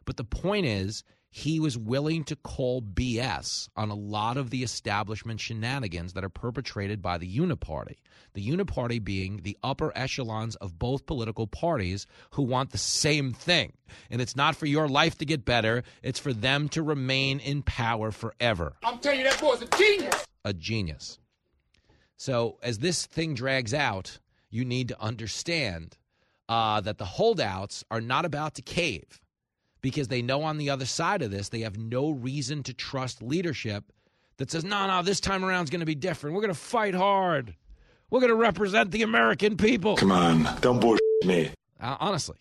[0.04, 1.04] but the point is,
[1.36, 6.28] he was willing to call BS on a lot of the establishment shenanigans that are
[6.28, 7.96] perpetrated by the Uniparty.
[8.34, 13.72] The Uniparty being the upper echelons of both political parties who want the same thing.
[14.12, 17.64] And it's not for your life to get better, it's for them to remain in
[17.64, 18.76] power forever.
[18.84, 20.24] I'm telling you, that boy's a genius.
[20.44, 21.18] A genius.
[22.16, 24.20] So as this thing drags out,
[24.50, 25.98] you need to understand
[26.48, 29.20] uh, that the holdouts are not about to cave
[29.84, 33.22] because they know on the other side of this, they have no reason to trust
[33.22, 33.84] leadership
[34.38, 36.34] that says, no, no, this time around is going to be different.
[36.34, 37.54] We're going to fight hard.
[38.08, 39.96] We're going to represent the American people.
[39.96, 41.50] Come on, don't bullshit me.
[41.78, 42.38] Uh, honestly.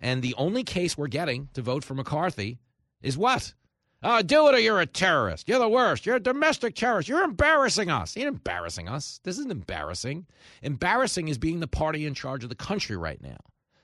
[0.00, 2.58] And the only case we're getting to vote for McCarthy
[3.02, 3.54] is what?
[4.02, 5.48] Uh, do it or you're a terrorist.
[5.48, 6.06] You're the worst.
[6.06, 7.08] You're a domestic terrorist.
[7.08, 8.16] You're embarrassing us.
[8.16, 9.20] You're embarrassing us.
[9.22, 10.26] This isn't embarrassing.
[10.62, 13.38] Embarrassing is being the party in charge of the country right now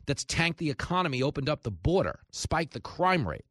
[0.07, 3.45] that's tanked the economy, opened up the border, spiked the crime rate,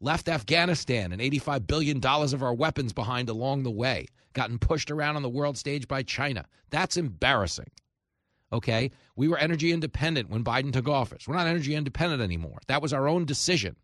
[0.00, 5.16] left Afghanistan and $85 billion of our weapons behind along the way, gotten pushed around
[5.16, 6.46] on the world stage by China.
[6.70, 7.70] That's embarrassing.
[8.52, 8.90] Okay?
[9.16, 11.28] We were energy independent when Biden took office.
[11.28, 12.58] We're not energy independent anymore.
[12.66, 13.76] That was our own decision.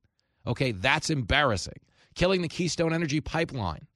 [0.47, 0.73] Okay?
[0.73, 1.81] That's embarrassing.
[2.15, 3.87] Killing the Keystone Energy Pipeline.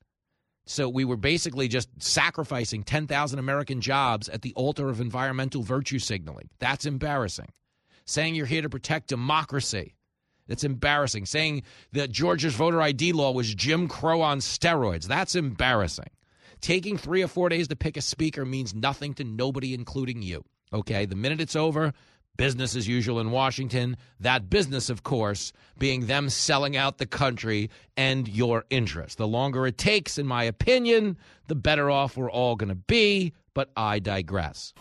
[0.67, 5.99] So we were basically just sacrificing 10,000 American jobs at the altar of environmental virtue
[5.99, 6.49] signaling.
[6.61, 7.49] That's embarrassing
[8.05, 9.95] saying you're here to protect democracy.
[10.49, 11.27] That's embarrassing.
[11.27, 11.63] Saying
[11.93, 15.07] that Georgia's voter ID law was Jim Crow on steroids.
[15.07, 16.11] That's embarrassing.
[16.61, 20.45] Taking three or four days to pick a speaker means nothing to nobody, including you.
[20.73, 21.07] Okay?
[21.07, 21.93] The minute it's over,
[22.37, 23.97] business as usual in Washington.
[24.19, 29.17] That business, of course, being them selling out the country and your interests.
[29.17, 31.17] The longer it takes, in my opinion,
[31.47, 33.33] the better off we're all going to be.
[33.55, 34.75] But I digress.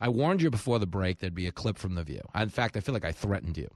[0.00, 2.20] I warned you before the break there'd be a clip from The View.
[2.34, 3.68] In fact, I feel like I threatened you.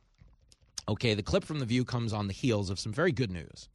[0.89, 3.69] Okay, the clip from The View comes on the heels of some very good news.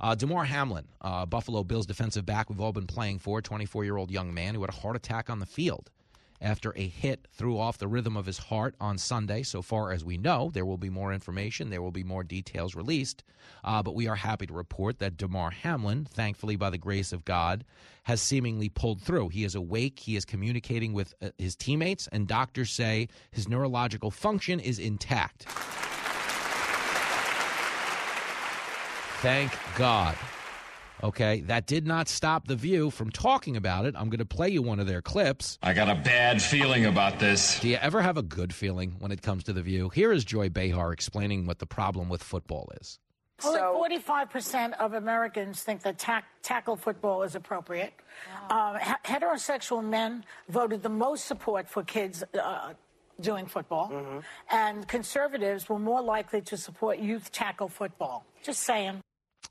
[0.00, 3.96] Uh, Damar Hamlin, uh, Buffalo Bills defensive back we've all been playing for, 24 year
[3.96, 5.90] old young man who had a heart attack on the field
[6.42, 9.42] after a hit threw off the rhythm of his heart on Sunday.
[9.42, 12.74] So far as we know, there will be more information, there will be more details
[12.74, 13.22] released.
[13.64, 17.24] Uh, but we are happy to report that Damar Hamlin, thankfully by the grace of
[17.24, 17.64] God,
[18.04, 19.28] has seemingly pulled through.
[19.28, 24.10] He is awake, he is communicating with uh, his teammates, and doctors say his neurological
[24.10, 25.46] function is intact.
[29.22, 30.18] Thank God.
[31.02, 33.94] Okay, that did not stop The View from talking about it.
[33.96, 35.58] I'm going to play you one of their clips.
[35.62, 37.58] I got a bad feeling about this.
[37.58, 39.88] Do you ever have a good feeling when it comes to The View?
[39.88, 43.00] Here is Joy Behar explaining what the problem with football is.
[43.42, 47.92] Well, like 45% of Americans think that tack- tackle football is appropriate.
[48.50, 52.74] Um, he- heterosexual men voted the most support for kids uh,
[53.20, 54.18] doing football, Mm-hmm.
[54.52, 58.24] and conservatives were more likely to support youth tackle football.
[58.44, 59.00] Just saying.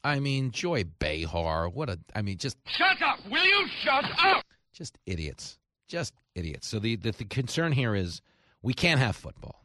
[0.04, 3.20] I mean, Joy Behar, what a, I mean, just Shut up!
[3.30, 4.44] Will you shut up?
[4.74, 6.68] just idiots, just idiots.
[6.68, 8.22] So the the, the concern here is
[8.62, 9.64] we can't have football,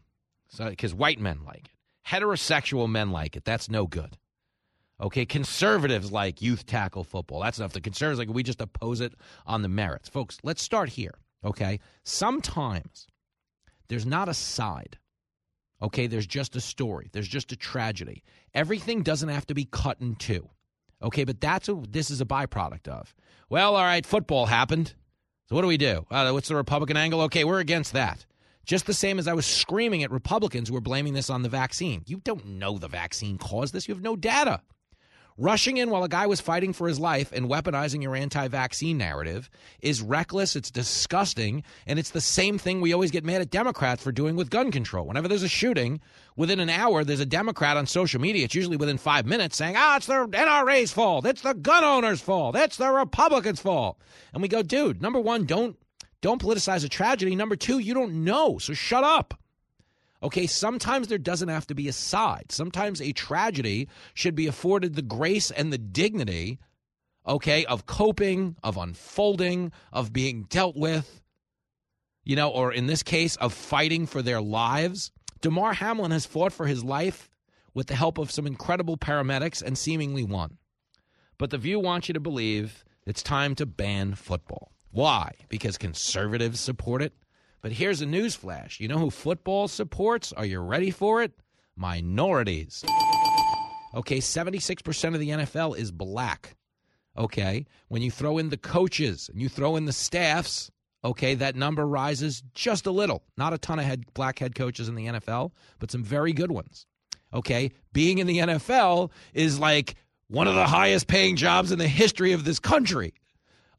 [0.48, 3.44] so because white men like it, heterosexual men like it.
[3.44, 4.18] That's no good.
[5.00, 7.40] Okay, conservatives like youth tackle football.
[7.40, 7.72] That's enough.
[7.72, 9.12] The conservatives like we just oppose it
[9.46, 10.38] on the merits, folks.
[10.42, 11.14] Let's start here.
[11.44, 13.06] Okay, sometimes
[13.88, 14.98] there's not a side.
[15.82, 17.08] Okay, there's just a story.
[17.12, 18.22] There's just a tragedy.
[18.54, 20.48] Everything doesn't have to be cut in two.
[21.02, 23.14] Okay, but that's what this is a byproduct of.
[23.50, 24.94] Well, all right, football happened.
[25.48, 26.06] So what do we do?
[26.10, 27.20] Uh, what's the Republican angle?
[27.22, 28.24] Okay, we're against that.
[28.64, 31.48] Just the same as I was screaming at Republicans who were blaming this on the
[31.48, 32.02] vaccine.
[32.06, 33.86] You don't know the vaccine caused this.
[33.86, 34.60] You have no data.
[35.38, 38.96] Rushing in while a guy was fighting for his life and weaponizing your anti vaccine
[38.96, 39.50] narrative
[39.82, 44.02] is reckless, it's disgusting, and it's the same thing we always get mad at Democrats
[44.02, 45.06] for doing with gun control.
[45.06, 46.00] Whenever there's a shooting,
[46.36, 49.74] within an hour, there's a Democrat on social media, it's usually within five minutes, saying,
[49.76, 54.00] ah, it's the NRA's fault, it's the gun owner's fault, it's the Republicans' fault.
[54.32, 55.76] And we go, dude, number one, don't
[56.22, 57.36] don't politicize a tragedy.
[57.36, 59.38] Number two, you don't know, so shut up.
[60.22, 62.50] Okay, sometimes there doesn't have to be a side.
[62.50, 66.58] Sometimes a tragedy should be afforded the grace and the dignity,
[67.26, 71.20] okay, of coping, of unfolding, of being dealt with,
[72.24, 75.12] you know, or in this case, of fighting for their lives.
[75.42, 77.28] Damar Hamlin has fought for his life
[77.74, 80.56] with the help of some incredible paramedics and seemingly won.
[81.38, 84.72] But The View wants you to believe it's time to ban football.
[84.90, 85.32] Why?
[85.50, 87.12] Because conservatives support it?
[87.66, 88.78] But here's a news flash.
[88.78, 90.32] You know who football supports?
[90.32, 91.32] Are you ready for it?
[91.74, 92.84] Minorities.
[93.92, 96.54] Okay, 76% of the NFL is black.
[97.18, 100.70] Okay, when you throw in the coaches and you throw in the staffs,
[101.02, 103.24] okay, that number rises just a little.
[103.36, 106.52] Not a ton of head, black head coaches in the NFL, but some very good
[106.52, 106.86] ones.
[107.34, 109.96] Okay, being in the NFL is like
[110.28, 113.14] one of the highest paying jobs in the history of this country.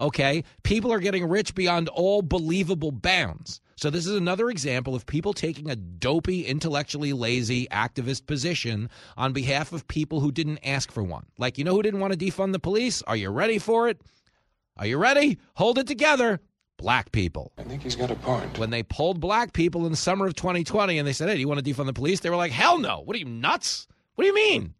[0.01, 3.61] Okay, people are getting rich beyond all believable bounds.
[3.77, 9.33] So, this is another example of people taking a dopey, intellectually lazy activist position on
[9.33, 11.27] behalf of people who didn't ask for one.
[11.37, 13.03] Like, you know who didn't want to defund the police?
[13.03, 14.01] Are you ready for it?
[14.77, 15.37] Are you ready?
[15.55, 16.39] Hold it together.
[16.77, 17.51] Black people.
[17.59, 18.57] I think he's got a point.
[18.57, 21.39] When they pulled black people in the summer of 2020 and they said, hey, do
[21.39, 22.21] you want to defund the police?
[22.21, 23.01] They were like, hell no.
[23.01, 23.87] What are you, nuts?
[24.15, 24.73] What do you mean?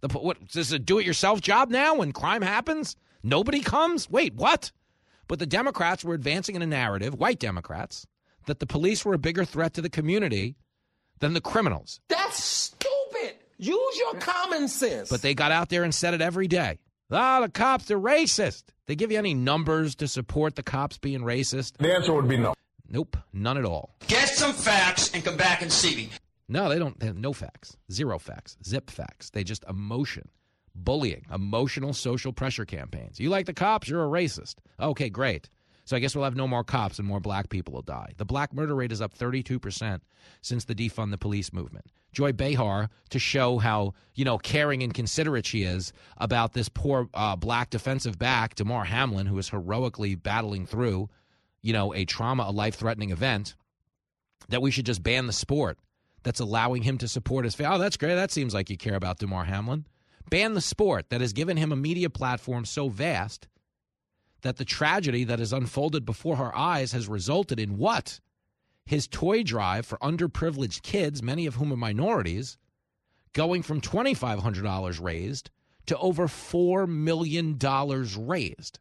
[0.00, 2.94] The, what, is this a do it yourself job now when crime happens?
[3.22, 4.10] Nobody comes?
[4.10, 4.70] Wait, what?
[5.28, 8.06] But the Democrats were advancing in a narrative, white Democrats,
[8.46, 10.56] that the police were a bigger threat to the community
[11.20, 12.00] than the criminals.
[12.08, 13.34] That's stupid.
[13.58, 15.08] Use your common sense.
[15.08, 16.78] But they got out there and said it every day.
[17.10, 18.64] Ah, the cops are racist.
[18.86, 21.76] They give you any numbers to support the cops being racist?
[21.78, 22.54] The answer would be no.
[22.88, 23.96] Nope, none at all.
[24.06, 26.10] Get some facts and come back and see me.
[26.48, 26.98] No, they don't.
[27.00, 27.76] They have no facts.
[27.90, 28.56] Zero facts.
[28.64, 29.30] Zip facts.
[29.30, 30.28] They just emotion,
[30.74, 33.18] bullying, emotional social pressure campaigns.
[33.18, 33.88] You like the cops?
[33.88, 34.56] You're a racist.
[34.78, 35.48] Okay, great.
[35.84, 38.12] So I guess we'll have no more cops and more black people will die.
[38.16, 40.00] The black murder rate is up 32%
[40.40, 41.86] since the defund the police movement.
[42.12, 47.08] Joy Behar to show how, you know, caring and considerate she is about this poor
[47.12, 51.10] uh, black defensive back, Damar Hamlin, who is heroically battling through,
[51.60, 53.54] you know, a trauma, a life-threatening event,
[54.48, 55.78] that we should just ban the sport
[56.22, 57.76] that's allowing him to support his family.
[57.76, 58.14] Oh, that's great.
[58.14, 59.84] That seems like you care about Damar Hamlin.
[60.30, 63.46] Ban the sport that has given him a media platform so vast
[64.44, 68.20] that the tragedy that has unfolded before our eyes has resulted in what?
[68.84, 72.58] His toy drive for underprivileged kids, many of whom are minorities,
[73.32, 75.50] going from $2,500 raised
[75.86, 77.58] to over $4 million
[78.28, 78.78] raised.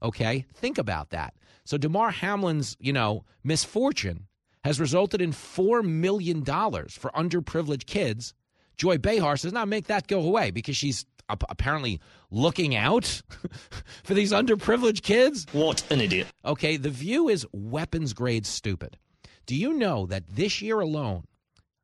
[0.00, 0.46] Okay?
[0.54, 1.34] Think about that.
[1.64, 4.28] So Damar Hamlin's, you know, misfortune
[4.62, 8.32] has resulted in $4 million for underprivileged kids.
[8.76, 13.22] Joy Behar says, now make that go away because she's apparently looking out
[14.04, 15.46] for these underprivileged kids.
[15.52, 16.26] What an idiot.
[16.44, 18.98] Okay, the view is weapons grade stupid.
[19.46, 21.24] Do you know that this year alone,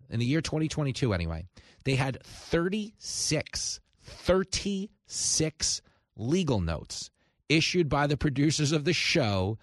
[0.08, 1.46] in the year 2022 anyway,
[1.84, 5.82] they had 36, 36
[6.16, 7.10] legal notes
[7.48, 9.58] issued by the producers of the show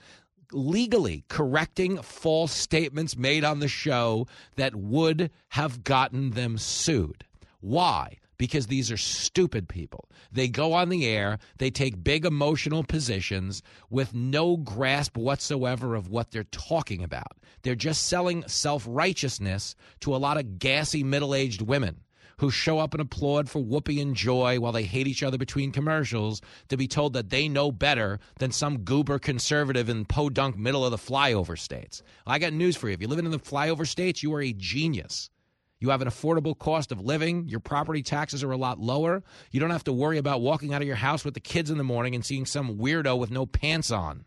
[0.51, 7.25] legally correcting false statements made on the show that would have gotten them sued.
[7.59, 8.17] Why?
[8.37, 10.09] Because these are stupid people.
[10.31, 16.09] They go on the air, they take big emotional positions with no grasp whatsoever of
[16.09, 17.37] what they're talking about.
[17.63, 22.01] They're just selling self righteousness to a lot of gassy middle aged women
[22.39, 25.71] who show up and applaud for Whoopi and Joy while they hate each other between
[25.71, 30.85] commercials to be told that they know better than some goober conservative in podunk middle
[30.85, 32.03] of the flyover states.
[32.27, 32.93] I got news for you.
[32.93, 35.31] If you live in the flyover states, you are a genius.
[35.79, 37.47] You have an affordable cost of living.
[37.47, 39.21] Your property taxes are a lot lower.
[39.51, 41.77] You don't have to worry about walking out of your house with the kids in
[41.77, 44.25] the morning and seeing some weirdo with no pants on.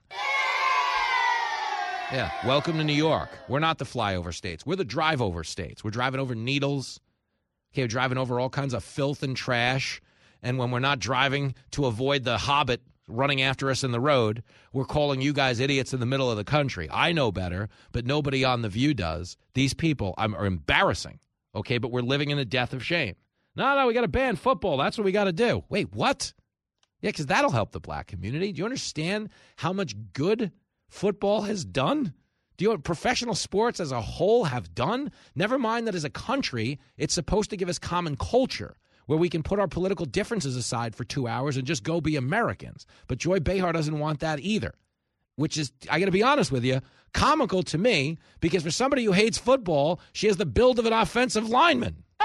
[2.13, 3.31] Yeah, welcome to New York.
[3.49, 4.65] We're not the flyover states.
[4.65, 5.83] We're the drive over states.
[5.83, 7.01] We're driving over needles.
[7.73, 10.01] Okay, we're driving over all kinds of filth and trash.
[10.43, 14.45] And when we're not driving to avoid the hobbit running after us in the road,
[14.73, 16.89] we're calling you guys idiots in the middle of the country.
[16.93, 19.37] I know better, but nobody on The View does.
[19.55, 21.19] These people are embarrassing.
[21.55, 23.17] Okay, but we're living in a death of shame.
[23.57, 24.77] No, no, we got to ban football.
[24.77, 25.65] That's what we got to do.
[25.69, 26.33] Wait, what?
[27.03, 28.53] Yeah, because that'll help the black community.
[28.53, 30.53] Do you understand how much good
[30.89, 32.15] football has done?
[32.57, 35.11] Do you know professional sports as a whole have done?
[35.35, 39.31] Never mind that as a country, it's supposed to give us common culture where we
[39.31, 42.87] can put our political differences aside for two hours and just go be Americans.
[43.09, 44.75] But Joy Behar doesn't want that either,
[45.37, 46.81] which is, I got to be honest with you,
[47.13, 50.93] comical to me because for somebody who hates football, she has the build of an
[50.93, 52.05] offensive lineman.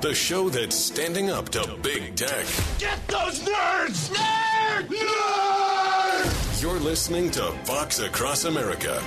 [0.00, 2.46] The show that's standing up to big tech.
[2.78, 4.08] Get those nerds!
[4.08, 4.88] Nerds!
[4.88, 6.62] Nerds!
[6.62, 9.02] You're listening to Fox Across America.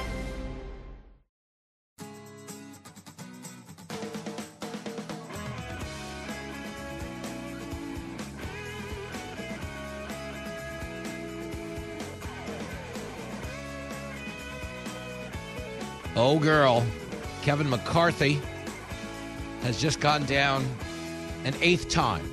[16.15, 16.85] Oh, girl.
[17.41, 18.39] Kevin McCarthy
[19.63, 20.63] has just gone down
[21.43, 22.31] an eighth time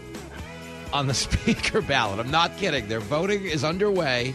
[0.93, 2.21] on the speaker ballot.
[2.21, 2.89] I'm not kidding.
[2.89, 4.35] Their voting is underway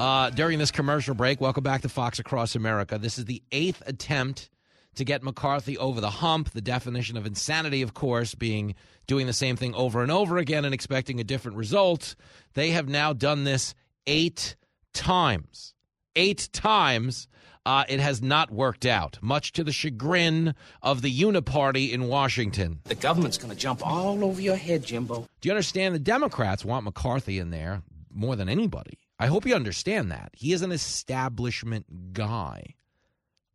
[0.00, 1.40] uh, during this commercial break.
[1.40, 2.98] Welcome back to Fox Across America.
[2.98, 4.50] This is the eighth attempt
[4.96, 6.50] to get McCarthy over the hump.
[6.50, 8.74] The definition of insanity, of course, being
[9.06, 12.16] doing the same thing over and over again and expecting a different result.
[12.54, 13.76] They have now done this
[14.08, 14.56] eight
[14.92, 15.74] times.
[16.16, 17.28] Eight times
[17.64, 22.80] uh, it has not worked out, much to the chagrin of the Uniparty in Washington.
[22.84, 25.28] The government's going to jump all over your head, Jimbo.
[25.40, 25.94] Do you understand?
[25.94, 27.82] The Democrats want McCarthy in there
[28.12, 28.98] more than anybody.
[29.18, 30.30] I hope you understand that.
[30.34, 32.74] He is an establishment guy.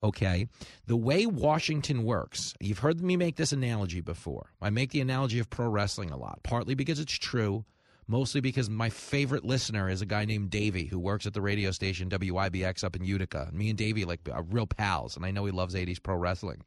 [0.03, 0.47] Okay.
[0.85, 4.51] The way Washington works, you've heard me make this analogy before.
[4.61, 7.65] I make the analogy of pro wrestling a lot, partly because it's true,
[8.07, 11.71] mostly because my favorite listener is a guy named Davey who works at the radio
[11.71, 13.49] station WIBX up in Utica.
[13.51, 16.61] Me and Davey like are real pals, and I know he loves 80s pro wrestling.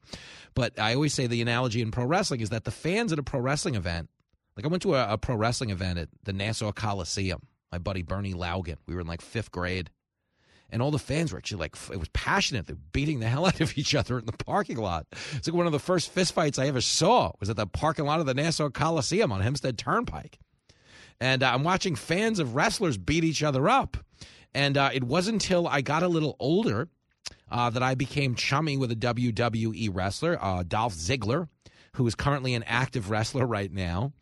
[0.55, 3.23] But I always say the analogy in pro wrestling is that the fans at a
[3.23, 4.11] pro wrestling event,
[4.57, 7.43] like I went to a, a pro wrestling event at the Nassau Coliseum.
[7.73, 9.91] My buddy Bernie Laugan, we were in like fifth grade.
[10.73, 12.67] And all the fans were actually like, it was passionate.
[12.67, 15.07] They're beating the hell out of each other in the parking lot.
[15.33, 18.21] It's like one of the first fistfights I ever saw was at the parking lot
[18.21, 20.39] of the Nassau Coliseum on Hempstead Turnpike
[21.21, 23.97] and uh, I'm watching fans of wrestlers beat each other up.
[24.55, 26.89] And uh, it wasn't until I got a little older
[27.51, 31.49] uh, that I became chummy with a WWE wrestler, uh, Dolph Ziggler,
[31.95, 34.13] who is currently an active wrestler right now.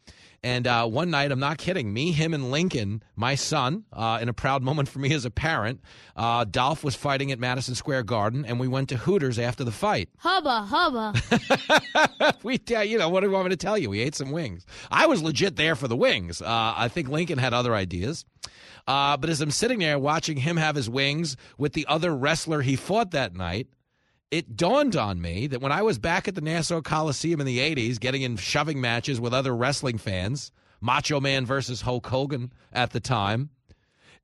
[0.42, 4.28] And uh, one night, I'm not kidding, me, him, and Lincoln, my son, uh, in
[4.28, 5.80] a proud moment for me as a parent,
[6.14, 9.72] uh, Dolph was fighting at Madison Square Garden, and we went to Hooters after the
[9.72, 10.08] fight.
[10.18, 12.34] Hubba, hubba.
[12.44, 13.90] we, you know, what do you want me to tell you?
[13.90, 14.64] We ate some wings.
[14.92, 16.40] I was legit there for the wings.
[16.40, 18.24] Uh, I think Lincoln had other ideas.
[18.86, 22.62] Uh, but as I'm sitting there watching him have his wings with the other wrestler
[22.62, 23.66] he fought that night,
[24.30, 27.58] it dawned on me that when I was back at the Nassau Coliseum in the
[27.58, 32.90] 80s, getting in shoving matches with other wrestling fans, Macho Man versus Hulk Hogan at
[32.90, 33.50] the time,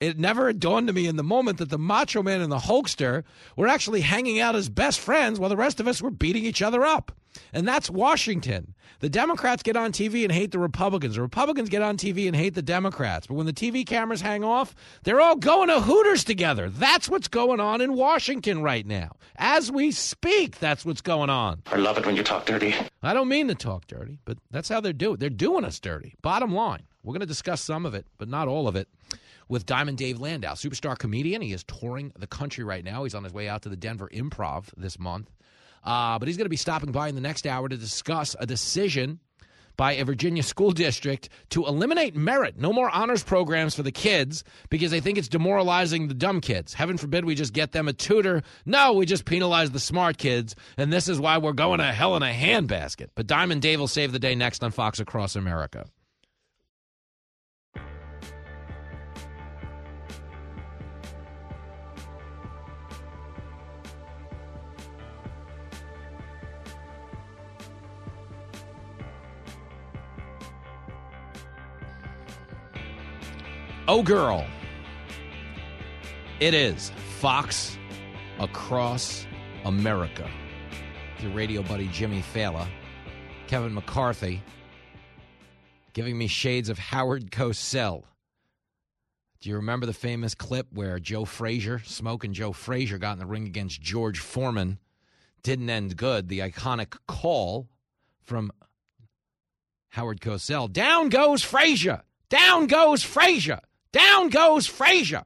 [0.01, 3.25] it never dawned to me in the moment that the Macho Man and the Hulkster
[3.57, 6.63] were actually hanging out as best friends while the rest of us were beating each
[6.63, 7.13] other up.
[7.53, 8.75] And that's Washington.
[9.01, 11.17] The Democrats get on TV and hate the Republicans.
[11.17, 13.27] The Republicans get on TV and hate the Democrats.
[13.27, 16.71] But when the TV cameras hang off, they're all going to Hooters together.
[16.71, 19.17] That's what's going on in Washington right now.
[19.37, 21.63] As we speak, that's what's going on.
[21.67, 22.75] I love it when you talk dirty.
[23.03, 25.15] I don't mean to talk dirty, but that's how they're doing.
[25.15, 25.21] It.
[25.21, 26.15] They're doing us dirty.
[26.23, 28.89] Bottom line, we're going to discuss some of it, but not all of it
[29.49, 31.43] with Diamond Dave Landau, superstar comedian.
[31.43, 33.05] He is touring the country right now.
[33.05, 35.31] He's on his way out to the Denver Improv this month.
[35.85, 38.47] Uh, but he's going to be stopping by in the next hour to discuss a
[38.47, 39.21] decision
[39.77, 42.59] by a Virginia school district to eliminate merit.
[42.59, 46.75] No more honors programs for the kids because they think it's demoralizing the dumb kids.
[46.75, 48.43] Heaven forbid we just get them a tutor.
[48.65, 52.17] No, we just penalize the smart kids, and this is why we're going to hell
[52.17, 53.09] in a handbasket.
[53.15, 55.87] But Diamond Dave will save the day next on Fox Across America.
[73.87, 74.47] Oh, girl.
[76.41, 77.77] It is Fox
[78.39, 79.27] Across
[79.67, 80.27] America.
[81.21, 82.67] Your radio buddy Jimmy Failla,
[83.47, 84.43] Kevin McCarthy,
[85.93, 88.05] giving me shades of Howard Cosell.
[89.43, 93.27] Do you remember the famous clip where Joe Frazier, Smokin' Joe Frazier, got in the
[93.27, 94.79] ring against George Foreman?
[95.43, 96.29] Didn't end good.
[96.29, 97.69] The iconic call
[98.23, 98.51] from
[99.91, 100.73] Howard Cosell.
[100.73, 102.03] Down goes Frazier.
[102.31, 103.61] Down goes Frazier.
[103.95, 105.23] Down goes Frazier.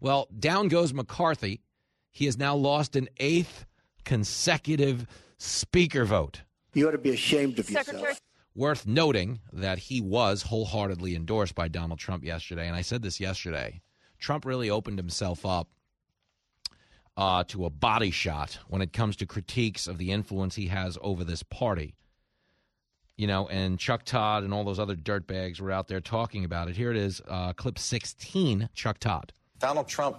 [0.00, 1.60] Well, down goes McCarthy.
[2.10, 3.66] He has now lost an eighth
[4.06, 5.06] consecutive
[5.36, 6.40] speaker vote.
[6.72, 8.20] You ought to be ashamed of Secretary- yourself.
[8.54, 12.66] Worth noting that he was wholeheartedly endorsed by Donald Trump yesterday.
[12.66, 13.82] And I said this yesterday.
[14.18, 15.68] Trump really opened himself up
[17.18, 20.96] uh, to a body shot when it comes to critiques of the influence he has
[21.02, 21.94] over this party
[23.18, 26.68] you know, and Chuck Todd and all those other dirtbags were out there talking about
[26.68, 26.76] it.
[26.76, 29.32] Here it is, uh, clip 16, Chuck Todd.
[29.58, 30.18] Donald Trump,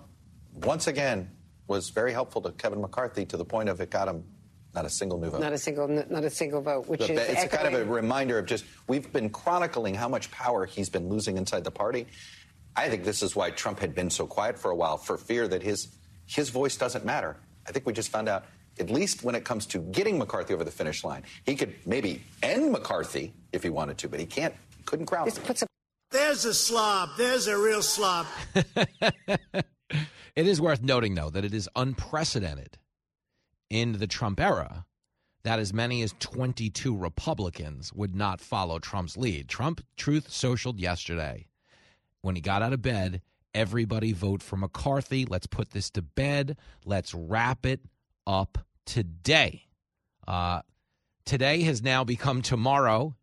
[0.53, 1.31] once again,
[1.67, 4.25] was very helpful to Kevin McCarthy to the point of it got him
[4.75, 5.41] not a single new vote.
[5.41, 6.87] Not a single, not a single vote.
[6.87, 7.63] Which but is it's echoing.
[7.63, 11.37] kind of a reminder of just we've been chronicling how much power he's been losing
[11.37, 12.05] inside the party.
[12.75, 15.47] I think this is why Trump had been so quiet for a while, for fear
[15.47, 15.87] that his
[16.27, 17.37] his voice doesn't matter.
[17.67, 18.45] I think we just found out
[18.79, 21.23] at least when it comes to getting McCarthy over the finish line.
[21.45, 24.53] He could maybe end McCarthy if he wanted to, but he can't.
[24.85, 25.35] Couldn't crown him.
[25.43, 25.67] Puts a-
[26.11, 27.09] There's a slob.
[27.17, 28.25] There's a real slob.
[28.55, 29.65] it
[30.35, 32.77] is worth noting, though, that it is unprecedented
[33.69, 34.85] in the Trump era
[35.43, 39.47] that as many as 22 Republicans would not follow Trump's lead.
[39.47, 41.45] Trump truth socialed yesterday.
[42.21, 43.21] When he got out of bed,
[43.53, 45.25] everybody vote for McCarthy.
[45.25, 46.57] Let's put this to bed.
[46.83, 47.81] Let's wrap it
[48.27, 48.57] up
[48.89, 49.67] today.
[50.27, 50.61] Uh,
[51.23, 53.15] today has now become tomorrow.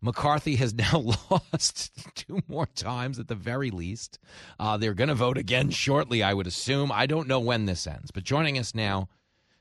[0.00, 4.18] McCarthy has now lost two more times at the very least.
[4.58, 6.90] Uh, they're going to vote again shortly, I would assume.
[6.90, 8.10] I don't know when this ends.
[8.10, 9.10] But joining us now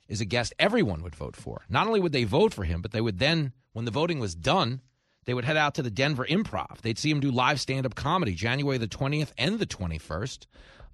[0.07, 1.65] is a guest everyone would vote for.
[1.67, 4.35] Not only would they vote for him, but they would then, when the voting was
[4.35, 4.79] done,
[5.25, 6.79] they would head out to the Denver Improv.
[6.79, 10.45] They'd see him do live stand up comedy January the 20th and the 21st.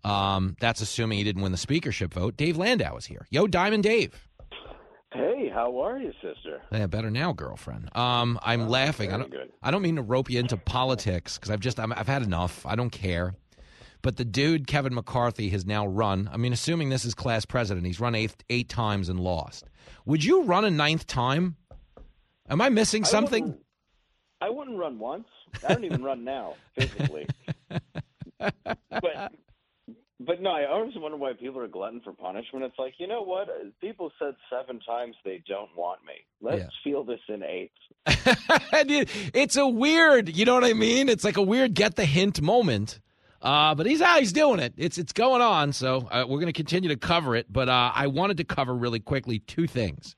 [0.04, 2.36] Um, that's assuming he didn't win the speakership vote.
[2.38, 3.26] Dave Landau is here.
[3.30, 4.28] Yo, Diamond Dave.
[5.14, 6.62] Hey, how are you, sister?
[6.72, 7.96] Yeah, better now, girlfriend.
[7.96, 9.14] Um, I'm oh, laughing.
[9.14, 9.32] I don't.
[9.32, 9.52] Good.
[9.62, 12.66] I don't mean to rope you into politics because I've just i have had enough.
[12.66, 13.36] I don't care.
[14.02, 16.30] But the dude Kevin McCarthy has now run.
[16.34, 19.66] I mean, assuming this is class president, he's run eight eight times and lost.
[20.06, 21.58] Would you run a ninth time?
[22.50, 23.44] Am I missing something?
[23.44, 23.66] I wouldn't,
[24.42, 25.28] I wouldn't run once.
[25.68, 27.28] I don't even run now physically.
[28.40, 29.32] but
[30.26, 32.66] but no, I always wonder why people are glutton for punishment.
[32.66, 33.48] It's like, you know what?
[33.82, 36.14] People said seven times they don't want me.
[36.42, 36.68] Let's yeah.
[36.84, 37.72] feel this in eight.
[38.08, 41.10] it's a weird, you know what I mean?
[41.10, 43.00] It's like a weird get the hint moment.
[43.42, 44.20] Uh, but he's out.
[44.20, 44.74] He's doing it.
[44.78, 45.74] It's it's going on.
[45.74, 47.52] So uh, we're going to continue to cover it.
[47.52, 50.16] But uh, I wanted to cover really quickly two things.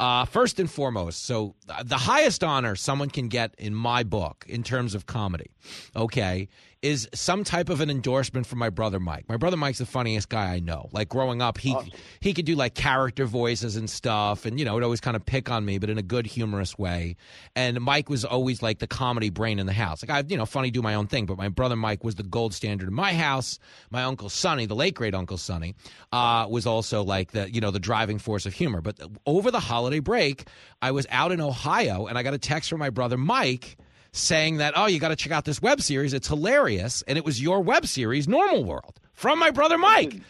[0.00, 4.44] Uh, first and foremost, so uh, the highest honor someone can get in my book
[4.48, 5.52] in terms of comedy,
[5.94, 6.48] okay,
[6.84, 9.24] is some type of an endorsement from my brother Mike.
[9.26, 10.90] My brother Mike's the funniest guy I know.
[10.92, 11.90] Like growing up, he awesome.
[12.20, 15.24] he could do like character voices and stuff, and you know, would always kind of
[15.24, 17.16] pick on me, but in a good, humorous way.
[17.56, 20.06] And Mike was always like the comedy brain in the house.
[20.06, 22.22] Like I, you know, funny do my own thing, but my brother Mike was the
[22.22, 23.58] gold standard in my house.
[23.90, 25.74] My uncle Sonny, the late great Uncle Sonny,
[26.12, 28.82] uh, was also like the you know the driving force of humor.
[28.82, 30.48] But over the holiday break,
[30.82, 33.78] I was out in Ohio, and I got a text from my brother Mike
[34.14, 36.14] saying that, oh, you got to check out this web series.
[36.14, 37.02] It's hilarious.
[37.06, 40.20] And it was your web series, Normal World, from my brother Mike.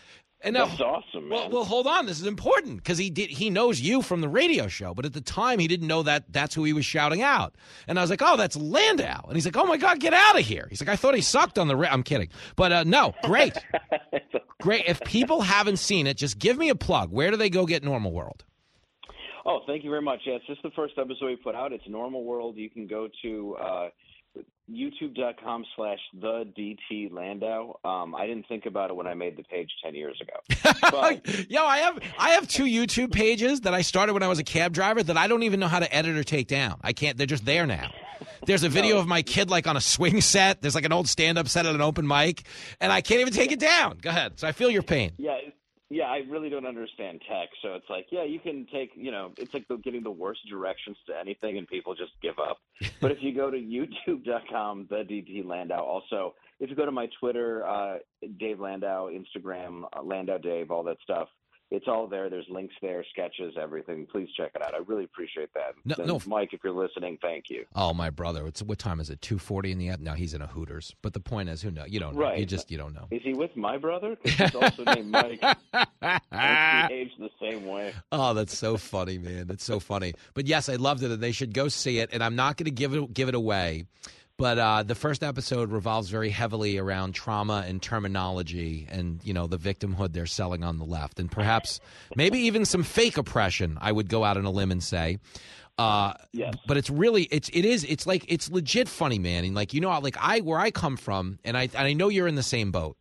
[0.41, 1.39] And now, That's awesome, man.
[1.39, 2.05] Well, well, hold on.
[2.05, 3.31] This is important because he did.
[3.31, 6.31] He knows you from the radio show, but at the time he didn't know that
[6.31, 7.55] that's who he was shouting out.
[7.89, 10.39] And I was like, "Oh, that's Landau." And he's like, "Oh my God, get out
[10.39, 11.89] of here!" He's like, "I thought he sucked on the." Ra-.
[11.91, 13.57] I'm kidding, but uh, no, great,
[14.61, 14.85] great.
[14.87, 17.11] If people haven't seen it, just give me a plug.
[17.11, 18.45] Where do they go get Normal World?
[19.47, 20.21] Oh, thank you very much.
[20.27, 21.73] Yeah, it's just the first episode we put out.
[21.73, 22.57] It's Normal World.
[22.57, 23.89] You can go to uh,
[24.71, 27.79] youtube.com slash the DT Landau.
[27.85, 30.73] Um, I didn't think about it when I made the page 10 years ago.
[30.91, 34.39] But, Yo, I have I have two YouTube pages that I started when I was
[34.39, 36.79] a cab driver that I don't even know how to edit or take down.
[36.83, 37.17] I can't.
[37.19, 37.91] They're just there now.
[38.47, 40.63] There's a video of my kid like on a swing set.
[40.63, 42.43] There's like an old stand up set at an open mic,
[42.81, 43.99] and I can't even take it down.
[44.01, 44.39] Go ahead.
[44.39, 45.13] So I feel your pain.
[45.19, 45.37] yeah,
[45.91, 47.49] yeah, I really don't understand tech.
[47.63, 50.41] So it's like, yeah, you can take, you know, it's like the, getting the worst
[50.49, 52.59] directions to anything and people just give up.
[53.01, 57.09] but if you go to youtube.com, the DT Landau, also, if you go to my
[57.21, 57.99] Twitter, uh,
[58.39, 61.29] Dave Landau, Instagram, uh, Landau Dave, all that stuff,
[61.75, 62.31] it's all there.
[62.31, 64.07] There's links there, sketches, everything.
[64.11, 64.75] Please check it out.
[64.75, 65.75] I really appreciate that.
[65.85, 66.21] No- And no.
[66.27, 67.65] Mike, if you're listening, thank you.
[67.75, 68.47] Oh, my brother.
[68.47, 69.21] It's what time is it?
[69.23, 70.01] Two forty in the app.
[70.01, 70.95] No, he's in a Hooters.
[71.03, 71.87] But the point is, who knows?
[71.89, 72.23] You don't know.
[72.23, 72.39] Right.
[72.39, 73.07] You just you don't know.
[73.11, 74.17] Is he with my brother?
[74.23, 75.43] Because he's also named Mike.
[76.89, 77.93] He aged the same way.
[78.13, 79.47] Oh, that's so funny, man.
[79.47, 80.13] That's so funny.
[80.35, 82.11] But yes, I loved it, and they should go see it.
[82.13, 83.87] And I'm not going to give it give it away.
[84.37, 89.47] But uh, the first episode revolves very heavily around trauma and terminology, and you know
[89.47, 91.79] the victimhood they're selling on the left, and perhaps
[92.17, 93.79] maybe even some fake oppression.
[93.81, 95.19] I would go out on a limb and say.
[95.77, 96.55] Uh, Yes.
[96.69, 99.45] but it's really it's it is it's like it's legit funny, man.
[99.45, 102.09] And like you know, like I where I come from, and I and I know
[102.09, 102.97] you're in the same boat.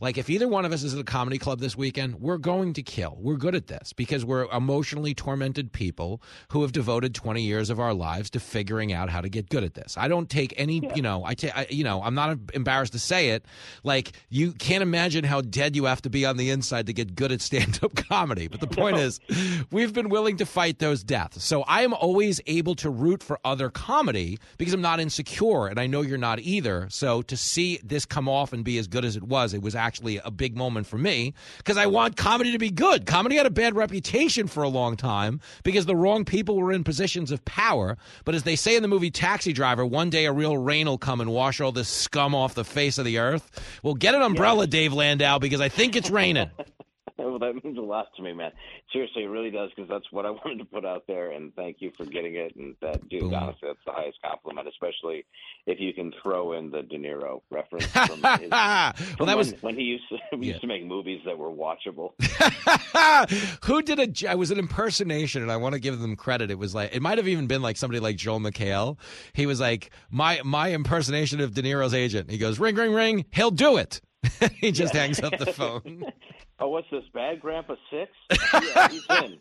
[0.00, 2.72] Like if either one of us is at a comedy club this weekend, we're going
[2.72, 3.18] to kill.
[3.20, 6.22] We're good at this because we're emotionally tormented people
[6.52, 9.62] who have devoted 20 years of our lives to figuring out how to get good
[9.62, 9.96] at this.
[9.98, 13.30] I don't take any, you know, I take you know, I'm not embarrassed to say
[13.30, 13.44] it.
[13.84, 17.14] Like you can't imagine how dead you have to be on the inside to get
[17.14, 18.48] good at stand-up comedy.
[18.48, 19.20] But the point is,
[19.70, 21.44] we've been willing to fight those deaths.
[21.44, 25.78] So I am always able to root for other comedy because I'm not insecure and
[25.78, 26.86] I know you're not either.
[26.88, 29.74] So to see this come off and be as good as it was, it was
[29.74, 33.06] actually a big moment for me because I want comedy to be good.
[33.06, 36.84] Comedy had a bad reputation for a long time because the wrong people were in
[36.84, 37.96] positions of power.
[38.24, 40.98] But as they say in the movie Taxi Driver, one day a real rain will
[40.98, 43.50] come and wash all this scum off the face of the earth.
[43.82, 46.50] Well, get an umbrella, Dave Landau, because I think it's raining.
[47.24, 48.52] Well, that means a lot to me, man.
[48.92, 51.32] Seriously, it really does because that's what I wanted to put out there.
[51.32, 52.56] And thank you for getting it.
[52.56, 53.34] And that, dude, Boom.
[53.34, 55.24] honestly, that's the highest compliment, especially
[55.66, 58.08] if you can throw in the De Niro reference from,
[58.40, 61.20] his, well, from that was when, when he used to, we used to make movies
[61.24, 62.12] that were watchable.
[63.64, 64.30] Who did a?
[64.30, 66.50] It was an impersonation, and I want to give them credit.
[66.50, 68.98] It was like it might have even been like somebody like Joel McHale.
[69.32, 72.30] He was like my my impersonation of De Niro's agent.
[72.30, 73.24] He goes ring ring ring.
[73.32, 74.00] He'll do it.
[74.60, 76.04] he just hangs up the phone.
[76.60, 77.04] Oh, what's this?
[77.12, 78.12] Bad Grandpa Six?
[78.74, 79.38] yeah, he's in.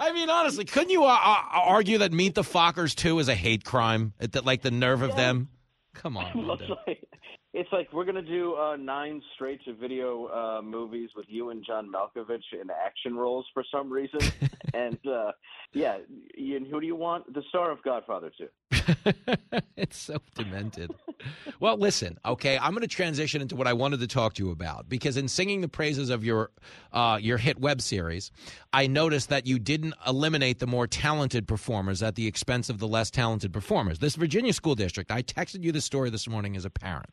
[0.00, 3.34] I mean, honestly, couldn't you uh, uh, argue that Meet the Fockers two is a
[3.34, 4.14] hate crime?
[4.18, 5.48] That like the nerve of them.
[5.94, 6.58] Come on.
[6.60, 7.08] It's like
[7.54, 11.64] it's like we're gonna do uh, nine straight to video uh, movies with you and
[11.66, 14.20] John Malkovich in action roles for some reason,
[14.74, 15.32] and uh,
[15.72, 15.98] yeah,
[16.38, 17.32] Ian, who do you want?
[17.32, 18.48] The star of Godfather two.
[19.76, 20.94] it's so demented.
[21.60, 24.50] well, listen, okay, I'm going to transition into what I wanted to talk to you
[24.50, 26.50] about because in singing the praises of your
[26.92, 28.30] uh, your hit web series,
[28.72, 32.88] I noticed that you didn't eliminate the more talented performers at the expense of the
[32.88, 33.98] less talented performers.
[33.98, 37.10] This Virginia school district, I texted you the story this morning as a parent.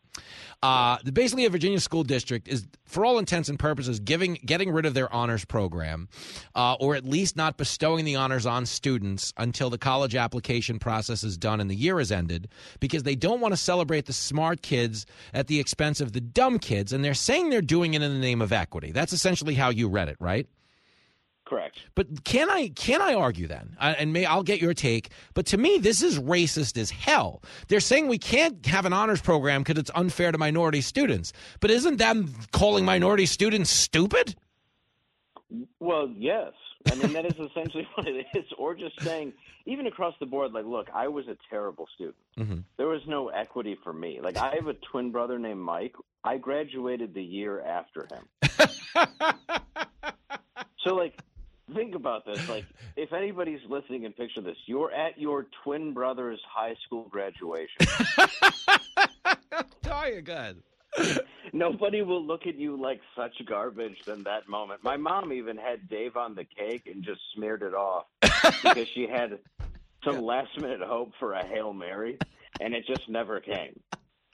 [0.64, 4.86] Uh, basically, a Virginia school district is, for all intents and purposes, giving getting rid
[4.86, 6.08] of their honors program,
[6.56, 11.24] uh, or at least not bestowing the honors on students until the college application process
[11.24, 12.48] is done the year is ended,
[12.80, 16.60] because they don't want to celebrate the smart kids at the expense of the dumb
[16.60, 18.92] kids, and they're saying they're doing it in the name of equity.
[18.92, 20.48] That's essentially how you read it, right?
[21.46, 21.78] Correct.
[21.94, 23.78] But can I can I argue then?
[23.80, 25.10] Uh, and may I'll get your take.
[25.36, 27.44] But to me, this is racist as hell.
[27.68, 31.34] They're saying we can't have an honors program because it's unfair to minority students.
[31.60, 34.36] But isn't them calling minority students stupid?
[35.80, 36.54] Well, yes.
[36.92, 38.46] I mean, that is essentially what it is.
[38.58, 39.34] Or just saying,
[39.66, 42.16] even across the board, like, look, I was a terrible student.
[42.38, 42.60] Mm-hmm.
[42.78, 44.20] There was no equity for me.
[44.22, 45.96] Like, I have a twin brother named Mike.
[46.24, 48.28] I graduated the year after him.
[50.86, 51.20] so, like,
[51.74, 52.48] think about this.
[52.48, 57.88] Like, if anybody's listening and picture this, you're at your twin brother's high school graduation.
[59.98, 60.62] Oh, you're good.
[61.56, 64.84] Nobody will look at you like such garbage than that moment.
[64.84, 69.08] My mom even had Dave on the cake and just smeared it off because she
[69.08, 69.40] had
[70.04, 72.18] some last minute hope for a Hail Mary
[72.60, 73.80] and it just never came.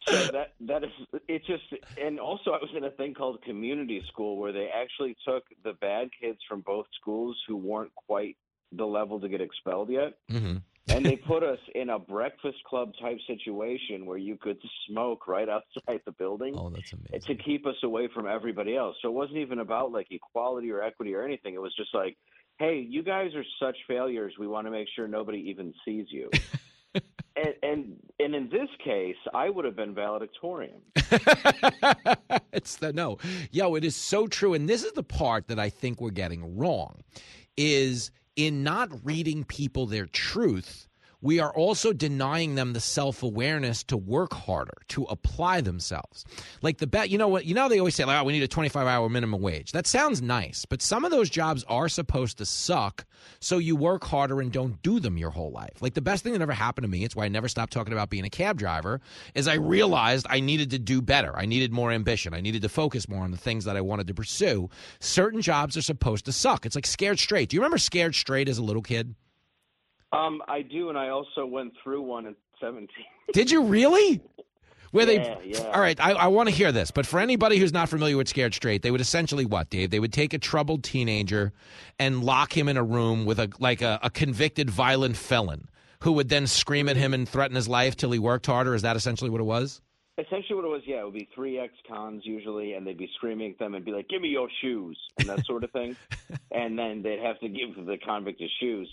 [0.08, 0.90] So that that is
[1.28, 1.64] it just
[2.02, 5.74] and also I was in a thing called community school where they actually took the
[5.74, 8.36] bad kids from both schools who weren't quite
[8.72, 10.58] the level to get expelled yet Mm-hmm.
[10.90, 15.48] And they put us in a breakfast club type situation where you could smoke right
[15.50, 17.36] outside the building Oh, that's amazing.
[17.36, 18.96] to keep us away from everybody else.
[19.02, 21.54] So it wasn't even about like equality or equity or anything.
[21.54, 22.18] It was just like,
[22.60, 24.34] hey, you guys are such failures.
[24.40, 26.30] We want to make sure nobody even sees you.
[27.36, 30.82] and, and and in this case, I would have been valedictorian.
[32.54, 33.18] it's the no,
[33.52, 36.58] yo, it is so true, and this is the part that I think we're getting
[36.58, 37.02] wrong,
[37.58, 38.12] is
[38.46, 40.88] in not reading people their truth
[41.22, 46.26] we are also denying them the self awareness to work harder, to apply themselves.
[46.62, 47.46] Like the bet, you know what?
[47.46, 49.72] You know, they always say, like, oh, we need a 25 hour minimum wage.
[49.72, 53.06] That sounds nice, but some of those jobs are supposed to suck,
[53.40, 55.82] so you work harder and don't do them your whole life.
[55.82, 57.94] Like the best thing that ever happened to me, it's why I never stopped talking
[57.94, 59.02] about being a cab driver,
[59.36, 61.38] is I realized I needed to do better.
[61.38, 62.34] I needed more ambition.
[62.34, 64.70] I needed to focus more on the things that I wanted to pursue.
[65.00, 66.66] Certain jobs are supposed to suck.
[66.66, 67.50] It's like Scared Straight.
[67.50, 69.16] Do you remember Scared Straight as a little kid?
[70.12, 72.88] Um, I do, and I also went through one at 17.
[73.34, 74.22] Did you really?
[74.92, 75.50] Where yeah, they?
[75.52, 75.72] Yeah.
[75.74, 76.92] All right, I, I want to hear this.
[76.92, 79.90] But for anybody who's not familiar with Scared Straight, they would essentially what, Dave?
[79.90, 81.54] They would take a troubled teenager
[81.98, 85.70] and lock him in a room with a like a, a convicted violent felon
[86.02, 88.76] who would then scream at him and threaten his life till he worked harder.
[88.76, 89.82] Is that essentially what it was?
[90.18, 93.52] Essentially, what it was, yeah, it would be three ex-cons usually, and they'd be screaming
[93.52, 95.96] at them and be like, "Give me your shoes," and that sort of thing.
[96.52, 98.90] and then they'd have to give the convict his shoes.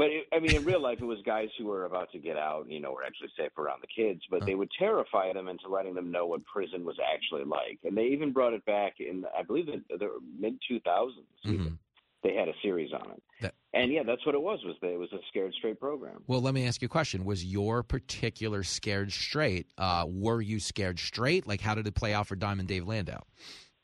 [0.00, 2.38] But it, I mean, in real life, it was guys who were about to get
[2.38, 5.68] out, you know, were actually safe around the kids, but they would terrify them into
[5.68, 7.80] letting them know what prison was actually like.
[7.84, 10.08] And they even brought it back in, I believe, the, the
[10.38, 11.10] mid 2000s.
[11.44, 11.74] Mm-hmm.
[12.22, 13.22] They had a series on it.
[13.42, 14.60] That- and yeah, that's what it was.
[14.64, 16.22] Was that it was a scared straight program?
[16.26, 17.26] Well, let me ask you a question.
[17.26, 21.46] Was your particular Scared Straight, uh, were you scared straight?
[21.46, 23.20] Like, how did it play out for Diamond Dave Landau?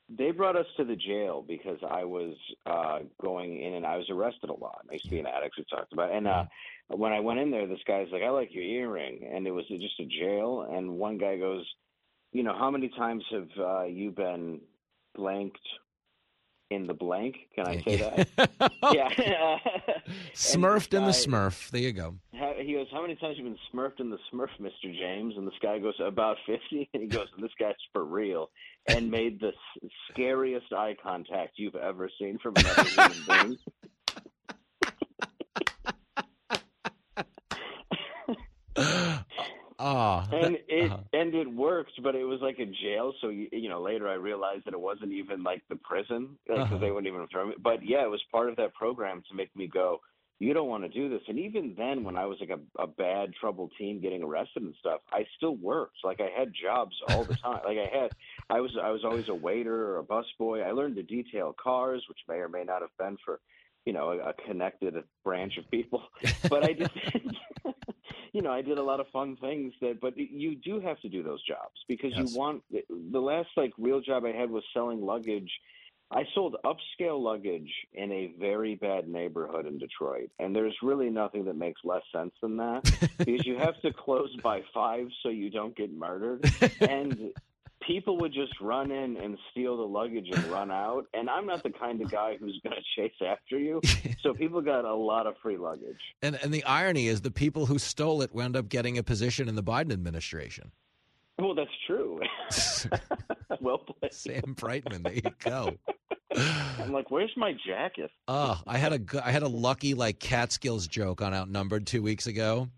[0.08, 2.34] They brought us to the jail because I was
[2.64, 4.86] uh, going in and I was arrested a lot.
[4.88, 5.56] I used to be an addict.
[5.58, 6.44] We talked about, and uh,
[6.88, 9.64] when I went in there, this guy's like, "I like your earring," and it was
[9.68, 10.66] just a jail.
[10.70, 11.66] And one guy goes,
[12.32, 14.60] "You know, how many times have uh, you been
[15.16, 15.58] blanked
[16.70, 17.36] in the blank?
[17.54, 18.28] Can I say that?
[18.92, 19.08] yeah,
[20.34, 21.70] Smurfed in the Smurf.
[21.70, 22.16] There you go.
[22.58, 25.46] He goes, "How many times have you been smurfed in the Smurf, Mister James?" And
[25.46, 26.88] this guy goes, "About 50.
[26.94, 28.50] And he goes, "This guy's for real,"
[28.86, 29.52] and made the
[30.10, 33.58] scariest eye contact you've ever seen from another human being.
[39.78, 41.02] Oh, And it uh-huh.
[41.12, 43.12] and it worked, but it was like a jail.
[43.20, 46.62] So you, you know, later I realized that it wasn't even like the prison because
[46.62, 46.78] Uh-huh.
[46.78, 47.54] they wouldn't even throw me.
[47.62, 50.00] But yeah, it was part of that program to make me go.
[50.38, 51.22] You don't want to do this.
[51.28, 54.74] And even then, when I was like a, a bad, troubled teen getting arrested and
[54.78, 55.96] stuff, I still worked.
[56.04, 57.60] Like I had jobs all the time.
[57.64, 58.10] like I had,
[58.50, 60.62] I was, I was always a waiter or a busboy.
[60.66, 63.40] I learned to detail cars, which may or may not have been for,
[63.86, 64.94] you know, a, a connected
[65.24, 66.02] branch of people.
[66.50, 66.90] But I just,
[68.36, 71.08] you know, I did a lot of fun things that, but you do have to
[71.08, 72.32] do those jobs because Yes.
[72.34, 75.50] you want the last like real job I had was selling luggage.
[76.10, 81.46] I sold upscale luggage in a very bad neighborhood in Detroit, and there's really nothing
[81.46, 82.82] that makes less sense than that
[83.18, 86.44] because you have to close by five so you don't get murdered,
[86.80, 87.32] and
[87.86, 91.06] people would just run in and steal the luggage and run out.
[91.14, 93.80] And I'm not the kind of guy who's going to chase after you,
[94.22, 96.00] so people got a lot of free luggage.
[96.22, 99.48] And and the irony is, the people who stole it wound up getting a position
[99.48, 100.72] in the Biden administration.
[101.38, 102.20] Well, that's true.
[103.60, 104.12] well played.
[104.12, 105.76] Sam Brinton, there you go.
[106.34, 108.10] I'm like, where's my jacket?
[108.26, 112.26] Oh, I had a I had a lucky like Catskills joke on Outnumbered two weeks
[112.26, 112.68] ago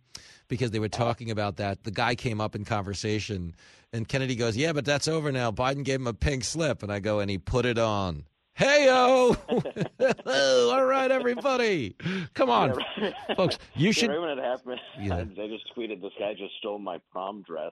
[0.48, 1.84] because they were talking about that.
[1.84, 3.54] The guy came up in conversation,
[3.92, 5.50] and Kennedy goes, "Yeah, but that's over now.
[5.50, 8.24] Biden gave him a pink slip," and I go, "And he put it on."
[8.58, 9.36] Heyo!
[10.74, 11.94] All right, everybody,
[12.34, 13.36] come on, Yeah, right.
[13.36, 13.56] folks.
[13.76, 14.10] You Yeah, should.
[14.10, 15.22] right when it happened, Yeah.
[15.36, 17.70] they just tweeted, "This guy just stole my prom dress."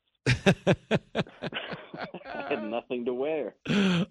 [2.29, 3.55] I had nothing to wear.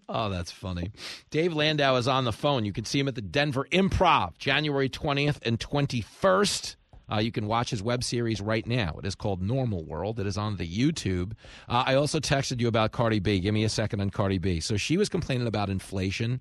[0.09, 0.91] Oh, that's funny.
[1.29, 2.65] Dave Landau is on the phone.
[2.65, 6.75] You can see him at the Denver Improv, January 20th and 21st.
[7.11, 8.95] Uh, you can watch his web series right now.
[8.99, 10.19] It is called Normal World.
[10.19, 11.33] It is on the YouTube.
[11.69, 13.39] Uh, I also texted you about Cardi B.
[13.39, 14.59] Give me a second on Cardi B.
[14.59, 16.39] So she was complaining about inflation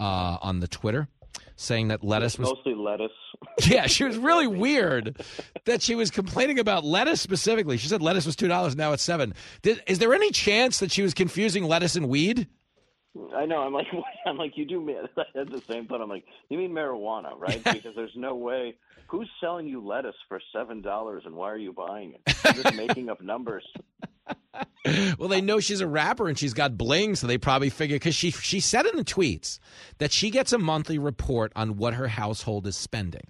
[0.00, 1.08] uh, on the Twitter,
[1.56, 3.10] saying that lettuce was Mostly lettuce.
[3.66, 5.24] yeah, she was really weird
[5.64, 7.76] that she was complaining about lettuce specifically.
[7.76, 9.34] She said lettuce was two dollars, now it's seven.
[9.62, 12.48] Did, is there any chance that she was confusing lettuce and weed?
[13.34, 13.58] I know.
[13.62, 13.86] I'm like,
[14.26, 14.96] I'm like, you do mean
[15.36, 16.00] at the same time.
[16.00, 17.62] I'm like, you mean marijuana, right?
[17.62, 18.74] Because there's no way.
[19.08, 22.34] Who's selling you lettuce for seven dollars, and why are you buying it?
[22.44, 23.64] You're just making up numbers.
[25.18, 28.14] Well, they know she's a rapper and she's got bling, so they probably figure because
[28.14, 29.58] she she said in the tweets
[29.98, 33.28] that she gets a monthly report on what her household is spending.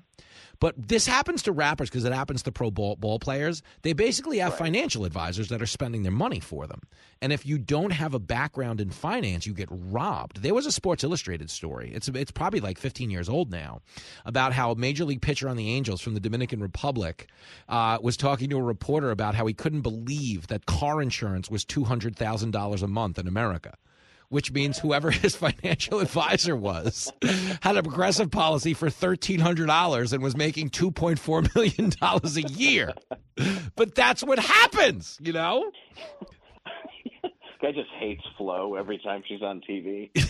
[0.63, 3.65] But this happens to rappers because it happens to pro ball, ball players.
[3.83, 4.61] They basically have right.
[4.61, 6.83] financial advisors that are spending their money for them.
[7.21, 10.41] And if you don't have a background in finance, you get robbed.
[10.41, 11.91] There was a Sports Illustrated story.
[11.93, 13.81] It's it's probably like 15 years old now
[14.25, 17.27] about how a major league pitcher on the Angels from the Dominican Republic
[17.69, 21.65] uh, was talking to a reporter about how he couldn't believe that car insurance was
[21.65, 23.77] $200,000 a month in America
[24.33, 27.13] which means whoever his financial advisor was
[27.61, 32.95] had a progressive policy for $1,300 and was making $2.4 million a year.
[33.77, 35.71] But that's what happens, you know?
[37.61, 40.11] Guy just hates Flo every time she's on TV.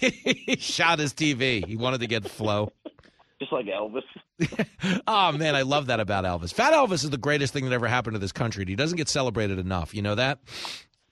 [0.46, 1.64] he, shot his TV.
[1.64, 2.72] He wanted to get Flo.
[3.38, 4.02] Just like Elvis.
[5.06, 6.52] oh man, I love that about Elvis.
[6.52, 8.64] Fat Elvis is the greatest thing that ever happened to this country.
[8.66, 9.94] He doesn't get celebrated enough.
[9.94, 10.40] You know that?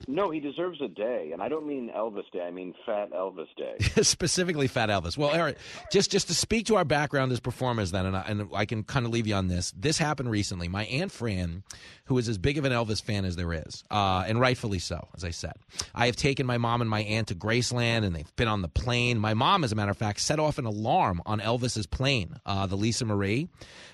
[0.07, 2.41] No, he deserves a day, and I don't mean Elvis Day.
[2.41, 3.77] I mean Fat Elvis Day.
[4.03, 5.17] Specifically, Fat Elvis.
[5.17, 5.57] Well, Eric,
[5.91, 8.83] just just to speak to our background as performers, then, and I, and I can
[8.83, 9.73] kind of leave you on this.
[9.75, 10.67] This happened recently.
[10.67, 11.63] My aunt Fran,
[12.05, 15.07] who is as big of an Elvis fan as there is, uh, and rightfully so,
[15.15, 15.53] as I said.
[15.95, 18.69] I have taken my mom and my aunt to Graceland, and they've been on the
[18.69, 19.17] plane.
[19.17, 22.67] My mom, as a matter of fact, set off an alarm on Elvis's plane, uh,
[22.67, 23.49] the Lisa Marie,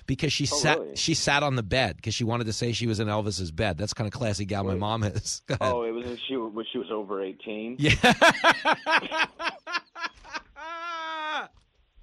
[0.06, 0.96] because she oh, sat really?
[0.96, 3.78] she sat on the bed because she wanted to say she was in Elvis's bed.
[3.78, 4.74] That's kind of classy gal Wait.
[4.74, 5.42] my mom is.
[5.60, 7.76] Oh, it was she when she was over eighteen.
[7.78, 7.94] Yeah.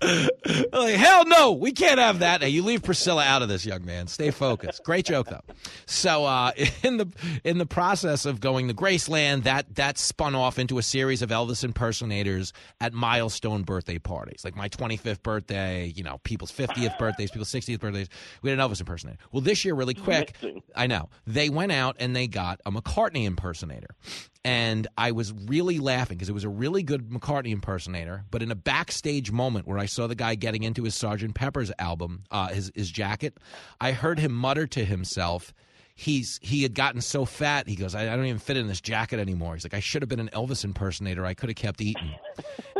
[0.01, 2.41] like, hell no, we can't have that.
[2.41, 4.07] Hey, you leave Priscilla out of this, young man.
[4.07, 4.83] Stay focused.
[4.83, 5.41] Great joke though.
[5.85, 6.51] So uh,
[6.83, 7.07] in the
[7.43, 11.29] in the process of going to Graceland, that that spun off into a series of
[11.29, 17.31] Elvis impersonators at milestone birthday parties, like my 25th birthday, you know, people's 50th birthdays,
[17.31, 18.07] people's 60th birthdays.
[18.41, 19.19] We had an Elvis impersonator.
[19.31, 20.35] Well, this year, really quick,
[20.75, 23.95] I know they went out and they got a McCartney impersonator,
[24.43, 28.25] and I was really laughing because it was a really good McCartney impersonator.
[28.31, 31.71] But in a backstage moment where I saw the guy getting into his Sergeant Pepper's
[31.77, 33.37] album, uh, his his jacket,
[33.79, 35.53] I heard him mutter to himself.
[35.93, 37.67] He's he had gotten so fat.
[37.67, 39.53] He goes, I, I don't even fit in this jacket anymore.
[39.53, 41.23] He's like, I should have been an Elvis impersonator.
[41.23, 42.15] I could have kept eating.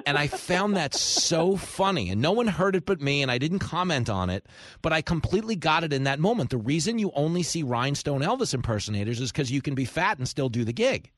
[0.08, 2.10] and I found that so funny.
[2.10, 4.48] And no one heard it but me, and I didn't comment on it.
[4.82, 6.50] But I completely got it in that moment.
[6.50, 10.28] The reason you only see rhinestone Elvis impersonators is because you can be fat and
[10.28, 11.12] still do the gig.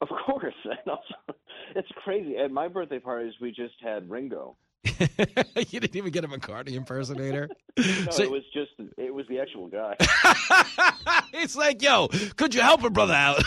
[0.00, 0.54] Of course,
[0.86, 1.38] also
[1.74, 2.36] it's crazy.
[2.36, 4.56] At my birthday parties, we just had Ringo.
[4.84, 7.48] you didn't even get a McCartney impersonator.
[7.76, 9.96] no, so, it was just it was the actual guy.
[11.32, 13.42] it's like, yo, could you help a brother out?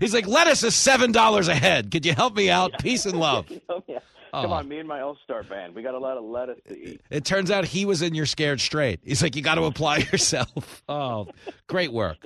[0.00, 1.90] he's like, lettuce is seven dollars a head.
[1.90, 2.78] Could you help me out?
[2.80, 3.46] Peace and love.
[3.68, 3.98] oh, yeah.
[4.32, 4.54] Come oh.
[4.54, 5.74] on, me and my All Star band.
[5.74, 7.02] We got a lot of lettuce to eat.
[7.10, 9.00] It turns out he was in your scared straight.
[9.04, 10.82] He's like, you got to apply yourself.
[10.88, 11.28] Oh,
[11.66, 12.16] great work.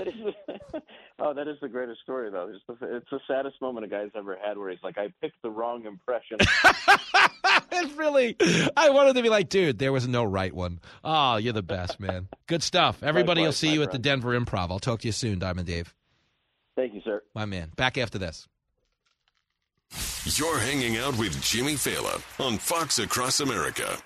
[1.18, 2.52] Oh, that is the greatest story, though.
[2.54, 5.40] It's the, it's the saddest moment a guy's ever had where he's like, I picked
[5.42, 6.36] the wrong impression.
[7.72, 8.36] it's really,
[8.76, 10.78] I wanted to be like, dude, there was no right one.
[11.02, 12.28] Oh, you're the best, man.
[12.46, 13.02] Good stuff.
[13.02, 13.88] Everybody will see you friend.
[13.88, 14.70] at the Denver Improv.
[14.70, 15.94] I'll talk to you soon, Diamond Dave.
[16.76, 17.22] Thank you, sir.
[17.34, 17.70] My man.
[17.76, 18.46] Back after this.
[20.24, 23.96] You're hanging out with Jimmy Failla on Fox Across America.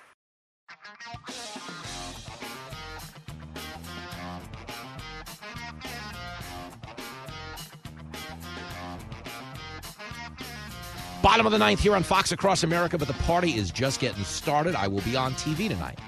[11.23, 14.25] Bottom of the ninth here on Fox Across America, but the party is just getting
[14.25, 14.75] started.
[14.75, 15.99] I will be on TV tonight.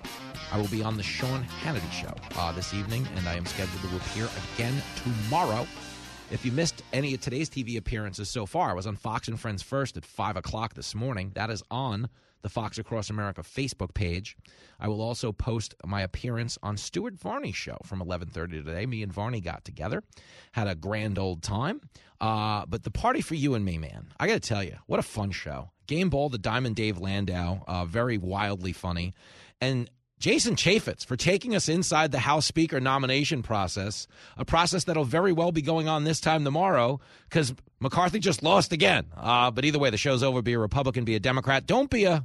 [0.51, 3.83] I will be on the Sean Hannity show uh, this evening, and I am scheduled
[3.83, 5.67] to appear again tomorrow.
[6.31, 9.39] If you missed any of today's TV appearances so far, I was on Fox and
[9.39, 11.33] Friends First at 5 o'clock this morning.
[11.35, 12.09] That is on
[12.43, 14.37] the Fox Across America Facebook page.
[14.79, 18.87] I will also post my appearance on Stuart Varney's show from 11:30 today.
[18.87, 20.03] Me and Varney got together,
[20.53, 21.81] had a grand old time.
[22.21, 25.01] Uh, but the party for you and me, man, I got to tell you, what
[25.01, 25.71] a fun show.
[25.87, 29.15] Game Ball, the Diamond Dave Landau, uh, very wildly funny,
[29.61, 29.91] and
[30.23, 35.33] Jason Chaffetz for taking us inside the House Speaker nomination process, a process that'll very
[35.33, 39.05] well be going on this time tomorrow because McCarthy just lost again.
[39.17, 40.41] Uh, but either way, the show's over.
[40.41, 41.67] Be a Republican, be a Democrat.
[41.67, 42.25] Don't be a